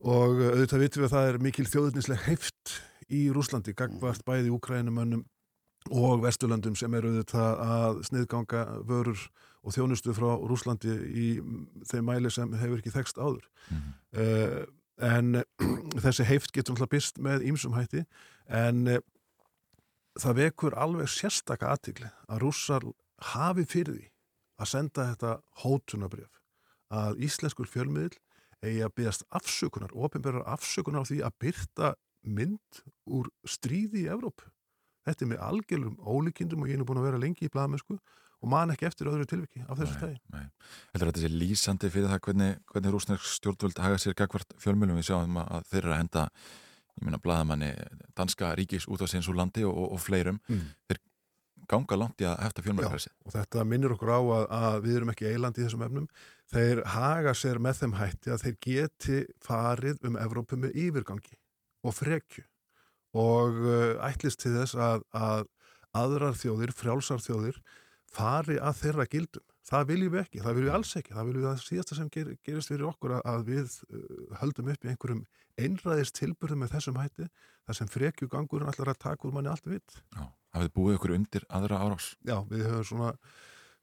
[0.00, 2.76] og uh, auðvitað vitum við að það er mikil þjóðurnisleg heift
[3.10, 5.26] í Rúslandi, gagvart bæði úkrænumönnum
[5.88, 9.22] og vesturlöndum sem eru auðvitað að sniðganga vörur
[9.60, 13.46] og þjónustu frá Rúslandi í mm, þeim mæli sem hefur ekki þekst áður.
[14.16, 14.60] Uh,
[15.00, 15.42] en
[16.04, 18.04] þessi heift getur náttúrulega byrst með ýmsum hætti
[18.48, 19.00] en uh,
[20.20, 22.86] það vekur alveg sérstaka aðtigli að rússar
[23.32, 24.08] hafi fyrir því
[24.60, 26.40] að senda þetta hótunabrjöf
[26.90, 28.16] að íslenskur fjölmiðl
[28.60, 31.92] eigi að byggast afsökunar, ofinberðar afsökunar á því að byrta
[32.28, 34.50] mynd úr stríði í Evrópu.
[35.08, 37.98] Þetta er með algjörum ólíkindum og ég er nú búin að vera lengi í blaðamennsku
[38.40, 40.42] og man ekki eftir öðru tilviki af þessu stæði.
[40.94, 45.40] Þetta sé lýsandi fyrir það hvernig, hvernig rúsnesk stjórnvöld haga sér gagvart fjölmjölum við sjáum
[45.42, 46.24] að þeir eru að henda
[46.96, 47.70] ég meina blaðamanni
[48.16, 50.40] danska ríkis út af sinns úr landi og, og, og fleirum.
[50.48, 50.72] Mm.
[50.88, 51.02] þeir
[51.70, 55.12] ganga langt í að hefta fjölmjölfrelsi og þetta minnir okkur á að, að við erum
[55.12, 56.08] ekki eiland í þessum efnum.
[56.50, 61.36] Þeir haga sér með þeim hætti að þeir geti farið um Evrópu með yfirgangi
[61.86, 62.44] og frekju
[63.16, 65.46] og uh, ætlist til þess að, að
[66.00, 67.60] aðrar þjóðir, frjálsar þjóðir
[68.10, 69.46] fari að þeirra gildum.
[69.70, 71.14] Það viljum við ekki, það viljum við alls ekki.
[71.14, 74.70] Það viljum við að síðasta sem ger, gerist fyrir okkur að, að við uh, höldum
[74.72, 75.22] upp í einhverjum
[75.60, 77.28] einræðist tilburðum með þessum hætti
[77.66, 79.98] þar sem frekju gangurinn allar að taka úr manni allt vitt
[80.54, 82.12] hafið búið ykkur undir aðra árás?
[82.26, 83.10] Já, við höfum svona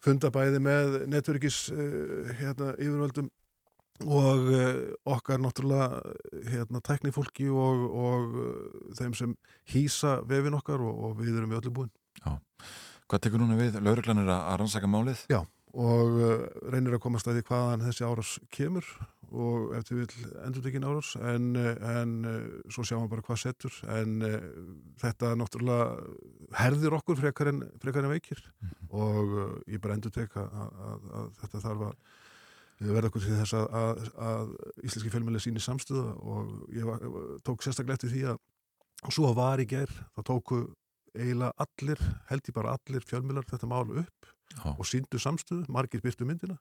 [0.04, 3.30] fundabæði með netverkis uh, hérna, yfirvöldum
[4.06, 6.02] og uh, okkar náttúrulega
[6.52, 9.36] hérna, teknifólki og, og uh, þeim sem
[9.74, 11.92] hýsa vefin okkar og, og við erum við öllu búin.
[12.22, 12.38] Já.
[13.08, 13.80] Hvað tekur núna við?
[13.82, 15.24] Lauruglan er að rannsaka málið?
[15.32, 15.40] Já,
[15.74, 18.98] og uh, reynir að komast að því hvaðan þessi árás kemur
[19.28, 22.12] og eftir vil endur tekin árás en, en
[22.72, 24.22] svo sjáum við bara hvað setur en
[25.02, 25.98] þetta náttúrulega
[26.62, 28.40] herðir okkur frekar en, frekar en veikir
[28.88, 32.17] og uh, ég bara endur tek að, að, að, að þetta þarf að
[32.80, 34.52] verða okkur til þess að, að, að
[34.86, 37.02] íslenski fjölmjöli síni samstöða og ég var,
[37.48, 38.42] tók sérstaklega eftir því að
[39.06, 40.62] og svo var í ger, þá tóku
[41.18, 44.72] eiginlega allir, held ég bara allir fjölmjölar þetta mál upp Já.
[44.74, 46.58] og síndu samstöðu, margir byrtu myndina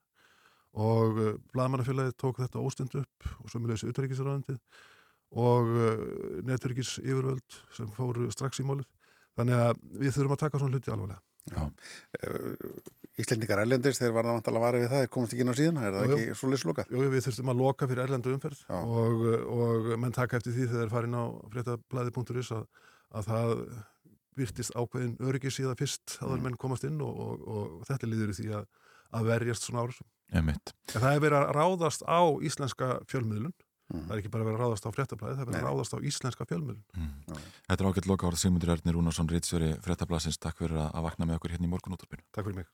[0.76, 4.58] og uh, blaðmannafélagið tók þetta óstund upp og svo mjög þessi utverkisræðandið
[5.36, 6.04] og uh,
[6.46, 8.88] netverkis yfirvöld sem fóru strax í málið
[9.36, 11.22] þannig að við þurfum að taka svona hluti alvarlega.
[13.16, 15.56] Íslendingar erlendis, þeir var það vantala að vara við það, þeir komast ekki inn á
[15.56, 16.90] síðan, er það Jú, ekki svo lislokað?
[16.92, 19.22] Jú, við þurftum að loka fyrir erlendu umferð og,
[19.56, 21.24] og menn taka eftir því þegar þeir farin á
[21.54, 22.66] fréttablaði.is að,
[23.16, 23.54] að það
[24.36, 26.42] virtist ákveðin öryggi síða fyrst að Mm.
[26.44, 28.66] menn komast inn og, og, og þetta líður í því að,
[29.16, 29.86] að verjast svona.
[30.36, 30.52] En
[31.00, 33.54] það er verið að ráðast á íslenska fjölmiðlun.
[33.86, 34.06] Mm.
[34.08, 37.10] Það er ekki bara að ráðast á fréttablaði, það er að ráðast á íslenska fjölmiðlun.
[37.68, 40.40] Þetta er ágætt loka árið Sigmundur Ernir Rúnarsson Rítsveri Frettablasins.
[40.42, 42.26] Takk fyrir að vakna með okkur hérna í morgunúttarpinu.
[42.34, 42.66] Takk fyrir mig.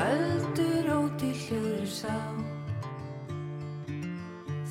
[0.00, 0.86] Öldur
[1.26, 2.14] í hljóður sá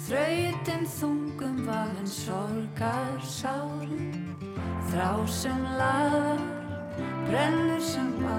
[0.09, 3.78] Þrautin þungum vafin sorgar sárum
[4.89, 6.39] Þrá sem laðar,
[7.27, 8.37] brennur sem bá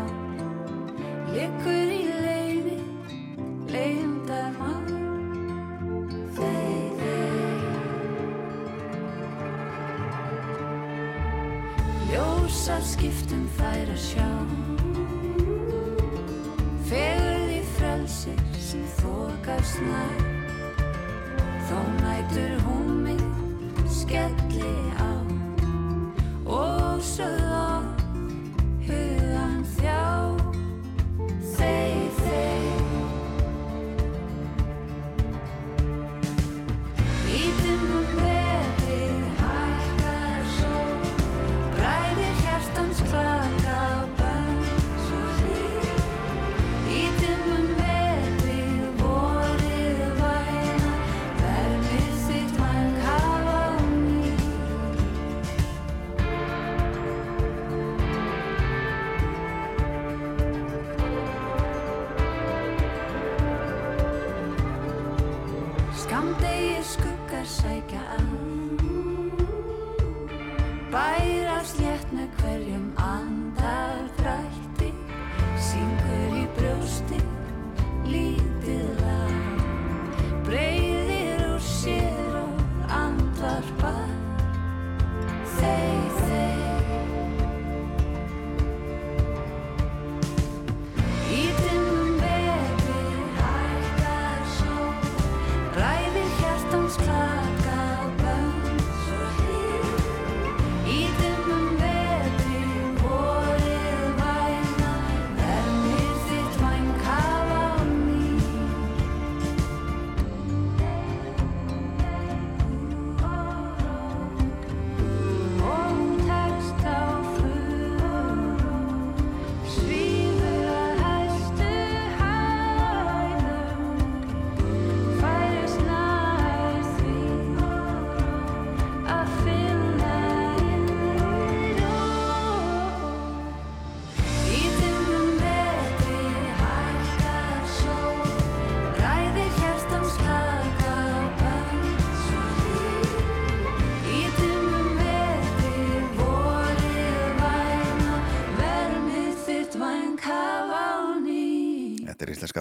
[1.31, 2.79] Liggur í leiði,
[3.71, 4.89] leiðindar mann
[6.35, 7.31] Þeir, þeir
[12.11, 14.29] Ljósar skiptum þær að sjá.
[16.91, 20.19] Fegurð í frelsi sem þokast nær.
[21.71, 22.00] Þó nætur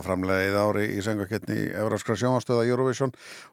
[0.09, 3.11] Íslenska framlegið ári í söngvakettni Európskra sjónvastöða Eurovision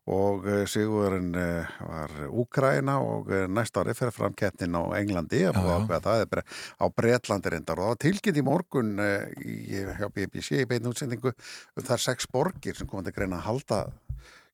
[0.09, 5.43] og eh, sigurinn eh, var Úkraina og eh, næsta ári fer fram kettnin á Englandi
[5.45, 5.53] já.
[5.53, 6.45] ákveða það er bara
[6.81, 8.97] á Bretlandi reyndar og það var tilkynnt í morgun
[9.45, 13.85] í, hjá BBC í beinu útsendingu um þar sex borgir sem komandi greina að halda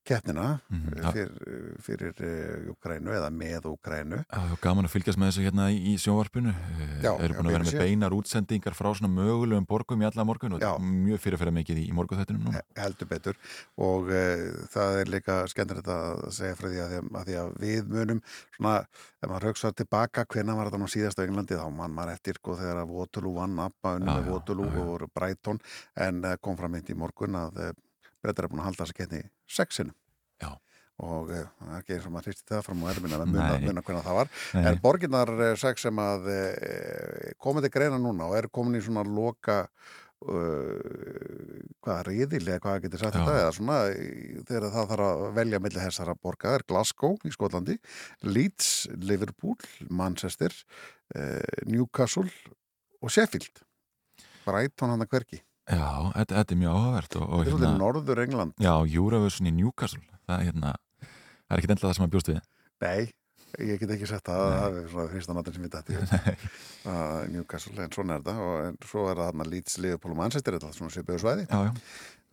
[0.06, 1.10] keppnina mm ja.
[1.14, 1.30] fyr,
[1.82, 6.54] fyrir uh, Ukrænu eða með Ukrænu Já, gaman að fylgjast með þessu hérna í, sjónvarpinu.
[7.02, 10.56] Já, Eru búin að vera með beinar útsendingar frá svona mögulegum borgum í alla morgun
[10.56, 10.72] og Já.
[10.82, 12.64] mjög fyrirferða mikið í, morguþættinum núna.
[12.78, 13.38] heldur betur
[13.78, 17.54] og uh, það er líka skemmtilegt að segja frá því að, að, að því að
[17.62, 18.24] við munum
[18.56, 18.74] svona,
[19.22, 22.40] ef maður hugsa tilbaka hvenna var þetta nú síðast á Englandi þá mann maður eftir
[22.40, 25.62] sko þegar að Waterloo vann Abba unni Já, með Waterloo og Brighton
[26.08, 27.72] en uh, kom fram eitt í morgun að uh,
[28.22, 29.22] breytar er búin að halda þess að ketni
[29.52, 29.94] sexinu
[30.42, 30.50] Já.
[31.02, 33.48] og uh, það er ekki eins og maður hristi það fram á ermina að muna,
[33.62, 34.62] muna hvernig það var Nei.
[34.70, 38.84] en borginnar eh, sex sem að uh, komið til greina núna og er komin í
[38.84, 43.20] svona loka uh, hvað riðil eða hvað getur sagt Já.
[43.20, 43.78] þetta eða svona
[44.48, 47.78] þegar það þarf að velja milli þessara borga er Glasgow í Skotlandi
[48.28, 48.72] Leeds,
[49.02, 49.58] Liverpool,
[49.90, 50.54] Manchester
[51.16, 52.28] uh, Newcastle
[53.02, 53.64] og Sheffield
[54.46, 57.16] Brighton hann að hverki Já, þetta, þetta er mjög áhugavert.
[57.16, 60.02] og- og Þetta er svolítið Norður England Já, Eurovision í Newcastle.
[60.28, 60.72] Það er, hérna,
[61.02, 62.40] það er ekki endla það sem að bjóst við.
[62.82, 63.12] Nei,
[63.60, 65.96] ég get ekki sett það það er svona fyrsta náttúr sem við dætti
[66.86, 70.18] uh, Newcastle, en svona er þetta og svo er það hann að Leeds, Liverpool og
[70.22, 71.72] Manchester þetta er svona svipuðu svæði Já, já.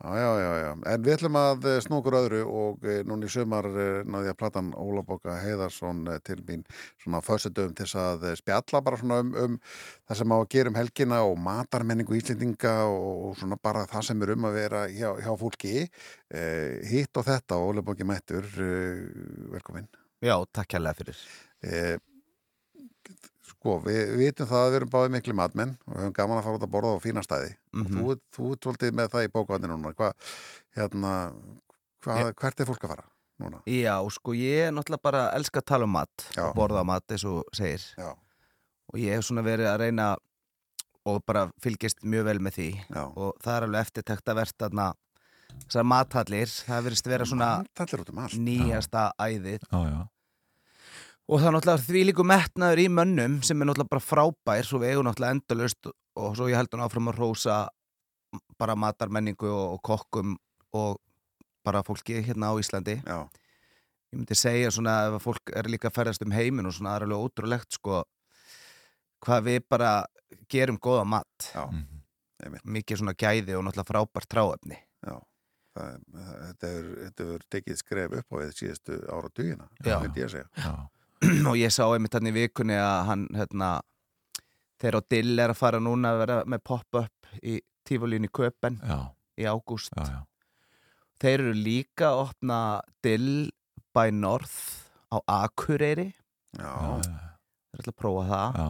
[0.03, 0.71] Já, já, já, já.
[0.93, 4.37] En við ætlum að eh, snúkur öðru og e, núna í sumar e, náði að
[4.39, 6.63] platan Ólaboka Heiðarsson e, til mín
[7.03, 9.57] svona fössutum til að eh, spjalla bara svona um, um
[10.07, 14.07] það sem á að gera um helgina og matarmenningu íslendinga og, og svona bara það
[14.07, 16.45] sem er um að vera hjá, hjá fólki e,
[16.93, 18.71] hitt og þetta Ólaboki Mættur e,
[19.51, 19.91] velkomin
[20.23, 21.27] Já, takk kærlega fyrir.
[21.59, 21.97] e,
[23.59, 26.45] Sko, við vitum það að við erum báðið miklu matmenn og við höfum gaman að
[26.45, 27.97] fara út að borða á fína stæði Mhm.
[28.05, 30.13] og þú, þú ert svolítið með það í bókvæðinu núna hvað,
[30.77, 31.11] hérna
[32.05, 33.03] hvað, hvert er fólk að fara
[33.43, 33.59] núna?
[33.67, 36.45] Já, sko, ég er náttúrulega bara að elska að tala um mat Já.
[36.47, 37.83] og borða mat, eins og segir.
[37.97, 38.15] Já.
[38.93, 40.07] Og ég hef svona verið að reyna
[41.05, 43.03] og bara fylgist mjög vel með því Já.
[43.15, 44.87] og það er alveg eftirtekt að verða þarna
[45.65, 48.39] þessar mathallir, það verðist vera svona um allt.
[48.39, 50.07] nýjasta æðið Já, já.
[51.29, 54.79] Og það er náttúrulega því líku metnaður í mönnum sem er náttúrulega bara frábær svo
[54.81, 57.59] við eigum náttúrulega endalust og svo ég held hún áfram að rósa
[58.61, 60.35] bara matarmenningu og, og kokkum
[60.77, 60.97] og
[61.65, 62.97] bara fólki hérna á Íslandi.
[63.05, 63.29] Já.
[64.09, 66.95] ég myndi segja svona ef að fólk er líka að ferðast um heimin og svona
[66.95, 68.03] það er alveg ótrúlegt sko
[69.25, 69.91] hvað við bara
[70.49, 71.49] gerum góða mat.
[71.53, 71.65] Já,
[72.63, 74.79] mikið svona gæði og náttúrulega frábært tráefni.
[75.05, 75.15] Já,
[75.77, 75.97] það,
[76.47, 80.33] þetta er þetta er tekið skref upp á við síðustu ára dugina, myndi ég að
[80.37, 80.49] segja.
[80.57, 80.73] Já.
[81.49, 83.69] og ég sá einmitt hann í vikunni að hann hérna,
[84.79, 88.79] þegar á dill er að fara núna að vera með pop-up í tífólínu í Köpen
[88.85, 88.99] Já.
[89.39, 90.19] í ágúst Já, já.
[91.19, 92.59] þeir eru líka að opna
[93.03, 93.49] dill
[93.95, 94.55] by North
[95.11, 96.11] á Akureyri
[96.57, 96.71] Já,
[97.03, 98.69] þeir ætla að prófa það Já.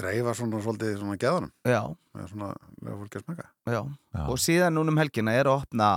[0.00, 2.50] dreifa svona svolítið svona geðanum er svona
[2.82, 3.80] lega fólki að smaka Já.
[4.26, 5.92] og síðan núna um helgina er að opna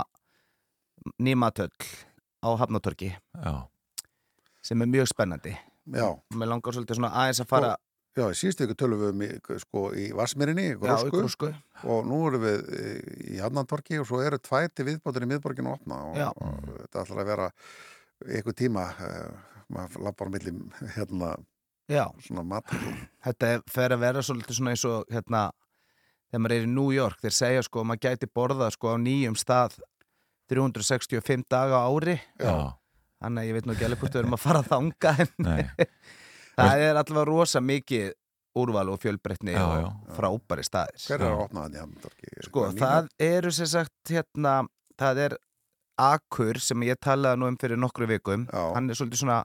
[1.18, 1.72] nýmatöll
[2.44, 3.54] á Hafnatorgi Já.
[4.64, 5.54] Sem er mjög spennandi
[5.90, 6.06] Já.
[6.10, 7.76] og mér langar svolítið svona aðeins að fara
[8.18, 9.28] Já, í síðustu ykkur tölum við um í,
[9.62, 11.52] sko, í Já, í Grósku,
[11.86, 15.70] og nú erum við eh, í Hafnandorki og svo eru tvær til viðbótur í miðborginu
[15.76, 16.26] opna og, Já.
[16.34, 17.46] og þetta ætlar að vera
[18.40, 19.30] ykkur tíma uh,
[19.70, 20.56] maður lappar milli
[20.96, 21.36] hérna
[21.90, 22.08] Já.
[22.26, 25.44] svona matalum þetta er- fer að vera svolítið svona eins og hérna,
[26.32, 28.96] þegar maður er í New York þeir segja sko að maður gæti borða sko á
[29.06, 29.78] nýjum stað
[30.50, 32.74] 365 daga á ári Já.
[33.20, 35.12] Þannig að ég veit nú ekki alveg hvort við erum að fara að þanga
[36.60, 38.08] það er allavega rosa mikið
[38.60, 39.88] úrval og fjölbreytni Já, og já.
[40.16, 42.32] frábæri staðir Hver er að opna þannig Hafnandorki?
[42.48, 44.56] Sko, það eru sem sagt hérna,
[44.98, 45.36] það er
[46.00, 48.62] Akur sem ég talaði nú um fyrir nokkru vikum Já.
[48.74, 49.38] hann er svolítið svona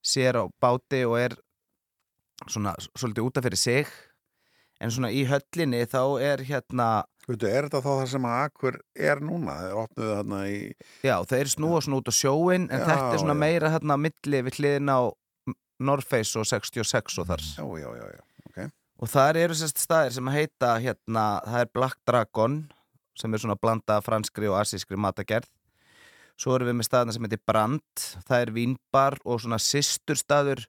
[0.00, 1.36] sér á báti og er
[2.48, 3.90] svona svolítið útaf fyrir sig
[4.80, 6.90] en svona í höllinni þá er hérna
[7.28, 9.54] Veitu, er þetta þá það sem að Akur er núna?
[9.60, 10.56] Það er opnuð þarna í
[11.06, 13.42] Já, þeir snúa svona út á sjóin en Já, þetta er svona já.
[13.44, 15.00] meira hérna milli við hliðin á
[15.80, 17.44] Norface og 66 og þar.
[17.56, 18.58] Já, já, já, já, ok.
[19.00, 22.58] Og þar eru sérst staðir sem heita hérna, það er Black Dragon
[23.20, 25.48] sem er svona blanda franskri og asískri matagerð.
[26.40, 30.66] Svo erum við með staðina sem heitir Brand það er vínbar og svona systurstaður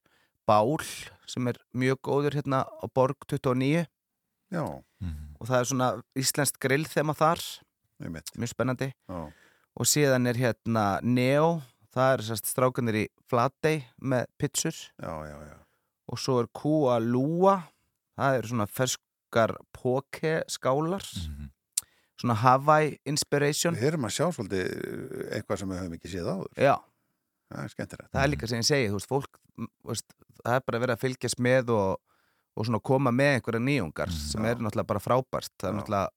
[0.49, 0.79] Bál
[1.29, 3.85] sem er mjög góður hérna á Borg 29
[4.51, 4.63] Já,
[5.39, 7.43] og það er svona íslenskt grill þema þar.
[8.01, 8.31] Einmitt.
[8.35, 8.89] mjög spennandi.
[9.07, 9.19] Já.
[9.77, 11.61] og síðan er hérna Neo.
[11.91, 14.75] Það er sérst strákanir í Flatey með pizzur.
[14.99, 15.57] Já, já, já.
[16.07, 17.57] og svo er Kua Lua.
[18.19, 21.03] Það eru svona ferskar poke skálar
[22.21, 23.75] svona Hawaii inspiration.
[23.77, 26.51] Við erum að sjá svolítið eh, eitthvað sem við höfum ekki séð áður.
[26.59, 26.75] Já.
[27.51, 28.11] Það er skemmtilegt.
[28.11, 29.39] Það er líka sem ég segi, þú veist, fólk
[29.89, 31.89] veist, það er bara verið að fylgjast með og,
[32.55, 36.09] og svona koma með einhverja nýjungar sem er náttúrulega bara frábært það er náttúrulega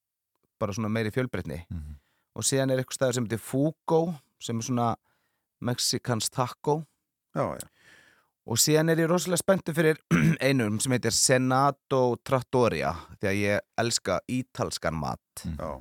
[0.61, 1.61] bara svona meiri fjölbreytni.
[2.35, 4.01] Og síðan er eitthvað staður sem heitir Fugo
[4.43, 4.89] sem er svona
[5.65, 6.82] Mexicans Taco.
[7.35, 7.69] Já, já.
[8.44, 10.01] Og síðan er ég rosalega spenntu fyrir
[10.47, 15.47] einum sem heitir Senato Trattoria því að ég elska ítalskan mat.
[15.59, 15.81] Já.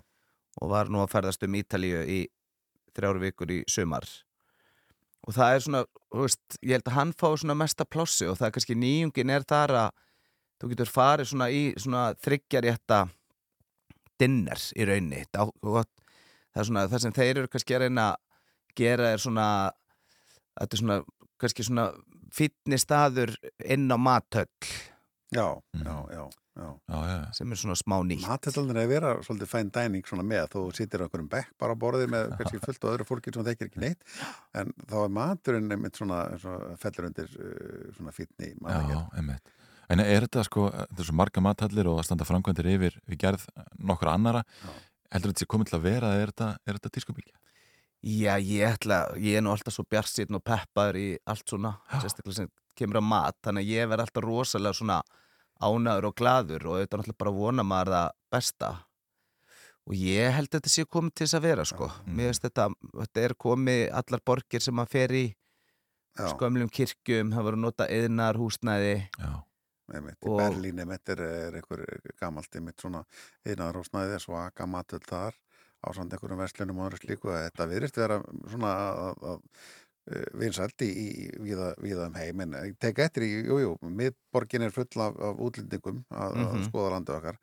[0.62, 2.20] og var nú að ferðast um Ítalíu í
[2.94, 4.06] þrjár vikur í sumar.
[5.26, 5.82] Og það er svona,
[6.14, 9.46] veist, ég held að hann fá svona mesta plássi og það er kannski nýjungin er
[9.50, 10.03] þar að
[10.64, 13.02] þú getur farið svona í svona þryggjarétta
[14.22, 18.22] dinner í raunni það, það er svona, það sem þeir eru kannski að reyna að
[18.80, 19.48] gera er svona
[20.56, 20.98] þetta er svona,
[21.42, 21.88] kannski svona
[22.34, 23.36] fitni staður
[23.66, 24.48] inn á matöll
[25.34, 26.24] Já, já, já,
[26.56, 26.68] já.
[26.94, 27.20] já, já.
[27.34, 30.62] sem er svona smá nýtt Matöldin er að vera svolítið fæn dæning svona með þú
[30.78, 33.72] sittir á einhverjum bekk bara á borðið með kannski fullt og öðru fólki sem þekkir
[33.72, 34.16] ekki neitt
[34.62, 39.56] en þá er maturinn einmitt svona, svona fellur undir uh, svona fitni Já, einmitt.
[39.92, 43.20] En er þetta sko, þetta er svo marga mathallir og að standa framkvæmdir yfir við
[43.26, 43.48] gerð
[43.80, 44.44] nokkur annara,
[45.12, 47.36] heldur þetta sé komið til að vera eða er þetta, er þetta tískubíkja?
[48.04, 52.42] Já, ég ætla, ég er nú alltaf svo bjarsinn og peppaður í allt svona, sérstaklega
[52.42, 54.98] sem kemur á mat, þannig að ég verð alltaf rosalega svona
[55.64, 58.72] ánæður og gladur og auðvitað náttúrulega bara vona maður það besta.
[59.84, 62.68] Og ég held að þetta sé komið til þess að vera sko, mér finnst þetta,
[62.98, 65.24] þetta er komið allar borgir sem maður fer í
[66.34, 69.32] skömmlum kirkjum, það voru að nota eðnar húsnæði Já.
[69.94, 71.86] Einmitt, í Berlín einmitt er, er einhver
[72.20, 73.04] gamalt einmitt svona
[73.46, 75.34] einaðarósnæði svaka matöld þar
[75.84, 78.20] á samt einhverjum verslunum og öðru slíku að þetta virðist vera
[78.52, 79.42] svona að, að
[80.36, 84.66] vinsældi í, í viða, viða um heim en ég tek eftir í, jújú, jú, miðborgin
[84.68, 86.50] er full af, af útlendingum að, Mhm.
[86.58, 87.38] að skoða landu okkar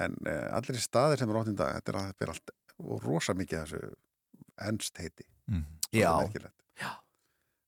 [0.00, 3.04] en uh, allir staðir sem er óttinn dag þetta er að þetta er allt og
[3.04, 3.94] rosa mikið þessu
[4.68, 5.62] ennst heiti Mm.
[5.94, 6.08] Já.
[6.80, 6.88] Já.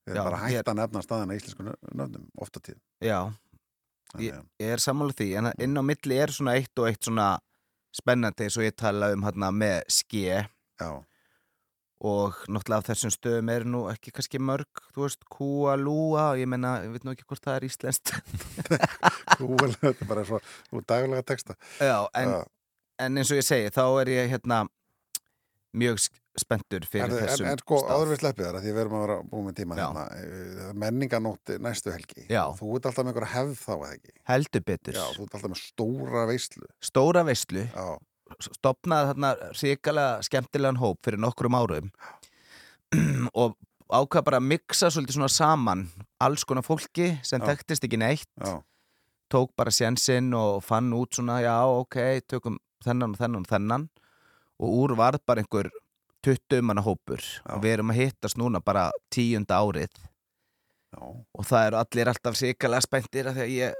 [0.08, 1.62] Já, erum bara ég- hægt að nefna staðina í íslensku
[1.94, 3.18] nöfnum ofta tíð Já,
[4.22, 7.34] ég, ég er sammála því en inn á milli er svona eitt og eitt svona
[7.94, 10.44] spennandi eins og ég tala um hérna með ske.
[10.78, 10.90] Já.
[11.98, 16.46] og náttúrulega af þessum stöðum er nú ekki kannski mörg, þú veist, kúa, lúa ég
[16.46, 18.12] menna, ég veit nú ekki hvort það er íslenskt.
[19.40, 20.38] Kúa, þetta er bara svo
[20.70, 21.56] úr daglega texta.
[21.82, 22.36] Já, en,
[23.02, 24.60] en eins og ég segi, þá er ég hérna
[25.76, 26.00] mjög
[26.38, 29.02] spenntur fyrir En, þessum en sko, áður við sleppið þar að því við erum að
[29.04, 32.26] vera búið með tíma hérna eh, menninganótt næstu helgi.
[32.30, 32.42] Já.
[32.58, 34.14] þú ert alltaf með einhverja hefð þá eða ekki?
[34.30, 34.98] Heldur betur.
[35.00, 36.68] Já, þú ert alltaf með stóra veislu.
[36.88, 37.64] Stóra veislu.
[37.74, 37.88] Já.
[38.44, 41.90] Stopnaði þarna ríkalega skemmtilegan hóp fyrir nokkrum árum.
[43.42, 43.56] Og
[43.88, 45.86] ákvað bara að mixa svolítið svona saman
[46.22, 47.46] alls konar fólki sem Já.
[47.50, 48.28] þekktist ekki neitt.
[48.36, 48.58] Já.
[49.28, 52.54] tók bara sjensinn og fann út svona já ok, tökum
[52.84, 53.82] þennan og þennan og þennan
[54.58, 55.70] og úr varð bara einhver
[56.26, 57.22] 20 manna hópur.
[57.48, 59.92] Og við erum að hittast núna bara tíunda árið.
[60.88, 61.04] Já.
[61.04, 63.74] og það eru allir alltaf sikalega spenntir að ég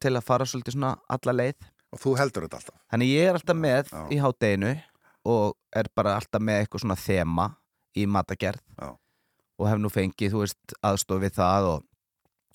[0.00, 1.66] til að fara svolítið svona alla leið.
[1.92, 2.78] Og þú heldur þetta alltaf?
[2.92, 4.72] Þannig ég er alltaf með í hádeginu
[5.28, 7.46] og er bara alltaf með eitthvað svona þema
[7.96, 8.88] í matagerð Já.
[9.58, 11.86] og hef nú fengið, þú veist, aðstof við það og,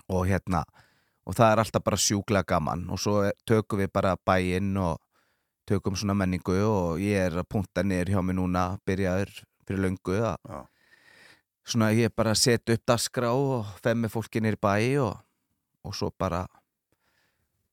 [0.09, 0.63] og hérna.
[1.23, 2.87] Og það er alltaf bara sjúklega gaman.
[2.91, 4.99] Og svo tökum við bara bæinn og
[5.69, 9.31] tökum svona menningu og ég er að punta niður hjá mig núna byrjaður
[9.67, 10.59] fyrir löngu að Já.
[11.73, 14.75] svona ég er bara að setja upp dasgrá og femmi fólki niður bæ
[15.05, 15.15] og,
[15.83, 16.45] og svo bara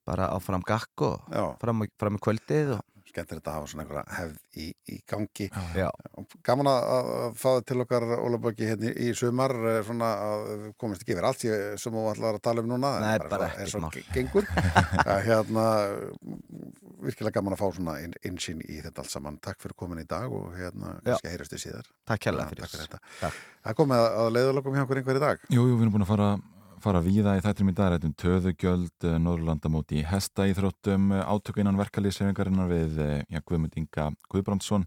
[0.06, 4.16] bara áfram gakk og fram, fram í kvöldið og skemmtir þetta að hafa svona einhverja
[4.18, 5.46] hefð í, í gangi.
[5.76, 5.88] Já.
[6.46, 10.66] gaman að, að fá það til okkar Ólafböki hérna í sumar eh, svona að við
[10.80, 12.92] komumst ekki yfir allt ég- sem þú ætlar að tala um núna.
[13.04, 13.92] Nei, en bara svo- ekkert eins og mál.
[13.94, 14.50] ge- gengur.
[15.30, 15.66] Hérna
[17.00, 19.38] virkilega gaman að fá svona inn, innsýn í þetta allt saman.
[19.42, 21.86] Takk fyrir komin í dag og hérna kannski heyrastu síðar.
[22.08, 22.60] Takk Já, fyrir.
[22.60, 23.00] takk fyrir þetta.
[23.64, 25.46] Það er komið að- að leiðalokum hjá okkur einhver í dag.
[25.48, 26.28] Jú, jú, við erum búin að fara,
[26.80, 31.78] fara víða í þættinum í dag, rættum töðugjöld, eh, Norðurlandamóti í hesta íþróttum, átöku innan
[31.80, 34.86] verkalýssefingarinnar við eh, já, Guðmund Inga Guðbrandsson,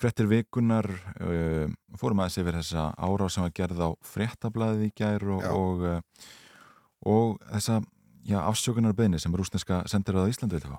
[0.00, 0.88] fréttir vikunar,
[1.22, 5.84] uh, fórum aðeins yfir þessa ára sem var gerð á fréttablaðið í gær og, og,
[5.86, 6.32] uh,
[7.06, 7.78] og þessa
[8.26, 10.78] já, afsökunarbeðni sem rúsneska sendir á Íslandi vil fá.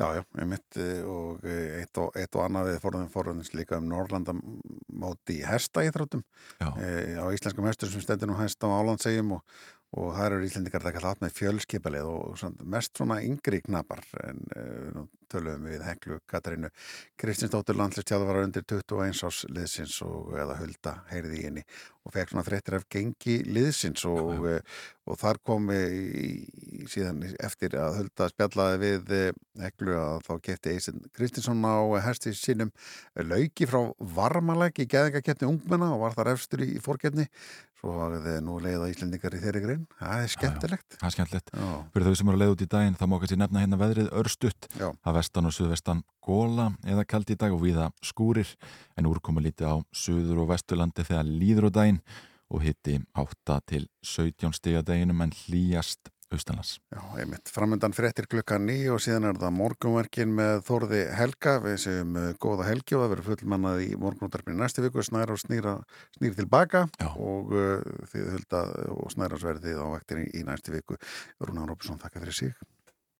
[0.00, 3.76] Já, já, ég mitt og eh, eitt og, eitt og annað við fórum fórumins líka
[3.76, 6.22] um Norrlandamóti í hesta íþróttum
[6.64, 9.42] e, á íslenskum hestur sem stendur nú hæst á Álandsegjum og,
[9.92, 14.40] og það eru íslendingar það kallat með fjölskipalið og svona, mest svona yngri knapar en
[14.56, 14.64] e,
[15.32, 16.70] nú töluðum við Heklu Katarínu
[17.20, 21.64] Kristinsdóttur landslistjáða var undir 21 ás liðsins og eða hulda heyrði í henni
[22.02, 24.58] og fekk svona fréttir af gengi liðsins og, e,
[25.06, 29.24] og þar kom í, í, síðan eftir að hulda spjallaði við e,
[29.62, 31.78] Heklu að þá kefti Eisen Kristinsson á
[32.08, 32.72] hesti sínum
[33.16, 37.28] lauki frá varmalæk í geðingakeppni ungmenna og var þar efstur í fórkeppni
[37.82, 39.80] svo hafið þið nú leiða Íslendingar í þeirri grein.
[39.98, 40.96] Það er skemmtilegt.
[41.00, 41.48] Það er skemmtilegt.
[41.90, 44.10] Fyrir þau sem eru að leiða út í daginn þá má kannski nefna hérna veðrið
[44.20, 44.68] örstutt.
[44.78, 44.86] Já.
[45.22, 48.50] Vestan og suðvestan góla eða kaldi í dag og viða skúrir
[48.98, 52.02] en úrkoma lítið á suður og vesturlandi þegar líður á daginn
[52.52, 56.80] og hitti 8 til 17 stigadeginum en hlýjast austanlands.
[56.88, 57.50] Já, einmitt.
[57.52, 61.58] Framöndan fréttir klukkan ný og síðan er það morgunverkin með Þórði Helga.
[61.60, 65.04] Við séum uh, góða helgi og það verður fullmannað í morgunútarpinu næstu viku.
[65.04, 65.76] Snæra og snýra,
[66.16, 67.10] snýra tilbaka Já.
[67.12, 68.66] og uh, þið hulda
[68.96, 71.00] og snærasverðið á vektinni í næstu viku.
[71.44, 72.71] Rúna Rópsson, þakka fyrir sig.